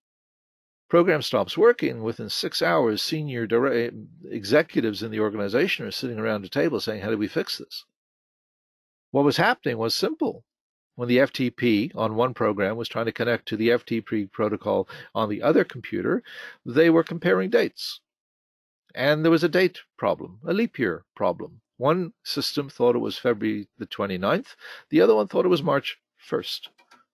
Program 0.88 1.22
stops 1.22 1.56
working. 1.56 2.02
Within 2.02 2.28
six 2.28 2.62
hours, 2.62 3.02
senior 3.02 3.46
direct, 3.46 3.94
eh, 3.94 3.98
executives 4.30 5.02
in 5.02 5.10
the 5.10 5.20
organization 5.20 5.86
are 5.86 5.90
sitting 5.90 6.18
around 6.18 6.44
a 6.44 6.48
table 6.48 6.80
saying, 6.80 7.02
How 7.02 7.10
do 7.10 7.18
we 7.18 7.28
fix 7.28 7.58
this? 7.58 7.84
What 9.10 9.24
was 9.24 9.36
happening 9.36 9.78
was 9.78 9.94
simple 9.94 10.44
when 10.96 11.08
the 11.08 11.18
FTP 11.18 11.94
on 11.94 12.16
one 12.16 12.34
program 12.34 12.76
was 12.76 12.88
trying 12.88 13.04
to 13.04 13.12
connect 13.12 13.46
to 13.46 13.56
the 13.56 13.68
FTP 13.68 14.32
protocol 14.32 14.88
on 15.14 15.28
the 15.28 15.42
other 15.42 15.62
computer, 15.62 16.22
they 16.64 16.90
were 16.90 17.04
comparing 17.04 17.50
dates. 17.50 18.00
And 18.94 19.22
there 19.22 19.30
was 19.30 19.44
a 19.44 19.48
date 19.48 19.80
problem, 19.98 20.40
a 20.44 20.54
leap 20.54 20.78
year 20.78 21.04
problem. 21.14 21.60
One 21.76 22.14
system 22.24 22.70
thought 22.70 22.96
it 22.96 23.00
was 23.00 23.18
February 23.18 23.68
the 23.76 23.86
29th, 23.86 24.56
the 24.88 25.02
other 25.02 25.14
one 25.14 25.28
thought 25.28 25.44
it 25.44 25.50
was 25.50 25.62
March 25.62 25.98
1st. 26.28 26.68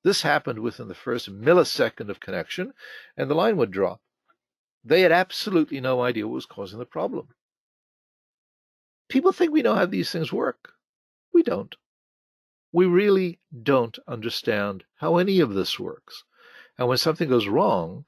This 0.04 0.22
happened 0.22 0.60
within 0.60 0.86
the 0.86 0.94
first 0.94 1.28
millisecond 1.28 2.08
of 2.08 2.20
connection, 2.20 2.72
and 3.16 3.28
the 3.28 3.34
line 3.34 3.56
would 3.56 3.72
drop. 3.72 4.00
They 4.84 5.00
had 5.00 5.12
absolutely 5.12 5.80
no 5.80 6.02
idea 6.02 6.26
what 6.26 6.34
was 6.34 6.46
causing 6.46 6.78
the 6.78 6.84
problem. 6.84 7.28
People 9.08 9.32
think 9.32 9.52
we 9.52 9.62
know 9.62 9.74
how 9.74 9.86
these 9.86 10.10
things 10.10 10.32
work. 10.32 10.72
We 11.32 11.42
don't 11.42 11.74
we 12.72 12.86
really 12.86 13.38
don't 13.62 13.98
understand 14.08 14.84
how 14.96 15.18
any 15.18 15.40
of 15.40 15.54
this 15.54 15.78
works. 15.78 16.24
And 16.78 16.88
when 16.88 16.98
something 16.98 17.28
goes 17.28 17.46
wrong, 17.46 18.06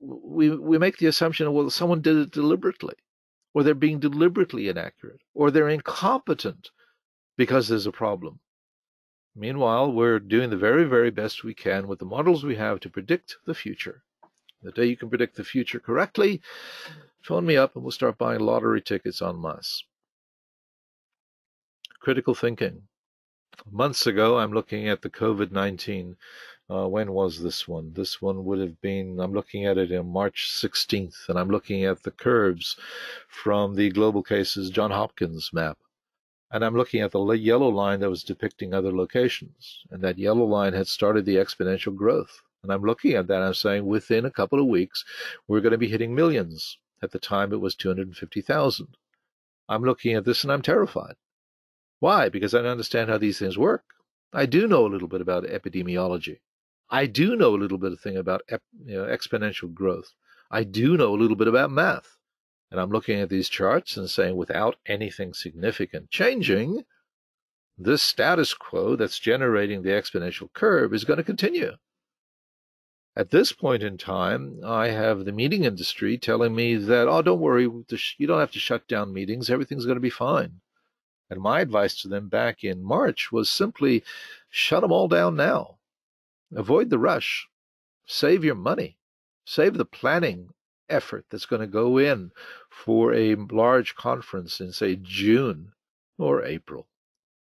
we 0.00 0.50
we 0.50 0.78
make 0.78 0.98
the 0.98 1.06
assumption, 1.06 1.52
well, 1.52 1.70
someone 1.70 2.02
did 2.02 2.16
it 2.16 2.30
deliberately, 2.32 2.96
or 3.54 3.62
they're 3.62 3.74
being 3.74 4.00
deliberately 4.00 4.68
inaccurate, 4.68 5.20
or 5.32 5.50
they're 5.50 5.68
incompetent 5.68 6.70
because 7.36 7.68
there's 7.68 7.86
a 7.86 7.92
problem. 7.92 8.40
Meanwhile, 9.36 9.92
we're 9.92 10.20
doing 10.20 10.50
the 10.50 10.56
very, 10.56 10.84
very 10.84 11.10
best 11.10 11.42
we 11.42 11.54
can 11.54 11.88
with 11.88 11.98
the 11.98 12.04
models 12.04 12.44
we 12.44 12.56
have 12.56 12.80
to 12.80 12.90
predict 12.90 13.36
the 13.46 13.54
future. 13.54 14.04
The 14.62 14.72
day 14.72 14.86
you 14.86 14.96
can 14.96 15.08
predict 15.08 15.36
the 15.36 15.44
future 15.44 15.80
correctly, 15.80 16.40
phone 17.20 17.44
me 17.44 17.56
up 17.56 17.74
and 17.74 17.84
we'll 17.84 17.90
start 17.90 18.16
buying 18.16 18.40
lottery 18.40 18.80
tickets 18.80 19.20
en 19.20 19.40
masse. 19.40 19.84
Critical 22.00 22.34
thinking. 22.34 22.82
Months 23.70 24.06
ago, 24.06 24.38
I'm 24.38 24.52
looking 24.52 24.88
at 24.88 25.02
the 25.02 25.10
COVID 25.10 25.50
19 25.50 26.16
uh, 26.70 26.88
when 26.88 27.12
was 27.12 27.42
this 27.42 27.68
one? 27.68 27.92
This 27.92 28.22
one 28.22 28.44
would 28.44 28.58
have 28.58 28.80
been, 28.80 29.20
I'm 29.20 29.34
looking 29.34 29.66
at 29.66 29.76
it 29.76 29.92
in 29.92 30.06
March 30.06 30.48
16th, 30.50 31.28
and 31.28 31.38
I'm 31.38 31.50
looking 31.50 31.84
at 31.84 32.02
the 32.02 32.10
curves 32.10 32.76
from 33.28 33.74
the 33.74 33.90
global 33.90 34.22
cases 34.22 34.70
John 34.70 34.90
Hopkins 34.90 35.52
map. 35.52 35.78
And 36.50 36.64
I'm 36.64 36.76
looking 36.76 37.00
at 37.00 37.12
the 37.12 37.22
yellow 37.32 37.68
line 37.68 38.00
that 38.00 38.08
was 38.08 38.24
depicting 38.24 38.72
other 38.72 38.92
locations. 38.92 39.84
And 39.90 40.02
that 40.02 40.18
yellow 40.18 40.44
line 40.44 40.72
had 40.72 40.86
started 40.86 41.26
the 41.26 41.36
exponential 41.36 41.94
growth. 41.94 42.42
And 42.62 42.72
I'm 42.72 42.82
looking 42.82 43.12
at 43.12 43.26
that, 43.26 43.42
I'm 43.42 43.54
saying 43.54 43.84
within 43.84 44.24
a 44.24 44.30
couple 44.30 44.58
of 44.58 44.66
weeks, 44.66 45.04
we're 45.46 45.60
going 45.60 45.72
to 45.72 45.78
be 45.78 45.88
hitting 45.88 46.14
millions. 46.14 46.78
At 47.02 47.10
the 47.10 47.18
time, 47.18 47.52
it 47.52 47.60
was 47.60 47.74
250,000. 47.74 48.96
I'm 49.68 49.82
looking 49.82 50.14
at 50.14 50.24
this 50.24 50.44
and 50.44 50.52
I'm 50.52 50.62
terrified. 50.62 51.16
Why? 52.04 52.28
Because 52.28 52.52
I 52.52 52.58
understand 52.58 53.08
how 53.08 53.16
these 53.16 53.38
things 53.38 53.56
work. 53.56 53.82
I 54.30 54.44
do 54.44 54.68
know 54.68 54.84
a 54.84 54.92
little 54.92 55.08
bit 55.08 55.22
about 55.22 55.44
epidemiology. 55.44 56.40
I 56.90 57.06
do 57.06 57.34
know 57.34 57.54
a 57.54 57.56
little 57.56 57.78
bit 57.78 57.92
of 57.92 58.00
thing 58.00 58.18
about 58.18 58.42
you 58.50 58.58
know, 58.94 59.04
exponential 59.06 59.72
growth. 59.72 60.12
I 60.50 60.64
do 60.64 60.98
know 60.98 61.14
a 61.14 61.16
little 61.16 61.34
bit 61.34 61.48
about 61.48 61.70
math. 61.70 62.18
And 62.70 62.78
I'm 62.78 62.90
looking 62.90 63.20
at 63.20 63.30
these 63.30 63.48
charts 63.48 63.96
and 63.96 64.10
saying 64.10 64.36
without 64.36 64.76
anything 64.84 65.32
significant 65.32 66.10
changing, 66.10 66.84
this 67.78 68.02
status 68.02 68.52
quo 68.52 68.96
that's 68.96 69.18
generating 69.18 69.80
the 69.80 69.88
exponential 69.88 70.52
curve 70.52 70.92
is 70.92 71.04
going 71.04 71.16
to 71.16 71.24
continue. 71.24 71.72
At 73.16 73.30
this 73.30 73.50
point 73.52 73.82
in 73.82 73.96
time, 73.96 74.60
I 74.62 74.88
have 74.88 75.24
the 75.24 75.32
meeting 75.32 75.64
industry 75.64 76.18
telling 76.18 76.54
me 76.54 76.76
that, 76.76 77.08
oh, 77.08 77.22
don't 77.22 77.40
worry, 77.40 77.62
you 77.62 78.26
don't 78.26 78.40
have 78.40 78.52
to 78.52 78.58
shut 78.58 78.86
down 78.88 79.14
meetings, 79.14 79.48
everything's 79.48 79.86
going 79.86 79.96
to 79.96 80.02
be 80.02 80.10
fine. 80.10 80.60
And 81.30 81.40
my 81.40 81.60
advice 81.60 82.00
to 82.02 82.08
them 82.08 82.28
back 82.28 82.62
in 82.62 82.82
March 82.82 83.32
was 83.32 83.48
simply 83.48 84.04
shut 84.50 84.82
them 84.82 84.92
all 84.92 85.08
down 85.08 85.36
now. 85.36 85.78
Avoid 86.54 86.90
the 86.90 86.98
rush. 86.98 87.48
Save 88.06 88.44
your 88.44 88.54
money. 88.54 88.98
Save 89.44 89.74
the 89.74 89.84
planning 89.84 90.50
effort 90.88 91.26
that's 91.30 91.46
going 91.46 91.60
to 91.60 91.66
go 91.66 91.98
in 91.98 92.30
for 92.70 93.14
a 93.14 93.34
large 93.34 93.94
conference 93.94 94.60
in, 94.60 94.72
say, 94.72 94.96
June 94.96 95.72
or 96.18 96.44
April 96.44 96.86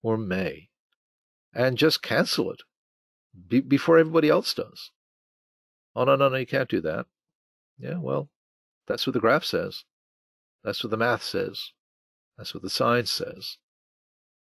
or 0.03 0.17
May, 0.17 0.69
and 1.55 1.79
just 1.79 2.03
cancel 2.03 2.51
it 2.51 2.63
be- 3.49 3.61
before 3.61 3.99
everybody 3.99 4.29
else 4.29 4.53
does. 4.55 4.91
Oh, 5.95 6.05
no, 6.05 6.17
no, 6.17 6.29
no, 6.29 6.37
you 6.37 6.47
can't 6.47 6.69
do 6.69 6.81
that. 6.83 7.07
Yeah, 7.79 7.99
well, 7.99 8.29
that's 8.87 9.07
what 9.07 9.15
the 9.15 9.21
graph 9.21 9.45
says. 9.45 9.85
That's 10.65 10.83
what 10.83 10.91
the 10.91 10.97
math 10.97 11.23
says. 11.23 11.73
That's 12.37 12.55
what 12.55 12.63
the 12.63 12.71
science 12.71 13.11
says. 13.11 13.59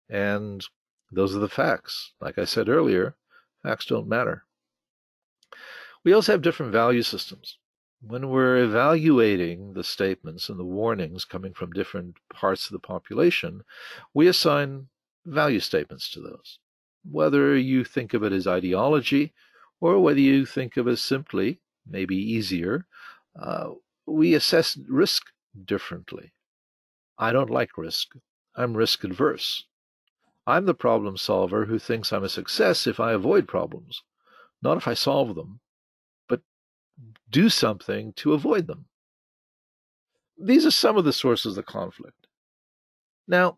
And 0.09 0.65
those 1.11 1.36
are 1.36 1.39
the 1.39 1.49
facts. 1.49 2.13
Like 2.19 2.38
I 2.38 2.45
said 2.45 2.69
earlier, 2.69 3.15
Facts 3.63 3.86
don't 3.86 4.07
matter. 4.07 4.45
We 6.03 6.13
also 6.13 6.32
have 6.32 6.41
different 6.41 6.71
value 6.71 7.03
systems. 7.03 7.57
When 8.01 8.30
we're 8.30 8.63
evaluating 8.63 9.73
the 9.73 9.84
statements 9.84 10.47
and 10.47 10.57
the 10.57 10.63
warnings 10.63 11.25
coming 11.25 11.53
from 11.53 11.73
different 11.73 12.15
parts 12.34 12.67
of 12.67 12.71
the 12.71 12.80
population, 12.80 13.63
we 14.13 14.27
assign 14.27 14.88
value 15.25 15.59
statements 15.59 16.09
to 16.11 16.21
those. 16.21 16.59
Whether 17.03 17.57
you 17.57 17.84
think 17.84 18.13
of 18.13 18.23
it 18.23 18.32
as 18.32 18.47
ideology 18.47 19.34
or 19.82 19.99
whether 19.99 20.21
you 20.21 20.45
think 20.45 20.77
of 20.77 20.88
it 20.88 20.91
as 20.91 21.03
simply, 21.03 21.59
maybe 21.86 22.15
easier, 22.15 22.86
uh, 23.38 23.71
we 24.05 24.34
assess 24.34 24.77
risk 24.88 25.23
differently. 25.65 26.32
I 27.22 27.34
don't 27.34 27.49
like 27.49 27.78
risk. 27.78 28.13
I'm 28.55 28.78
risk 28.78 29.03
adverse. 29.03 29.65
I'm 30.47 30.65
the 30.65 30.74
problem 30.74 31.17
solver 31.17 31.65
who 31.65 31.78
thinks 31.78 32.13
I'm 32.13 32.24
a 32.24 32.30
success 32.30 32.88
if 32.88 32.97
I 32.99 33.11
avoid 33.11 33.45
problems, 33.45 34.01
not 34.61 34.78
if 34.78 34.88
I 34.88 34.93
solve 34.93 35.36
them, 35.36 35.59
but 36.30 36.41
do 37.30 37.49
something 37.49 38.13
to 38.13 38.34
avoid 38.34 38.67
them. 38.67 38.86
These 40.38 40.65
are 40.65 40.72
some 40.72 40.95
of 40.95 41.03
the 41.03 41.11
sources 41.11 41.57
of 41.57 41.65
conflict. 41.65 42.26
Now, 43.28 43.57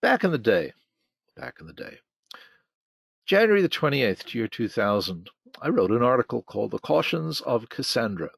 back 0.00 0.24
in 0.24 0.32
the 0.32 0.38
day, 0.38 0.72
back 1.36 1.56
in 1.60 1.66
the 1.66 1.74
day, 1.74 1.98
January 3.26 3.60
the 3.60 3.68
28th, 3.68 4.32
year 4.32 4.48
2000, 4.48 5.28
I 5.60 5.68
wrote 5.68 5.90
an 5.90 6.02
article 6.02 6.40
called 6.42 6.70
The 6.70 6.78
Cautions 6.78 7.42
of 7.42 7.68
Cassandra. 7.68 8.30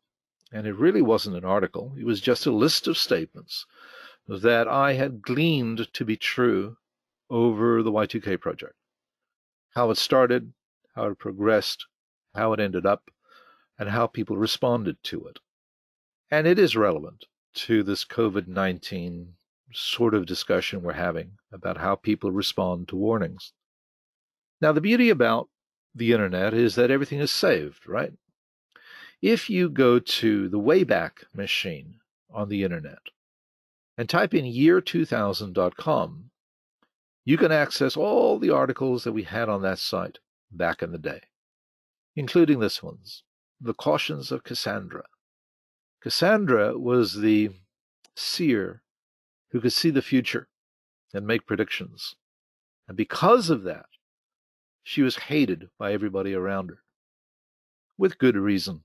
And 0.52 0.66
it 0.66 0.74
really 0.74 1.02
wasn't 1.02 1.36
an 1.36 1.44
article, 1.44 1.94
it 1.96 2.04
was 2.04 2.20
just 2.20 2.44
a 2.46 2.50
list 2.50 2.88
of 2.88 2.98
statements 2.98 3.66
that 4.28 4.68
I 4.68 4.92
had 4.92 5.22
gleaned 5.22 5.92
to 5.92 6.04
be 6.04 6.16
true 6.16 6.76
over 7.28 7.82
the 7.82 7.92
Y2K 7.92 8.40
project. 8.40 8.74
How 9.74 9.90
it 9.90 9.96
started, 9.96 10.52
how 10.94 11.06
it 11.06 11.18
progressed, 11.18 11.86
how 12.34 12.52
it 12.52 12.60
ended 12.60 12.86
up, 12.86 13.10
and 13.78 13.88
how 13.88 14.06
people 14.06 14.36
responded 14.36 15.02
to 15.04 15.26
it. 15.26 15.38
And 16.30 16.46
it 16.46 16.58
is 16.58 16.76
relevant 16.76 17.26
to 17.54 17.82
this 17.82 18.04
COVID 18.04 18.46
19 18.46 19.34
sort 19.72 20.14
of 20.14 20.26
discussion 20.26 20.82
we're 20.82 20.92
having 20.92 21.38
about 21.52 21.78
how 21.78 21.94
people 21.94 22.30
respond 22.30 22.88
to 22.88 22.96
warnings. 22.96 23.52
Now, 24.60 24.72
the 24.72 24.80
beauty 24.80 25.10
about 25.10 25.48
the 25.94 26.12
internet 26.12 26.54
is 26.54 26.74
that 26.74 26.90
everything 26.90 27.20
is 27.20 27.30
saved, 27.30 27.86
right? 27.86 28.12
If 29.22 29.50
you 29.50 29.68
go 29.68 29.98
to 29.98 30.48
the 30.48 30.58
Wayback 30.58 31.24
Machine 31.34 32.00
on 32.30 32.48
the 32.48 32.62
internet 32.62 32.98
and 33.96 34.08
type 34.08 34.34
in 34.34 34.44
year2000.com, 34.44 36.30
you 37.24 37.36
can 37.36 37.52
access 37.52 37.96
all 37.96 38.38
the 38.38 38.50
articles 38.50 39.04
that 39.04 39.12
we 39.12 39.24
had 39.24 39.48
on 39.48 39.62
that 39.62 39.78
site 39.78 40.18
back 40.50 40.82
in 40.82 40.92
the 40.92 40.98
day, 40.98 41.20
including 42.16 42.60
this 42.60 42.82
one's 42.82 43.24
The 43.60 43.74
Cautions 43.74 44.32
of 44.32 44.42
Cassandra. 44.42 45.04
Cassandra 46.00 46.78
was 46.78 47.20
the 47.20 47.50
seer 48.16 48.82
who 49.50 49.60
could 49.60 49.72
see 49.72 49.90
the 49.90 50.02
future 50.02 50.48
and 51.12 51.26
make 51.26 51.46
predictions. 51.46 52.14
And 52.88 52.96
because 52.96 53.50
of 53.50 53.64
that, 53.64 53.86
she 54.82 55.02
was 55.02 55.16
hated 55.16 55.68
by 55.78 55.92
everybody 55.92 56.34
around 56.34 56.70
her. 56.70 56.78
With 57.98 58.18
good 58.18 58.36
reason. 58.36 58.84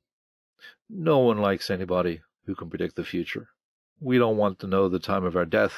No 0.90 1.20
one 1.20 1.40
likes 1.40 1.70
anybody 1.70 2.22
who 2.46 2.54
can 2.54 2.70
predict 2.70 2.96
the 2.96 3.04
future. 3.04 3.50
We 4.00 4.18
don't 4.18 4.38
want 4.38 4.60
to 4.60 4.68
know 4.68 4.90
the 4.90 5.00
time 5.00 5.24
of 5.24 5.36
our 5.36 5.46
death. 5.46 5.74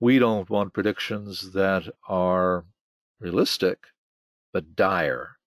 We 0.00 0.18
don't 0.18 0.48
want 0.48 0.74
predictions 0.74 1.52
that 1.52 1.92
are 2.08 2.64
realistic, 3.20 3.78
but 4.52 4.76
dire. 4.76 5.38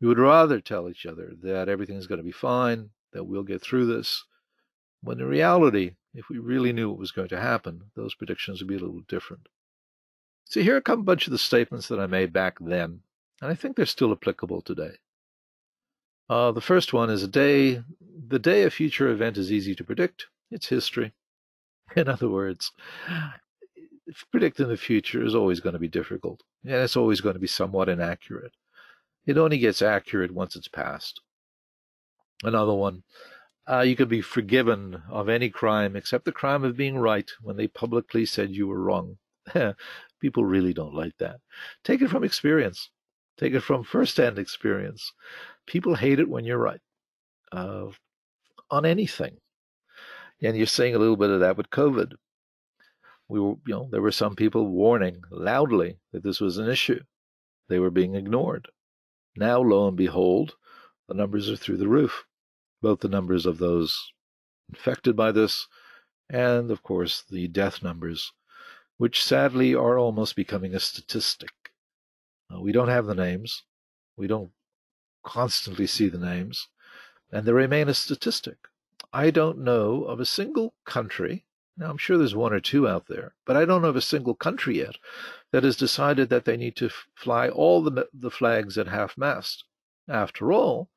We 0.00 0.08
would 0.08 0.18
rather 0.18 0.60
tell 0.60 0.88
each 0.88 1.06
other 1.06 1.32
that 1.42 1.68
everything's 1.68 2.06
going 2.06 2.18
to 2.18 2.24
be 2.24 2.32
fine, 2.32 2.90
that 3.12 3.24
we'll 3.24 3.42
get 3.42 3.62
through 3.62 3.86
this, 3.86 4.24
when 5.02 5.20
in 5.20 5.26
reality, 5.26 5.92
if 6.14 6.28
we 6.28 6.38
really 6.38 6.72
knew 6.72 6.90
what 6.90 6.98
was 6.98 7.12
going 7.12 7.28
to 7.28 7.40
happen, 7.40 7.90
those 7.96 8.14
predictions 8.14 8.60
would 8.60 8.68
be 8.68 8.76
a 8.76 8.78
little 8.78 9.02
different. 9.08 9.48
So 10.44 10.60
here 10.60 10.80
come 10.80 11.00
a 11.00 11.04
bunch 11.04 11.26
of 11.26 11.32
the 11.32 11.38
statements 11.38 11.88
that 11.88 11.98
I 11.98 12.06
made 12.06 12.32
back 12.32 12.58
then, 12.60 13.00
and 13.40 13.50
I 13.50 13.54
think 13.54 13.76
they're 13.76 13.86
still 13.86 14.12
applicable 14.12 14.62
today. 14.62 14.98
Uh, 16.28 16.52
the 16.52 16.60
first 16.60 16.92
one 16.92 17.10
is 17.10 17.22
a 17.22 17.28
day, 17.28 17.82
the 18.28 18.38
day 18.38 18.62
a 18.62 18.70
future 18.70 19.08
event 19.08 19.36
is 19.36 19.50
easy 19.50 19.74
to 19.74 19.84
predict. 19.84 20.26
It's 20.50 20.68
history. 20.68 21.12
In 21.96 22.08
other 22.08 22.28
words, 22.28 22.72
predicting 24.30 24.68
the 24.68 24.76
future 24.76 25.24
is 25.24 25.34
always 25.34 25.60
going 25.60 25.74
to 25.74 25.78
be 25.78 25.88
difficult, 25.88 26.42
and 26.64 26.74
it's 26.74 26.96
always 26.96 27.20
going 27.20 27.34
to 27.34 27.40
be 27.40 27.46
somewhat 27.46 27.88
inaccurate. 27.88 28.52
It 29.26 29.38
only 29.38 29.58
gets 29.58 29.82
accurate 29.82 30.32
once 30.32 30.56
it's 30.56 30.68
past. 30.68 31.20
Another 32.42 32.74
one, 32.74 33.02
uh, 33.70 33.80
you 33.80 33.96
could 33.96 34.08
be 34.08 34.20
forgiven 34.20 35.02
of 35.08 35.28
any 35.28 35.48
crime 35.48 35.96
except 35.96 36.24
the 36.24 36.32
crime 36.32 36.64
of 36.64 36.76
being 36.76 36.98
right 36.98 37.30
when 37.40 37.56
they 37.56 37.68
publicly 37.68 38.26
said 38.26 38.50
you 38.50 38.66
were 38.66 38.82
wrong. 38.82 39.16
People 40.20 40.44
really 40.44 40.74
don't 40.74 40.94
like 40.94 41.16
that. 41.18 41.40
Take 41.84 42.02
it 42.02 42.10
from 42.10 42.24
experience. 42.24 42.90
Take 43.38 43.54
it 43.54 43.60
from 43.60 43.82
first-hand 43.82 44.38
experience. 44.38 45.12
People 45.66 45.94
hate 45.94 46.18
it 46.18 46.28
when 46.28 46.44
you're 46.44 46.58
right 46.58 46.80
uh, 47.52 47.86
on 48.70 48.84
anything. 48.84 49.38
And 50.44 50.56
you're 50.56 50.66
seeing 50.66 50.94
a 50.94 50.98
little 50.98 51.16
bit 51.16 51.30
of 51.30 51.40
that 51.40 51.56
with 51.56 51.70
COVID 51.70 52.12
we 53.28 53.40
were, 53.40 53.54
you 53.66 53.74
know, 53.74 53.88
there 53.90 54.02
were 54.02 54.12
some 54.12 54.36
people 54.36 54.66
warning 54.68 55.22
loudly 55.30 55.98
that 56.12 56.22
this 56.22 56.40
was 56.40 56.58
an 56.58 56.68
issue. 56.68 57.00
They 57.68 57.78
were 57.78 57.90
being 57.90 58.14
ignored. 58.14 58.68
Now, 59.36 59.60
lo 59.60 59.88
and 59.88 59.96
behold, 59.96 60.56
the 61.08 61.14
numbers 61.14 61.50
are 61.50 61.56
through 61.56 61.78
the 61.78 61.88
roof. 61.88 62.24
both 62.82 63.00
the 63.00 63.08
numbers 63.08 63.46
of 63.46 63.56
those 63.56 64.12
infected 64.68 65.16
by 65.16 65.32
this 65.32 65.66
and, 66.28 66.70
of 66.70 66.82
course, 66.82 67.22
the 67.22 67.48
death 67.48 67.82
numbers, 67.82 68.32
which 68.98 69.24
sadly 69.24 69.74
are 69.74 69.98
almost 69.98 70.36
becoming 70.36 70.74
a 70.74 70.80
statistic. 70.80 71.72
Uh, 72.54 72.60
we 72.60 72.72
don't 72.72 72.88
have 72.88 73.06
the 73.06 73.14
names. 73.14 73.64
We 74.18 74.26
don't 74.26 74.50
constantly 75.24 75.86
see 75.86 76.10
the 76.10 76.18
names, 76.18 76.68
and 77.32 77.46
they 77.46 77.52
remain 77.52 77.88
a 77.88 77.94
statistic. 77.94 78.58
I 79.14 79.30
don't 79.30 79.58
know 79.58 80.02
of 80.02 80.18
a 80.18 80.26
single 80.26 80.74
country, 80.84 81.46
now 81.76 81.88
I'm 81.88 81.98
sure 81.98 82.18
there's 82.18 82.34
one 82.34 82.52
or 82.52 82.58
two 82.58 82.88
out 82.88 83.06
there, 83.06 83.36
but 83.44 83.56
I 83.56 83.64
don't 83.64 83.80
know 83.80 83.88
of 83.88 83.94
a 83.94 84.00
single 84.00 84.34
country 84.34 84.78
yet 84.78 84.96
that 85.52 85.62
has 85.62 85.76
decided 85.76 86.30
that 86.30 86.46
they 86.46 86.56
need 86.56 86.74
to 86.76 86.90
fly 87.14 87.48
all 87.48 87.80
the, 87.80 88.08
the 88.12 88.30
flags 88.30 88.76
at 88.76 88.88
half 88.88 89.16
mast. 89.16 89.62
After 90.08 90.52
all, 90.52 90.90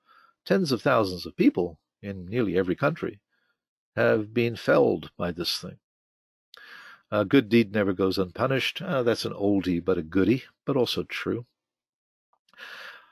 tens 0.45 0.71
of 0.71 0.81
thousands 0.81 1.27
of 1.27 1.37
people 1.37 1.79
in 2.01 2.25
nearly 2.25 2.57
every 2.57 2.75
country 2.75 3.19
have 3.95 4.33
been 4.33 4.55
felled 4.55 5.11
by 5.15 5.31
this 5.31 5.59
thing. 5.59 5.77
A 7.11 7.23
good 7.23 7.49
deed 7.49 7.71
never 7.71 7.93
goes 7.93 8.17
unpunished. 8.17 8.81
Uh, 8.81 9.03
that's 9.03 9.25
an 9.25 9.33
oldie, 9.33 9.79
but 9.79 9.99
a 9.99 10.01
goodie, 10.01 10.45
but 10.65 10.75
also 10.75 11.03
true. 11.03 11.45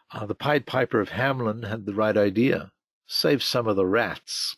Uh, 0.10 0.26
the 0.26 0.34
Pied 0.34 0.66
Piper 0.66 1.00
of 1.00 1.10
Hamelin 1.10 1.68
had 1.70 1.86
the 1.86 1.94
right 1.94 2.18
idea 2.18 2.72
save 3.06 3.44
some 3.44 3.68
of 3.68 3.76
the 3.76 3.86
rats. 3.86 4.58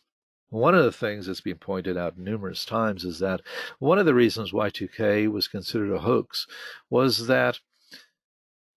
One 0.50 0.74
of 0.74 0.84
the 0.84 0.92
things 0.92 1.26
that's 1.26 1.42
been 1.42 1.58
pointed 1.58 1.98
out 1.98 2.18
numerous 2.18 2.64
times 2.64 3.04
is 3.04 3.18
that 3.18 3.42
one 3.78 3.98
of 3.98 4.06
the 4.06 4.14
reasons 4.14 4.52
Y2K 4.52 5.30
was 5.30 5.46
considered 5.46 5.92
a 5.92 5.98
hoax 5.98 6.46
was 6.88 7.26
that, 7.26 7.60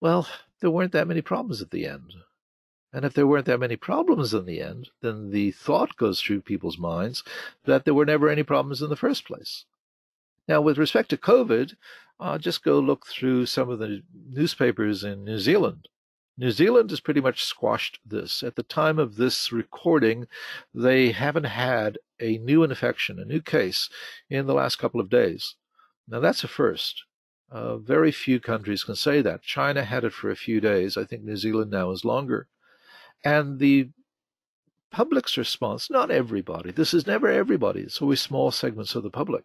well, 0.00 0.28
there 0.60 0.70
weren't 0.70 0.92
that 0.92 1.08
many 1.08 1.22
problems 1.22 1.62
at 1.62 1.70
the 1.70 1.86
end. 1.86 2.12
And 2.92 3.06
if 3.06 3.14
there 3.14 3.26
weren't 3.26 3.46
that 3.46 3.60
many 3.60 3.76
problems 3.76 4.34
in 4.34 4.44
the 4.44 4.60
end, 4.60 4.90
then 5.00 5.30
the 5.30 5.50
thought 5.52 5.96
goes 5.96 6.20
through 6.20 6.42
people's 6.42 6.76
minds 6.76 7.24
that 7.64 7.86
there 7.86 7.94
were 7.94 8.04
never 8.04 8.28
any 8.28 8.42
problems 8.42 8.82
in 8.82 8.90
the 8.90 8.96
first 8.96 9.24
place. 9.24 9.64
Now, 10.46 10.60
with 10.60 10.76
respect 10.76 11.08
to 11.10 11.16
COVID, 11.16 11.76
uh, 12.20 12.36
just 12.36 12.62
go 12.62 12.78
look 12.80 13.06
through 13.06 13.46
some 13.46 13.70
of 13.70 13.78
the 13.78 14.02
newspapers 14.28 15.04
in 15.04 15.24
New 15.24 15.38
Zealand. 15.38 15.88
New 16.38 16.50
Zealand 16.50 16.90
has 16.90 17.00
pretty 17.00 17.20
much 17.20 17.44
squashed 17.44 18.00
this. 18.04 18.42
At 18.42 18.56
the 18.56 18.62
time 18.62 18.98
of 18.98 19.16
this 19.16 19.52
recording, 19.52 20.26
they 20.74 21.12
haven't 21.12 21.44
had 21.44 21.98
a 22.20 22.38
new 22.38 22.62
infection, 22.62 23.18
a 23.18 23.24
new 23.24 23.40
case, 23.40 23.88
in 24.30 24.46
the 24.46 24.54
last 24.54 24.76
couple 24.76 25.00
of 25.00 25.10
days. 25.10 25.56
Now, 26.08 26.20
that's 26.20 26.44
a 26.44 26.48
first. 26.48 27.04
Uh, 27.50 27.76
very 27.76 28.10
few 28.10 28.40
countries 28.40 28.82
can 28.82 28.96
say 28.96 29.20
that. 29.20 29.42
China 29.42 29.84
had 29.84 30.04
it 30.04 30.12
for 30.14 30.30
a 30.30 30.36
few 30.36 30.60
days. 30.60 30.96
I 30.96 31.04
think 31.04 31.22
New 31.22 31.36
Zealand 31.36 31.70
now 31.70 31.90
is 31.90 32.04
longer. 32.04 32.48
And 33.22 33.58
the 33.58 33.90
public's 34.90 35.36
response, 35.36 35.90
not 35.90 36.10
everybody, 36.10 36.70
this 36.70 36.94
is 36.94 37.06
never 37.06 37.28
everybody, 37.28 37.80
it's 37.80 38.02
always 38.02 38.20
small 38.20 38.50
segments 38.50 38.94
of 38.94 39.02
the 39.02 39.10
public, 39.10 39.44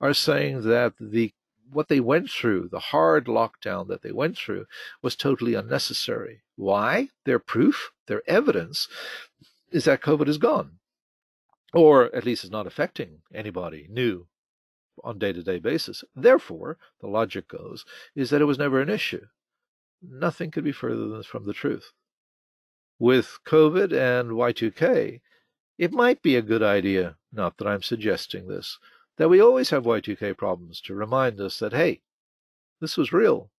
are 0.00 0.14
saying 0.14 0.62
that 0.62 0.94
the 0.98 1.32
what 1.70 1.88
they 1.88 2.00
went 2.00 2.30
through, 2.30 2.68
the 2.68 2.78
hard 2.78 3.26
lockdown 3.26 3.88
that 3.88 4.02
they 4.02 4.12
went 4.12 4.36
through, 4.38 4.66
was 5.02 5.16
totally 5.16 5.54
unnecessary. 5.54 6.42
Why? 6.56 7.08
Their 7.24 7.38
proof, 7.38 7.90
their 8.06 8.22
evidence 8.26 8.88
is 9.70 9.84
that 9.84 10.02
COVID 10.02 10.28
is 10.28 10.38
gone, 10.38 10.78
or 11.74 12.14
at 12.14 12.24
least 12.24 12.44
is 12.44 12.50
not 12.50 12.66
affecting 12.66 13.22
anybody 13.34 13.86
new 13.90 14.26
on 15.04 15.18
day 15.18 15.32
to 15.32 15.42
day 15.42 15.58
basis. 15.58 16.04
Therefore, 16.14 16.78
the 17.00 17.08
logic 17.08 17.48
goes, 17.48 17.84
is 18.14 18.30
that 18.30 18.40
it 18.40 18.46
was 18.46 18.58
never 18.58 18.80
an 18.80 18.88
issue. 18.88 19.26
Nothing 20.02 20.50
could 20.50 20.64
be 20.64 20.72
further 20.72 21.08
than 21.08 21.22
from 21.22 21.44
the 21.44 21.52
truth 21.52 21.92
with 22.98 23.38
COVID 23.46 23.92
and 23.92 24.30
Y2K, 24.30 25.20
it 25.78 25.92
might 25.92 26.22
be 26.22 26.36
a 26.36 26.42
good 26.42 26.62
idea, 26.62 27.16
not 27.32 27.58
that 27.58 27.66
I'm 27.66 27.82
suggesting 27.82 28.48
this, 28.48 28.78
that 29.16 29.28
we 29.28 29.40
always 29.40 29.70
have 29.70 29.84
Y2K 29.84 30.36
problems 30.36 30.80
to 30.82 30.94
remind 30.94 31.40
us 31.40 31.58
that, 31.58 31.72
hey, 31.72 32.02
this 32.80 32.96
was 32.96 33.12
real. 33.12 33.50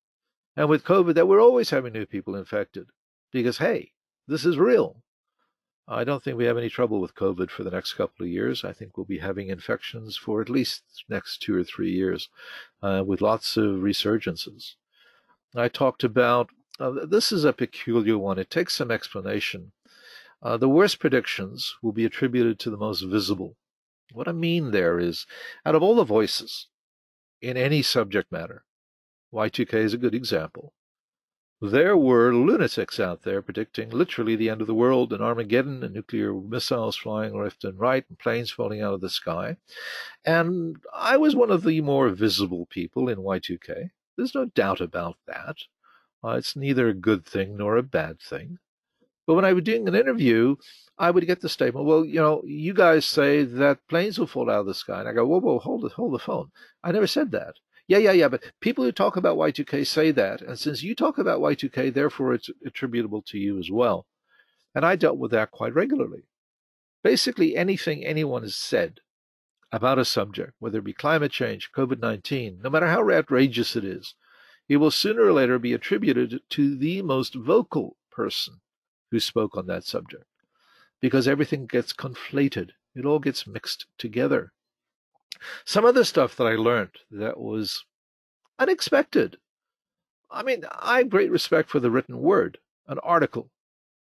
And 0.55 0.69
with 0.69 0.83
COVID, 0.83 1.13
that 1.15 1.27
we're 1.27 1.41
always 1.41 1.69
having 1.69 1.93
new 1.93 2.05
people 2.05 2.35
infected 2.35 2.87
because, 3.31 3.57
hey, 3.57 3.91
this 4.27 4.45
is 4.45 4.57
real. 4.57 5.03
I 5.87 6.03
don't 6.03 6.21
think 6.21 6.37
we 6.37 6.45
have 6.45 6.57
any 6.57 6.69
trouble 6.69 6.99
with 6.99 7.15
COVID 7.15 7.49
for 7.49 7.63
the 7.63 7.71
next 7.71 7.93
couple 7.93 8.25
of 8.25 8.31
years. 8.31 8.65
I 8.65 8.73
think 8.73 8.97
we'll 8.97 9.05
be 9.05 9.19
having 9.19 9.47
infections 9.47 10.17
for 10.17 10.41
at 10.41 10.49
least 10.49 10.83
next 11.07 11.41
two 11.41 11.55
or 11.55 11.63
three 11.63 11.91
years 11.91 12.27
uh, 12.83 13.03
with 13.05 13.21
lots 13.21 13.55
of 13.55 13.81
resurgences. 13.81 14.75
I 15.55 15.69
talked 15.69 16.03
about 16.03 16.49
uh, 16.79 17.05
this 17.05 17.31
is 17.31 17.45
a 17.45 17.53
peculiar 17.53 18.17
one. 18.17 18.37
It 18.37 18.51
takes 18.51 18.75
some 18.75 18.91
explanation. 18.91 19.71
Uh, 20.43 20.57
the 20.57 20.69
worst 20.69 20.99
predictions 20.99 21.75
will 21.81 21.93
be 21.93 22.05
attributed 22.05 22.59
to 22.59 22.69
the 22.69 22.77
most 22.77 23.01
visible. 23.01 23.55
What 24.13 24.27
I 24.27 24.31
mean 24.31 24.71
there 24.71 24.99
is, 24.99 25.25
out 25.65 25.75
of 25.75 25.83
all 25.83 25.95
the 25.95 26.03
voices 26.03 26.67
in 27.41 27.57
any 27.57 27.81
subject 27.81 28.31
matter, 28.31 28.63
Y2K 29.33 29.73
is 29.73 29.93
a 29.93 29.97
good 29.97 30.15
example. 30.15 30.73
There 31.59 31.97
were 31.97 32.35
lunatics 32.35 32.99
out 32.99 33.23
there 33.23 33.41
predicting 33.41 33.89
literally 33.89 34.35
the 34.35 34.49
end 34.49 34.61
of 34.61 34.67
the 34.67 34.75
world 34.75 35.11
and 35.11 35.23
Armageddon 35.23 35.83
and 35.83 35.93
nuclear 35.93 36.31
missiles 36.33 36.95
flying 36.95 37.41
left 37.41 37.63
and 37.63 37.79
right 37.79 38.05
and 38.07 38.19
planes 38.19 38.51
falling 38.51 38.81
out 38.81 38.93
of 38.93 39.01
the 39.01 39.09
sky. 39.09 39.57
And 40.23 40.77
I 40.93 41.17
was 41.17 41.35
one 41.35 41.49
of 41.49 41.63
the 41.63 41.81
more 41.81 42.09
visible 42.09 42.67
people 42.67 43.09
in 43.09 43.17
Y2K. 43.17 43.89
There's 44.15 44.35
no 44.35 44.45
doubt 44.45 44.81
about 44.81 45.17
that. 45.25 45.57
Uh, 46.23 46.31
it's 46.37 46.55
neither 46.55 46.89
a 46.89 46.93
good 46.93 47.25
thing 47.25 47.57
nor 47.57 47.75
a 47.75 47.83
bad 47.83 48.19
thing. 48.19 48.59
But 49.27 49.33
when 49.33 49.45
I 49.45 49.51
was 49.51 49.65
doing 49.65 49.87
an 49.89 49.95
interview, 49.95 50.55
I 50.97 51.11
would 51.11 51.27
get 51.27 51.41
the 51.41 51.49
statement, 51.49 51.85
well, 51.85 52.05
you 52.05 52.19
know, 52.19 52.41
you 52.45 52.73
guys 52.73 53.05
say 53.05 53.43
that 53.43 53.85
planes 53.89 54.17
will 54.17 54.25
fall 54.25 54.49
out 54.49 54.61
of 54.61 54.65
the 54.65 54.73
sky. 54.73 55.01
And 55.01 55.09
I 55.09 55.13
go, 55.13 55.27
whoa, 55.27 55.41
whoa, 55.41 55.59
hold 55.59 55.83
it, 55.83 55.91
hold 55.91 56.13
the 56.13 56.19
phone. 56.19 56.49
I 56.81 56.93
never 56.93 57.07
said 57.07 57.31
that. 57.31 57.55
Yeah, 57.89 57.97
yeah, 57.97 58.13
yeah. 58.13 58.29
But 58.29 58.43
people 58.61 58.85
who 58.85 58.91
talk 58.93 59.17
about 59.17 59.37
Y2K 59.37 59.85
say 59.85 60.11
that. 60.11 60.41
And 60.41 60.57
since 60.57 60.81
you 60.81 60.95
talk 60.95 61.17
about 61.17 61.41
Y2K, 61.41 61.93
therefore 61.93 62.33
it's 62.33 62.49
attributable 62.65 63.21
to 63.23 63.37
you 63.37 63.59
as 63.59 63.69
well. 63.69 64.07
And 64.73 64.85
I 64.85 64.95
dealt 64.95 65.17
with 65.17 65.31
that 65.31 65.51
quite 65.51 65.75
regularly. 65.75 66.23
Basically, 67.03 67.55
anything 67.55 68.05
anyone 68.05 68.43
has 68.43 68.55
said 68.55 69.01
about 69.73 69.99
a 69.99 70.05
subject, 70.05 70.53
whether 70.59 70.79
it 70.79 70.85
be 70.85 70.93
climate 70.93 71.31
change, 71.31 71.71
COVID 71.73 71.99
19, 71.99 72.61
no 72.63 72.69
matter 72.69 72.87
how 72.87 73.09
outrageous 73.11 73.75
it 73.75 73.83
is, 73.83 74.15
it 74.69 74.77
will 74.77 74.91
sooner 74.91 75.23
or 75.23 75.33
later 75.33 75.59
be 75.59 75.73
attributed 75.73 76.39
to 76.51 76.77
the 76.77 77.01
most 77.01 77.35
vocal 77.35 77.97
person 78.09 78.61
who 79.11 79.19
spoke 79.19 79.55
on 79.57 79.67
that 79.67 79.83
subject 79.83 80.25
because 80.99 81.27
everything 81.27 81.65
gets 81.65 81.93
conflated. 81.93 82.71
It 82.95 83.05
all 83.05 83.19
gets 83.19 83.47
mixed 83.47 83.85
together. 83.97 84.51
Some 85.65 85.85
of 85.85 85.95
the 85.95 86.05
stuff 86.05 86.35
that 86.37 86.47
I 86.47 86.55
learned 86.55 86.97
that 87.11 87.39
was 87.39 87.85
unexpected. 88.57 89.37
I 90.31 90.43
mean, 90.43 90.65
I 90.71 90.99
have 90.99 91.09
great 91.09 91.31
respect 91.31 91.69
for 91.69 91.79
the 91.79 91.91
written 91.91 92.19
word, 92.19 92.57
an 92.87 92.99
article. 92.99 93.51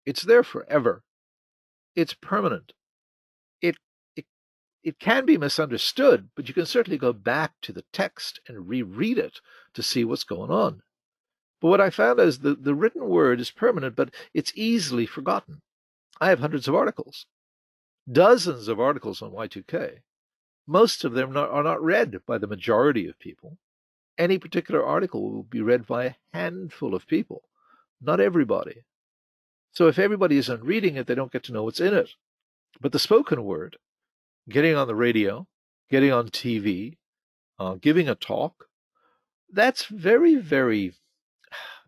It's 0.05 0.21
there 0.21 0.43
forever. 0.43 1.03
It's 1.95 2.13
permanent. 2.13 2.73
It 3.61 3.77
it 4.15 4.25
it 4.83 4.99
can 4.99 5.25
be 5.25 5.37
misunderstood, 5.37 6.29
but 6.35 6.47
you 6.47 6.53
can 6.53 6.65
certainly 6.65 6.97
go 6.97 7.13
back 7.13 7.53
to 7.63 7.73
the 7.73 7.85
text 7.93 8.39
and 8.47 8.67
reread 8.67 9.17
it 9.17 9.39
to 9.73 9.83
see 9.83 10.05
what's 10.05 10.23
going 10.23 10.51
on. 10.51 10.81
But 11.63 11.69
what 11.69 11.81
I 11.81 11.91
found 11.91 12.19
is 12.19 12.39
the, 12.39 12.55
the 12.55 12.75
written 12.75 13.07
word 13.07 13.39
is 13.39 13.49
permanent, 13.49 13.95
but 13.95 14.13
it's 14.33 14.51
easily 14.53 15.05
forgotten. 15.05 15.61
I 16.19 16.27
have 16.27 16.39
hundreds 16.41 16.67
of 16.67 16.75
articles, 16.75 17.25
dozens 18.11 18.67
of 18.67 18.81
articles 18.81 19.21
on 19.21 19.31
Y2K. 19.31 19.99
Most 20.67 21.05
of 21.05 21.13
them 21.13 21.37
are 21.37 21.63
not 21.63 21.81
read 21.81 22.17
by 22.25 22.37
the 22.37 22.47
majority 22.47 23.07
of 23.07 23.17
people. 23.17 23.59
Any 24.17 24.37
particular 24.37 24.85
article 24.85 25.31
will 25.31 25.43
be 25.43 25.61
read 25.61 25.87
by 25.87 26.03
a 26.03 26.15
handful 26.33 26.93
of 26.93 27.07
people, 27.07 27.43
not 28.01 28.19
everybody. 28.19 28.83
So 29.71 29.87
if 29.87 29.97
everybody 29.97 30.35
isn't 30.35 30.65
reading 30.65 30.97
it, 30.97 31.07
they 31.07 31.15
don't 31.15 31.31
get 31.31 31.43
to 31.43 31.53
know 31.53 31.63
what's 31.63 31.79
in 31.79 31.93
it. 31.93 32.09
But 32.81 32.91
the 32.91 32.99
spoken 32.99 33.45
word, 33.45 33.77
getting 34.49 34.75
on 34.75 34.87
the 34.87 34.95
radio, 34.95 35.47
getting 35.89 36.11
on 36.11 36.27
TV, 36.27 36.97
uh, 37.57 37.75
giving 37.75 38.09
a 38.09 38.15
talk, 38.15 38.65
that's 39.49 39.85
very, 39.85 40.35
very, 40.35 40.93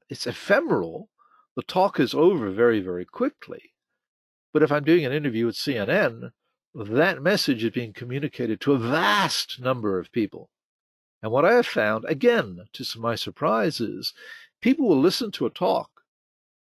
it's 0.09 0.27
ephemeral. 0.27 1.09
The 1.55 1.63
talk 1.63 1.99
is 1.99 2.13
over 2.13 2.51
very, 2.51 2.81
very 2.81 3.05
quickly. 3.05 3.73
But 4.53 4.63
if 4.63 4.71
I'm 4.71 4.83
doing 4.83 5.05
an 5.05 5.11
interview 5.11 5.47
at 5.47 5.55
CNN, 5.55 6.31
that 6.73 7.21
message 7.21 7.63
is 7.63 7.71
being 7.71 7.93
communicated 7.93 8.59
to 8.61 8.73
a 8.73 8.77
vast 8.77 9.59
number 9.59 9.99
of 9.99 10.11
people. 10.11 10.49
And 11.21 11.31
what 11.31 11.45
I 11.45 11.53
have 11.53 11.65
found, 11.65 12.05
again, 12.05 12.65
to 12.73 12.99
my 12.99 13.15
surprise, 13.15 13.79
is 13.79 14.13
people 14.61 14.87
will 14.87 14.99
listen 14.99 15.31
to 15.31 15.45
a 15.45 15.49
talk 15.49 15.89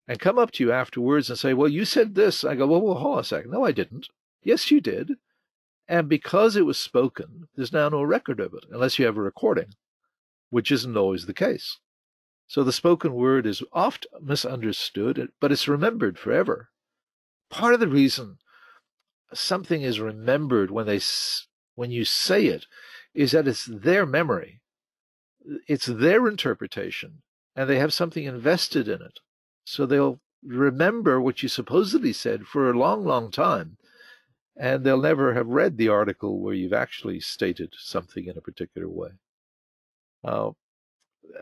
and 0.08 0.20
come 0.20 0.38
up 0.38 0.52
to 0.52 0.64
you 0.64 0.72
afterwards 0.72 1.30
and 1.30 1.39
say, 1.39 1.54
Well, 1.54 1.70
you 1.70 1.86
said 1.86 2.16
this. 2.16 2.44
I 2.44 2.56
go, 2.56 2.68
Well, 2.68 2.82
well 2.82 2.96
hold 2.96 3.16
on 3.16 3.22
a 3.22 3.24
second. 3.24 3.52
No, 3.52 3.66
I 3.66 3.72
didn't. 3.72 4.08
Yes, 4.44 4.72
you 4.72 4.82
did. 4.82 5.14
And 5.88 6.08
because 6.08 6.56
it 6.56 6.66
was 6.66 6.78
spoken, 6.78 7.48
there's 7.56 7.74
now 7.74 7.89
no 7.89 8.04
record 8.04 8.39
of 8.39 8.54
it 8.54 8.66
unless 8.72 8.98
you 8.98 9.06
have 9.06 9.18
a 9.18 9.22
recording 9.22 9.76
which 10.50 10.72
isn't 10.72 10.96
always 10.96 11.26
the 11.26 11.34
case. 11.34 11.80
So 12.54 12.64
the 12.64 12.72
spoken 12.72 13.16
word 13.16 13.47
is 13.47 13.64
oft 13.74 14.06
misunderstood, 14.22 15.32
but 15.39 15.51
it's 15.51 15.68
remembered 15.68 16.20
forever. 16.20 16.70
Part 17.49 17.74
of 17.74 17.80
the 17.80 17.88
reason 17.88 18.38
something 19.34 19.82
is 19.82 19.99
remembered 19.99 20.70
when 20.70 20.86
they 20.86 20.99
when 21.74 21.89
you 21.89 22.06
say 22.06 22.45
it 22.45 22.68
is 23.16 23.32
that 23.32 23.47
it's 23.47 23.66
their 23.66 24.06
memory, 24.06 24.62
it's 25.68 25.88
their 25.88 26.28
interpretation, 26.28 27.24
and 27.56 27.68
they 27.68 27.80
have 27.80 27.91
something 27.91 28.24
invested 28.24 28.88
in 28.88 29.01
it. 29.01 29.18
So 29.66 29.88
they'll 29.88 30.22
remember 30.43 31.20
what 31.20 31.41
you 31.41 31.49
supposedly 31.49 32.14
said 32.14 32.45
for 32.45 32.70
a 32.70 32.78
long, 32.78 33.04
long 33.04 33.32
time, 33.32 33.78
and 34.56 34.84
they'll 34.84 35.01
never 35.01 35.34
have 35.34 35.47
read 35.47 35.78
the 35.78 35.89
article 35.89 36.39
where 36.39 36.54
you've 36.54 36.72
actually 36.72 37.20
stated 37.20 37.74
something 37.80 38.28
in 38.28 38.38
a 38.38 38.41
particular 38.41 38.88
way. 38.88 39.10
Uh, 40.24 40.51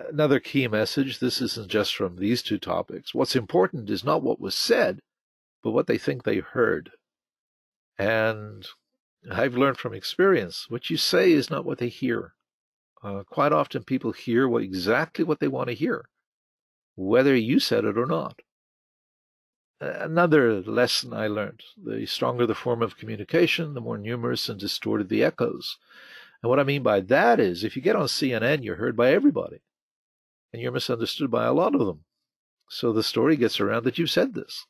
another 0.09 0.39
key 0.39 0.67
message 0.67 1.19
this 1.19 1.41
isn't 1.41 1.69
just 1.69 1.95
from 1.95 2.17
these 2.17 2.41
two 2.41 2.57
topics. 2.57 3.13
What's 3.13 3.35
important 3.35 3.89
is 3.89 4.03
not 4.03 4.23
what 4.23 4.39
was 4.39 4.55
said, 4.55 4.99
but 5.63 5.71
what 5.71 5.87
they 5.87 5.97
think 5.97 6.23
they 6.23 6.39
heard. 6.39 6.91
And 7.97 8.65
I've 9.29 9.55
learned 9.55 9.77
from 9.77 9.93
experience 9.93 10.65
what 10.69 10.89
you 10.89 10.97
say 10.97 11.31
is 11.31 11.49
not 11.49 11.65
what 11.65 11.77
they 11.77 11.89
hear. 11.89 12.33
Uh, 13.03 13.23
quite 13.23 13.51
often, 13.51 13.83
people 13.83 14.11
hear 14.11 14.47
what, 14.47 14.63
exactly 14.63 15.25
what 15.25 15.39
they 15.39 15.47
want 15.47 15.69
to 15.69 15.75
hear, 15.75 16.05
whether 16.95 17.35
you 17.35 17.59
said 17.59 17.83
it 17.83 17.97
or 17.97 18.05
not. 18.05 18.41
Another 19.79 20.61
lesson 20.61 21.11
I 21.11 21.25
learned 21.25 21.63
the 21.83 22.05
stronger 22.05 22.45
the 22.45 22.53
form 22.53 22.83
of 22.83 22.97
communication, 22.97 23.73
the 23.73 23.81
more 23.81 23.97
numerous 23.97 24.47
and 24.49 24.59
distorted 24.59 25.09
the 25.09 25.23
echoes. 25.23 25.77
And 26.43 26.49
what 26.51 26.59
I 26.59 26.63
mean 26.63 26.83
by 26.83 27.01
that 27.01 27.39
is 27.39 27.63
if 27.63 27.75
you 27.75 27.81
get 27.81 27.95
on 27.95 28.05
CNN, 28.05 28.63
you're 28.63 28.75
heard 28.75 28.95
by 28.95 29.11
everybody, 29.11 29.61
and 30.53 30.61
you're 30.61 30.71
misunderstood 30.71 31.31
by 31.31 31.45
a 31.45 31.53
lot 31.53 31.75
of 31.75 31.85
them. 31.85 32.03
So 32.69 32.93
the 32.93 33.03
story 33.03 33.35
gets 33.35 33.59
around 33.59 33.83
that 33.83 33.97
you've 33.97 34.11
said 34.11 34.33
this. 34.33 34.65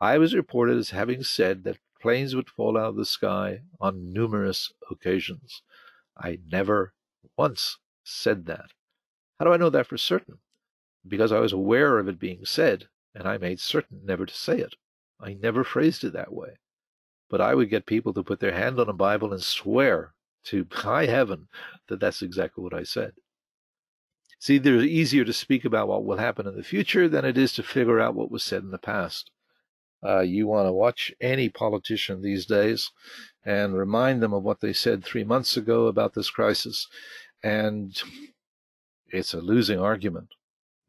I 0.00 0.18
was 0.18 0.34
reported 0.34 0.78
as 0.78 0.90
having 0.90 1.22
said 1.22 1.64
that 1.64 1.78
planes 2.00 2.34
would 2.34 2.48
fall 2.48 2.76
out 2.76 2.90
of 2.90 2.96
the 2.96 3.04
sky 3.04 3.60
on 3.80 4.12
numerous 4.12 4.72
occasions. 4.90 5.62
I 6.16 6.38
never 6.50 6.94
once 7.36 7.78
said 8.02 8.46
that. 8.46 8.70
How 9.38 9.44
do 9.46 9.52
I 9.52 9.56
know 9.58 9.70
that 9.70 9.86
for 9.86 9.96
certain? 9.96 10.38
Because 11.06 11.32
I 11.32 11.38
was 11.38 11.52
aware 11.52 11.98
of 11.98 12.08
it 12.08 12.18
being 12.18 12.44
said, 12.44 12.88
and 13.14 13.26
I 13.26 13.38
made 13.38 13.60
certain 13.60 14.00
never 14.04 14.26
to 14.26 14.34
say 14.34 14.58
it. 14.58 14.74
I 15.20 15.34
never 15.34 15.64
phrased 15.64 16.04
it 16.04 16.12
that 16.14 16.32
way. 16.32 16.58
But 17.28 17.40
I 17.40 17.54
would 17.54 17.70
get 17.70 17.86
people 17.86 18.12
to 18.14 18.22
put 18.22 18.40
their 18.40 18.52
hand 18.52 18.80
on 18.80 18.88
a 18.88 18.94
Bible 18.94 19.32
and 19.32 19.42
swear 19.42 20.14
to 20.44 20.66
high 20.72 21.06
heaven 21.06 21.48
that 21.88 22.00
that's 22.00 22.22
exactly 22.22 22.62
what 22.62 22.74
I 22.74 22.82
said. 22.82 23.12
See, 24.40 24.56
it's 24.56 24.66
either 24.66 24.80
easier 24.80 25.24
to 25.26 25.34
speak 25.34 25.66
about 25.66 25.86
what 25.86 26.04
will 26.04 26.16
happen 26.16 26.46
in 26.46 26.56
the 26.56 26.64
future 26.64 27.08
than 27.08 27.26
it 27.26 27.36
is 27.36 27.52
to 27.52 27.62
figure 27.62 28.00
out 28.00 28.14
what 28.14 28.30
was 28.30 28.42
said 28.42 28.62
in 28.62 28.70
the 28.70 28.78
past. 28.78 29.30
Uh, 30.02 30.20
you 30.20 30.46
want 30.46 30.66
to 30.66 30.72
watch 30.72 31.12
any 31.20 31.50
politician 31.50 32.22
these 32.22 32.46
days 32.46 32.90
and 33.44 33.76
remind 33.76 34.22
them 34.22 34.32
of 34.32 34.42
what 34.42 34.60
they 34.60 34.72
said 34.72 35.04
three 35.04 35.24
months 35.24 35.58
ago 35.58 35.88
about 35.88 36.14
this 36.14 36.30
crisis, 36.30 36.88
and 37.42 38.02
it's 39.08 39.34
a 39.34 39.40
losing 39.42 39.78
argument. 39.78 40.28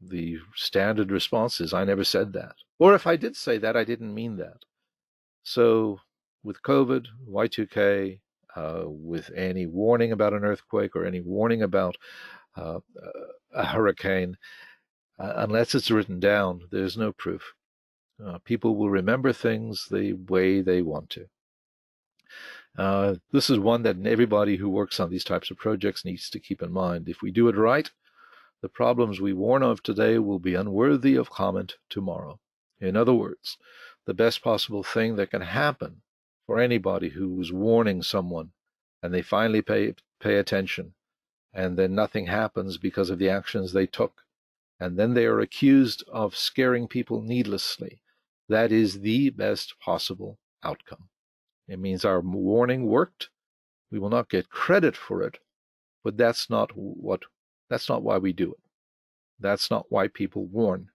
The 0.00 0.38
standard 0.54 1.12
response 1.12 1.60
is, 1.60 1.74
I 1.74 1.84
never 1.84 2.04
said 2.04 2.32
that. 2.32 2.54
Or 2.78 2.94
if 2.94 3.06
I 3.06 3.16
did 3.16 3.36
say 3.36 3.58
that, 3.58 3.76
I 3.76 3.84
didn't 3.84 4.14
mean 4.14 4.38
that. 4.38 4.64
So, 5.42 6.00
with 6.42 6.62
COVID, 6.62 7.06
Y2K, 7.28 8.18
uh, 8.56 8.84
with 8.86 9.30
any 9.36 9.66
warning 9.66 10.12
about 10.12 10.32
an 10.32 10.44
earthquake 10.44 10.96
or 10.96 11.04
any 11.04 11.20
warning 11.20 11.62
about 11.62 11.96
uh, 12.56 12.80
a 13.54 13.64
hurricane, 13.64 14.36
uh, 15.18 15.32
unless 15.36 15.74
it's 15.74 15.90
written 15.90 16.20
down, 16.20 16.62
there's 16.70 16.96
no 16.96 17.12
proof. 17.12 17.52
Uh, 18.24 18.38
people 18.44 18.76
will 18.76 18.90
remember 18.90 19.32
things 19.32 19.88
the 19.90 20.12
way 20.12 20.60
they 20.60 20.82
want 20.82 21.10
to. 21.10 21.26
Uh, 22.78 23.14
this 23.32 23.50
is 23.50 23.58
one 23.58 23.82
that 23.82 24.06
everybody 24.06 24.56
who 24.56 24.68
works 24.68 24.98
on 24.98 25.10
these 25.10 25.24
types 25.24 25.50
of 25.50 25.58
projects 25.58 26.04
needs 26.04 26.30
to 26.30 26.40
keep 26.40 26.62
in 26.62 26.72
mind. 26.72 27.08
If 27.08 27.20
we 27.20 27.30
do 27.30 27.48
it 27.48 27.56
right, 27.56 27.90
the 28.62 28.68
problems 28.68 29.20
we 29.20 29.32
warn 29.32 29.62
of 29.62 29.82
today 29.82 30.18
will 30.18 30.38
be 30.38 30.54
unworthy 30.54 31.16
of 31.16 31.30
comment 31.30 31.76
tomorrow. 31.90 32.38
In 32.80 32.96
other 32.96 33.12
words, 33.12 33.58
the 34.06 34.14
best 34.14 34.42
possible 34.42 34.82
thing 34.82 35.16
that 35.16 35.30
can 35.30 35.42
happen 35.42 36.02
for 36.46 36.58
anybody 36.58 37.10
who's 37.10 37.52
warning 37.52 38.02
someone 38.02 38.52
and 39.02 39.12
they 39.12 39.22
finally 39.22 39.62
pay, 39.62 39.94
pay 40.20 40.36
attention 40.36 40.94
and 41.52 41.76
then 41.76 41.94
nothing 41.94 42.26
happens 42.26 42.78
because 42.78 43.10
of 43.10 43.18
the 43.18 43.28
actions 43.28 43.72
they 43.72 43.86
took 43.86 44.22
and 44.80 44.98
then 44.98 45.14
they 45.14 45.26
are 45.26 45.40
accused 45.40 46.02
of 46.08 46.36
scaring 46.36 46.88
people 46.88 47.22
needlessly 47.22 48.02
that 48.48 48.70
is 48.70 49.00
the 49.00 49.30
best 49.30 49.78
possible 49.80 50.38
outcome. 50.62 51.08
It 51.68 51.78
means 51.78 52.04
our 52.04 52.20
warning 52.20 52.86
worked. 52.86 53.30
We 53.90 53.98
will 53.98 54.10
not 54.10 54.28
get 54.28 54.50
credit 54.50 54.96
for 54.96 55.22
it, 55.22 55.38
but 56.04 56.16
that's 56.16 56.50
not 56.50 56.72
what 56.74 57.22
that's 57.70 57.88
not 57.88 58.02
why 58.02 58.18
we 58.18 58.32
do 58.32 58.52
it. 58.52 58.60
That's 59.40 59.70
not 59.70 59.86
why 59.90 60.08
people 60.08 60.44
warn. 60.44 60.90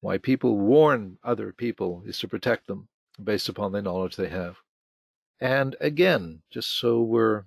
Why 0.00 0.18
people 0.18 0.58
warn 0.58 1.18
other 1.24 1.52
people 1.52 2.02
is 2.04 2.18
to 2.18 2.28
protect 2.28 2.66
them 2.66 2.88
based 3.22 3.48
upon 3.48 3.72
the 3.72 3.80
knowledge 3.80 4.16
they 4.16 4.28
have. 4.28 4.58
And 5.40 5.76
again, 5.80 6.42
just 6.50 6.78
so 6.78 7.00
we're 7.00 7.44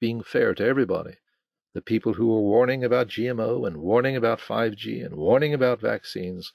being 0.00 0.22
fair 0.22 0.54
to 0.54 0.64
everybody, 0.64 1.18
the 1.74 1.82
people 1.82 2.14
who 2.14 2.34
are 2.34 2.40
warning 2.40 2.84
about 2.84 3.08
GMO 3.08 3.66
and 3.66 3.78
warning 3.78 4.16
about 4.16 4.38
5G 4.38 5.04
and 5.04 5.16
warning 5.16 5.52
about 5.52 5.80
vaccines 5.80 6.52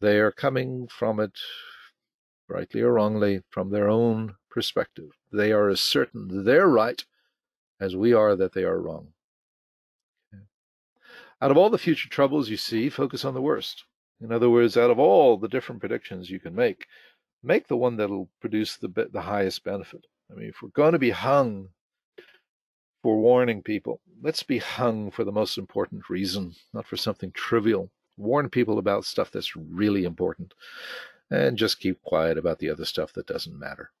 they 0.00 0.18
are 0.18 0.30
coming 0.30 0.86
from 0.86 1.18
it, 1.18 1.38
rightly 2.48 2.82
or 2.82 2.92
wrongly, 2.92 3.42
from 3.50 3.70
their 3.70 3.88
own 3.88 4.36
perspective. 4.48 5.10
They 5.32 5.50
are 5.50 5.68
as 5.68 5.80
certain 5.80 6.44
they're 6.44 6.68
right 6.68 7.04
as 7.80 7.96
we 7.96 8.12
are 8.12 8.36
that 8.36 8.52
they 8.52 8.62
are 8.62 8.80
wrong. 8.80 9.08
Out 11.40 11.50
of 11.50 11.56
all 11.56 11.70
the 11.70 11.78
future 11.78 12.08
troubles 12.08 12.48
you 12.48 12.56
see, 12.56 12.88
focus 12.88 13.24
on 13.24 13.34
the 13.34 13.42
worst. 13.42 13.84
In 14.20 14.32
other 14.32 14.50
words, 14.50 14.76
out 14.76 14.90
of 14.90 14.98
all 14.98 15.36
the 15.36 15.48
different 15.48 15.80
predictions 15.80 16.30
you 16.30 16.40
can 16.40 16.54
make, 16.54 16.86
make 17.42 17.68
the 17.68 17.76
one 17.76 17.96
that'll 17.96 18.28
produce 18.40 18.76
the 18.76 18.88
the 18.88 19.22
highest 19.22 19.64
benefit. 19.64 20.06
I 20.30 20.34
mean, 20.34 20.48
if 20.48 20.60
we're 20.62 20.70
going 20.70 20.92
to 20.92 20.98
be 20.98 21.10
hung 21.10 21.70
for 23.08 23.16
warning 23.16 23.62
people, 23.62 24.02
let's 24.22 24.42
be 24.42 24.58
hung 24.58 25.10
for 25.10 25.24
the 25.24 25.32
most 25.32 25.56
important 25.56 26.10
reason, 26.10 26.54
not 26.74 26.86
for 26.86 26.98
something 26.98 27.32
trivial 27.32 27.90
warn 28.18 28.50
people 28.50 28.78
about 28.78 29.06
stuff 29.06 29.30
that's 29.30 29.56
really 29.56 30.04
important 30.04 30.52
and 31.30 31.56
just 31.56 31.80
keep 31.80 32.02
quiet 32.02 32.36
about 32.36 32.58
the 32.58 32.68
other 32.68 32.84
stuff 32.84 33.10
that 33.14 33.26
doesn't 33.26 33.58
matter. 33.58 33.92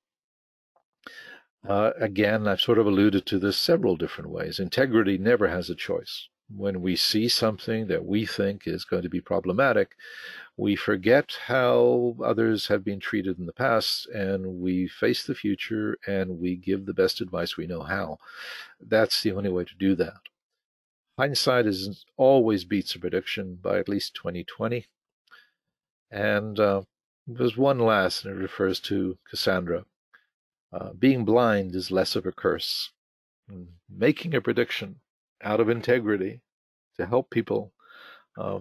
Uh, 1.66 1.92
again, 1.98 2.46
I've 2.46 2.60
sort 2.60 2.78
of 2.78 2.86
alluded 2.86 3.24
to 3.24 3.38
this 3.38 3.56
several 3.56 3.96
different 3.96 4.28
ways. 4.28 4.60
Integrity 4.60 5.16
never 5.16 5.48
has 5.48 5.70
a 5.70 5.74
choice. 5.74 6.28
When 6.54 6.80
we 6.80 6.96
see 6.96 7.28
something 7.28 7.88
that 7.88 8.06
we 8.06 8.24
think 8.24 8.66
is 8.66 8.84
going 8.84 9.02
to 9.02 9.10
be 9.10 9.20
problematic, 9.20 9.96
we 10.56 10.76
forget 10.76 11.36
how 11.46 12.16
others 12.24 12.68
have 12.68 12.82
been 12.82 13.00
treated 13.00 13.38
in 13.38 13.46
the 13.46 13.52
past 13.52 14.06
and 14.08 14.60
we 14.60 14.88
face 14.88 15.24
the 15.24 15.34
future 15.34 15.98
and 16.06 16.40
we 16.40 16.56
give 16.56 16.86
the 16.86 16.94
best 16.94 17.20
advice 17.20 17.56
we 17.56 17.66
know 17.66 17.82
how. 17.82 18.18
That's 18.80 19.22
the 19.22 19.32
only 19.32 19.50
way 19.50 19.64
to 19.64 19.74
do 19.74 19.94
that. 19.96 20.20
Hindsight 21.18 21.66
is 21.66 22.04
always 22.16 22.64
beats 22.64 22.94
a 22.94 22.98
prediction 22.98 23.58
by 23.60 23.78
at 23.78 23.88
least 23.88 24.14
2020. 24.14 24.86
And 26.10 26.58
uh, 26.58 26.82
there's 27.26 27.56
one 27.56 27.80
last, 27.80 28.24
and 28.24 28.34
it 28.34 28.40
refers 28.40 28.80
to 28.80 29.18
Cassandra. 29.28 29.84
Uh, 30.72 30.92
being 30.92 31.24
blind 31.24 31.74
is 31.74 31.90
less 31.90 32.16
of 32.16 32.24
a 32.24 32.32
curse. 32.32 32.90
And 33.48 33.68
making 33.88 34.34
a 34.34 34.40
prediction 34.40 35.00
out 35.42 35.60
of 35.60 35.68
integrity 35.68 36.40
to 36.96 37.06
help 37.06 37.30
people, 37.30 37.72
uh, 38.36 38.60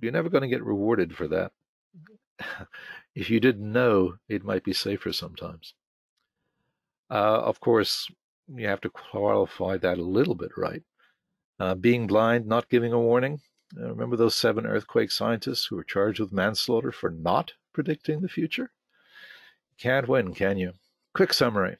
you're 0.00 0.12
never 0.12 0.28
going 0.28 0.42
to 0.42 0.48
get 0.48 0.64
rewarded 0.64 1.16
for 1.16 1.28
that. 1.28 1.52
if 3.14 3.30
you 3.30 3.40
didn't 3.40 3.72
know, 3.72 4.14
it 4.28 4.44
might 4.44 4.64
be 4.64 4.72
safer 4.72 5.12
sometimes. 5.12 5.74
Uh, 7.10 7.40
of 7.42 7.60
course, 7.60 8.08
you 8.48 8.66
have 8.66 8.80
to 8.80 8.90
qualify 8.90 9.76
that 9.76 9.98
a 9.98 10.02
little 10.02 10.34
bit, 10.34 10.50
right? 10.56 10.82
Uh, 11.60 11.74
being 11.74 12.06
blind, 12.06 12.46
not 12.46 12.68
giving 12.68 12.92
a 12.92 12.98
warning. 12.98 13.40
Uh, 13.78 13.88
remember 13.88 14.16
those 14.16 14.34
seven 14.34 14.66
earthquake 14.66 15.10
scientists 15.10 15.66
who 15.66 15.76
were 15.76 15.84
charged 15.84 16.20
with 16.20 16.32
manslaughter 16.32 16.92
for 16.92 17.10
not 17.10 17.52
predicting 17.72 18.20
the 18.20 18.28
future? 18.28 18.70
Can't 19.78 20.08
win, 20.08 20.34
can 20.34 20.58
you? 20.58 20.72
Quick 21.14 21.32
summary 21.32 21.76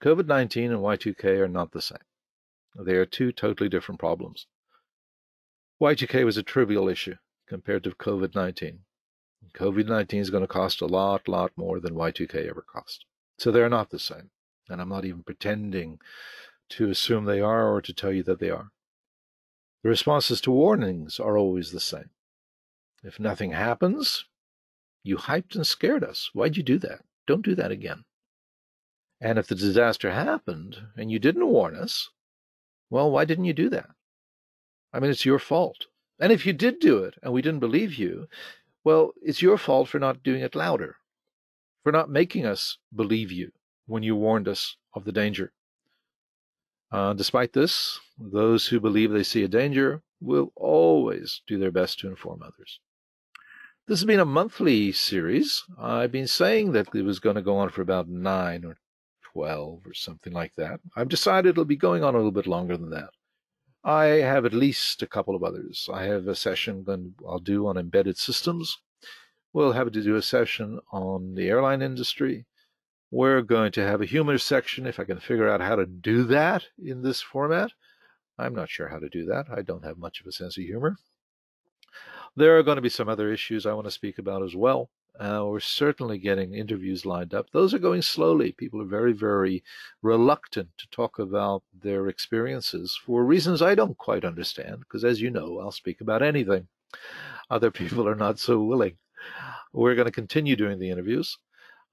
COVID 0.00 0.26
19 0.26 0.72
and 0.72 0.80
Y2K 0.80 1.24
are 1.38 1.48
not 1.48 1.72
the 1.72 1.82
same. 1.82 1.98
They 2.74 2.94
are 2.94 3.06
two 3.06 3.32
totally 3.32 3.68
different 3.68 4.00
problems. 4.00 4.46
Y2K 5.80 6.24
was 6.24 6.36
a 6.36 6.42
trivial 6.42 6.88
issue 6.88 7.16
compared 7.48 7.84
to 7.84 7.90
COVID 7.90 8.34
19. 8.34 8.80
COVID 9.54 9.86
19 9.86 10.20
is 10.20 10.30
going 10.30 10.42
to 10.42 10.48
cost 10.48 10.80
a 10.80 10.86
lot, 10.86 11.28
lot 11.28 11.52
more 11.56 11.80
than 11.80 11.94
Y2K 11.94 12.48
ever 12.48 12.62
cost. 12.62 13.04
So 13.38 13.50
they're 13.50 13.68
not 13.68 13.90
the 13.90 13.98
same. 13.98 14.30
And 14.68 14.80
I'm 14.80 14.88
not 14.88 15.04
even 15.04 15.22
pretending 15.22 15.98
to 16.70 16.88
assume 16.88 17.24
they 17.24 17.40
are 17.40 17.70
or 17.70 17.82
to 17.82 17.92
tell 17.92 18.12
you 18.12 18.22
that 18.22 18.38
they 18.38 18.50
are. 18.50 18.70
The 19.82 19.88
responses 19.88 20.40
to 20.42 20.50
warnings 20.50 21.18
are 21.18 21.36
always 21.36 21.72
the 21.72 21.80
same. 21.80 22.10
If 23.02 23.18
nothing 23.18 23.50
happens, 23.50 24.24
you 25.02 25.16
hyped 25.16 25.56
and 25.56 25.66
scared 25.66 26.04
us. 26.04 26.30
Why'd 26.32 26.56
you 26.56 26.62
do 26.62 26.78
that? 26.78 27.04
Don't 27.26 27.44
do 27.44 27.56
that 27.56 27.72
again. 27.72 28.04
And 29.20 29.38
if 29.38 29.48
the 29.48 29.54
disaster 29.54 30.12
happened 30.12 30.78
and 30.96 31.10
you 31.10 31.18
didn't 31.18 31.46
warn 31.46 31.74
us, 31.74 32.10
well, 32.92 33.10
why 33.10 33.24
didn't 33.24 33.46
you 33.46 33.54
do 33.54 33.70
that? 33.70 33.88
I 34.92 35.00
mean, 35.00 35.10
it's 35.10 35.24
your 35.24 35.38
fault. 35.38 35.86
And 36.20 36.30
if 36.30 36.44
you 36.44 36.52
did 36.52 36.78
do 36.78 36.98
it 37.04 37.14
and 37.22 37.32
we 37.32 37.40
didn't 37.40 37.60
believe 37.60 37.94
you, 37.94 38.26
well, 38.84 39.12
it's 39.22 39.40
your 39.40 39.56
fault 39.56 39.88
for 39.88 39.98
not 39.98 40.22
doing 40.22 40.42
it 40.42 40.54
louder, 40.54 40.96
for 41.82 41.90
not 41.90 42.10
making 42.10 42.44
us 42.44 42.76
believe 42.94 43.32
you 43.32 43.50
when 43.86 44.02
you 44.02 44.14
warned 44.14 44.46
us 44.46 44.76
of 44.92 45.06
the 45.06 45.12
danger. 45.12 45.54
Uh, 46.92 47.14
despite 47.14 47.54
this, 47.54 47.98
those 48.18 48.66
who 48.66 48.78
believe 48.78 49.10
they 49.10 49.22
see 49.22 49.42
a 49.42 49.48
danger 49.48 50.02
will 50.20 50.52
always 50.54 51.40
do 51.46 51.58
their 51.58 51.70
best 51.70 51.98
to 52.00 52.08
inform 52.08 52.42
others. 52.42 52.78
This 53.88 54.00
has 54.00 54.06
been 54.06 54.20
a 54.20 54.26
monthly 54.26 54.92
series. 54.92 55.64
I've 55.78 56.12
been 56.12 56.26
saying 56.26 56.72
that 56.72 56.94
it 56.94 57.06
was 57.06 57.20
going 57.20 57.36
to 57.36 57.42
go 57.42 57.56
on 57.56 57.70
for 57.70 57.80
about 57.80 58.06
nine 58.06 58.66
or 58.66 58.76
12 59.32 59.86
or 59.86 59.94
something 59.94 60.32
like 60.32 60.54
that. 60.56 60.80
I've 60.96 61.08
decided 61.08 61.50
it'll 61.50 61.64
be 61.64 61.76
going 61.76 62.04
on 62.04 62.14
a 62.14 62.18
little 62.18 62.32
bit 62.32 62.46
longer 62.46 62.76
than 62.76 62.90
that. 62.90 63.10
I 63.84 64.04
have 64.04 64.44
at 64.44 64.52
least 64.52 65.02
a 65.02 65.08
couple 65.08 65.34
of 65.34 65.42
others. 65.42 65.88
I 65.92 66.04
have 66.04 66.28
a 66.28 66.36
session 66.36 66.84
that 66.84 67.12
I'll 67.26 67.38
do 67.38 67.66
on 67.66 67.76
embedded 67.76 68.16
systems. 68.16 68.78
We'll 69.52 69.72
have 69.72 69.90
to 69.90 70.02
do 70.02 70.16
a 70.16 70.22
session 70.22 70.80
on 70.92 71.34
the 71.34 71.48
airline 71.48 71.82
industry. 71.82 72.46
We're 73.10 73.42
going 73.42 73.72
to 73.72 73.86
have 73.86 74.00
a 74.00 74.06
humor 74.06 74.38
section 74.38 74.86
if 74.86 74.98
I 74.98 75.04
can 75.04 75.18
figure 75.18 75.48
out 75.48 75.60
how 75.60 75.76
to 75.76 75.84
do 75.84 76.24
that 76.24 76.64
in 76.82 77.02
this 77.02 77.20
format. 77.20 77.72
I'm 78.38 78.54
not 78.54 78.70
sure 78.70 78.88
how 78.88 78.98
to 78.98 79.08
do 79.08 79.26
that. 79.26 79.46
I 79.54 79.62
don't 79.62 79.84
have 79.84 79.98
much 79.98 80.20
of 80.20 80.26
a 80.26 80.32
sense 80.32 80.56
of 80.56 80.64
humor. 80.64 80.96
There 82.36 82.56
are 82.56 82.62
going 82.62 82.76
to 82.76 82.82
be 82.82 82.88
some 82.88 83.08
other 83.08 83.30
issues 83.30 83.66
I 83.66 83.74
want 83.74 83.86
to 83.86 83.90
speak 83.90 84.18
about 84.18 84.42
as 84.42 84.56
well. 84.56 84.88
Uh, 85.18 85.44
we're 85.46 85.60
certainly 85.60 86.18
getting 86.18 86.54
interviews 86.54 87.04
lined 87.04 87.34
up. 87.34 87.50
Those 87.50 87.74
are 87.74 87.78
going 87.78 88.02
slowly. 88.02 88.52
People 88.52 88.80
are 88.80 88.86
very, 88.86 89.12
very 89.12 89.62
reluctant 90.00 90.70
to 90.78 90.88
talk 90.90 91.18
about 91.18 91.62
their 91.72 92.08
experiences 92.08 92.98
for 93.04 93.24
reasons 93.24 93.60
I 93.60 93.74
don't 93.74 93.96
quite 93.98 94.24
understand, 94.24 94.80
because 94.80 95.04
as 95.04 95.20
you 95.20 95.30
know, 95.30 95.60
I'll 95.60 95.70
speak 95.70 96.00
about 96.00 96.22
anything. 96.22 96.66
Other 97.50 97.70
people 97.80 98.08
are 98.08 98.14
not 98.14 98.38
so 98.38 98.62
willing. 98.62 98.96
We're 99.72 99.94
going 99.94 100.06
to 100.06 100.12
continue 100.12 100.56
doing 100.56 100.78
the 100.78 100.90
interviews. 100.90 101.38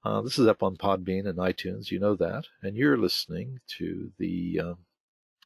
Uh, 0.02 0.22
this 0.22 0.38
is 0.38 0.46
up 0.46 0.62
on 0.62 0.76
Podbean 0.76 1.28
and 1.28 1.38
iTunes. 1.38 1.90
You 1.90 2.00
know 2.00 2.16
that. 2.16 2.46
And 2.62 2.74
you're 2.74 2.96
listening 2.96 3.60
to 3.78 4.10
the, 4.18 4.60
uh, 4.64 4.74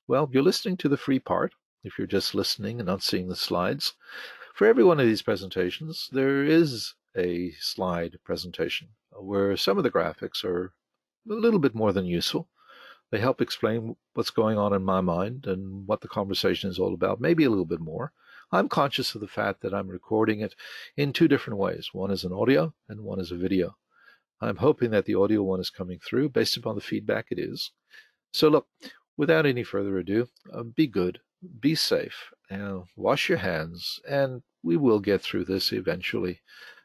well, 0.07 0.31
you're 0.33 0.43
listening 0.45 0.77
to 0.79 0.89
the 0.89 0.97
free 0.97 1.19
part 1.19 1.55
if 1.83 1.99
you're 1.99 2.07
just 2.07 2.35
listening 2.35 2.79
and 2.79 2.87
not 2.87 3.03
seeing 3.03 3.29
the 3.29 3.37
slides. 3.37 3.95
For 4.55 4.67
every 4.69 4.85
one 4.85 5.01
of 5.01 5.07
these 5.07 5.23
presentations, 5.23 6.09
there 6.13 6.45
is 6.45 6.95
a 7.17 7.53
slide 7.61 8.19
presentation 8.25 8.89
where 9.13 9.57
some 9.57 9.79
of 9.79 9.85
the 9.85 9.91
graphics 9.91 10.45
are 10.45 10.73
a 11.29 11.33
little 11.33 11.61
bit 11.61 11.75
more 11.75 11.93
than 11.93 12.05
useful. 12.05 12.49
They 13.11 13.21
help 13.21 13.41
explain 13.41 13.97
what's 14.15 14.31
going 14.31 14.59
on 14.59 14.73
in 14.73 14.83
my 14.83 15.01
mind 15.01 15.47
and 15.47 15.87
what 15.87 16.01
the 16.01 16.09
conversation 16.09 16.71
is 16.71 16.79
all 16.79 16.95
about, 16.95 17.21
maybe 17.21 17.45
a 17.45 17.51
little 17.51 17.65
bit 17.65 17.81
more. 17.81 18.13
I'm 18.51 18.69
conscious 18.69 19.15
of 19.15 19.21
the 19.21 19.29
fact 19.29 19.63
that 19.63 19.75
I'm 19.75 19.89
recording 19.89 20.41
it 20.41 20.55
in 20.97 21.13
two 21.13 21.29
different 21.29 21.59
ways. 21.59 21.91
One 21.93 22.11
is 22.11 22.25
an 22.25 22.33
audio 22.33 22.75
and 22.89 23.01
one 23.01 23.21
is 23.21 23.31
a 23.31 23.37
video. 23.37 23.77
I'm 24.41 24.57
hoping 24.57 24.91
that 24.91 25.07
the 25.07 25.15
audio 25.15 25.43
one 25.43 25.61
is 25.61 25.71
coming 25.71 25.99
through 25.99 26.31
based 26.31 26.57
upon 26.57 26.75
the 26.75 26.81
feedback 26.81 27.27
it 27.31 27.39
is. 27.39 27.71
So, 28.33 28.49
look, 28.49 28.67
without 29.17 29.47
any 29.47 29.63
further 29.63 29.97
ado, 29.99 30.29
uh, 30.53 30.65
be 30.65 30.87
good, 30.87 31.21
be 31.61 31.75
safe, 31.75 32.33
wash 32.97 33.29
your 33.29 33.39
hands, 33.39 34.01
and 34.09 34.43
we 34.63 34.77
will 34.77 35.01
get 35.01 35.23
through 35.23 35.45
this 35.45 35.73
eventually. 35.73 36.41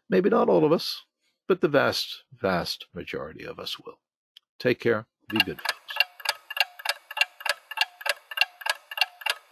Maybe 0.10 0.30
not 0.30 0.50
all 0.50 0.66
of 0.66 0.72
us, 0.72 1.04
but 1.48 1.62
the 1.62 1.68
vast, 1.68 2.24
vast 2.42 2.88
majority 2.94 3.46
of 3.46 3.60
us 3.60 3.78
will. 3.80 4.00
Take 4.60 4.80
care. 4.80 5.06
Be 5.30 5.38
good, 5.40 5.60
folks. 5.62 5.99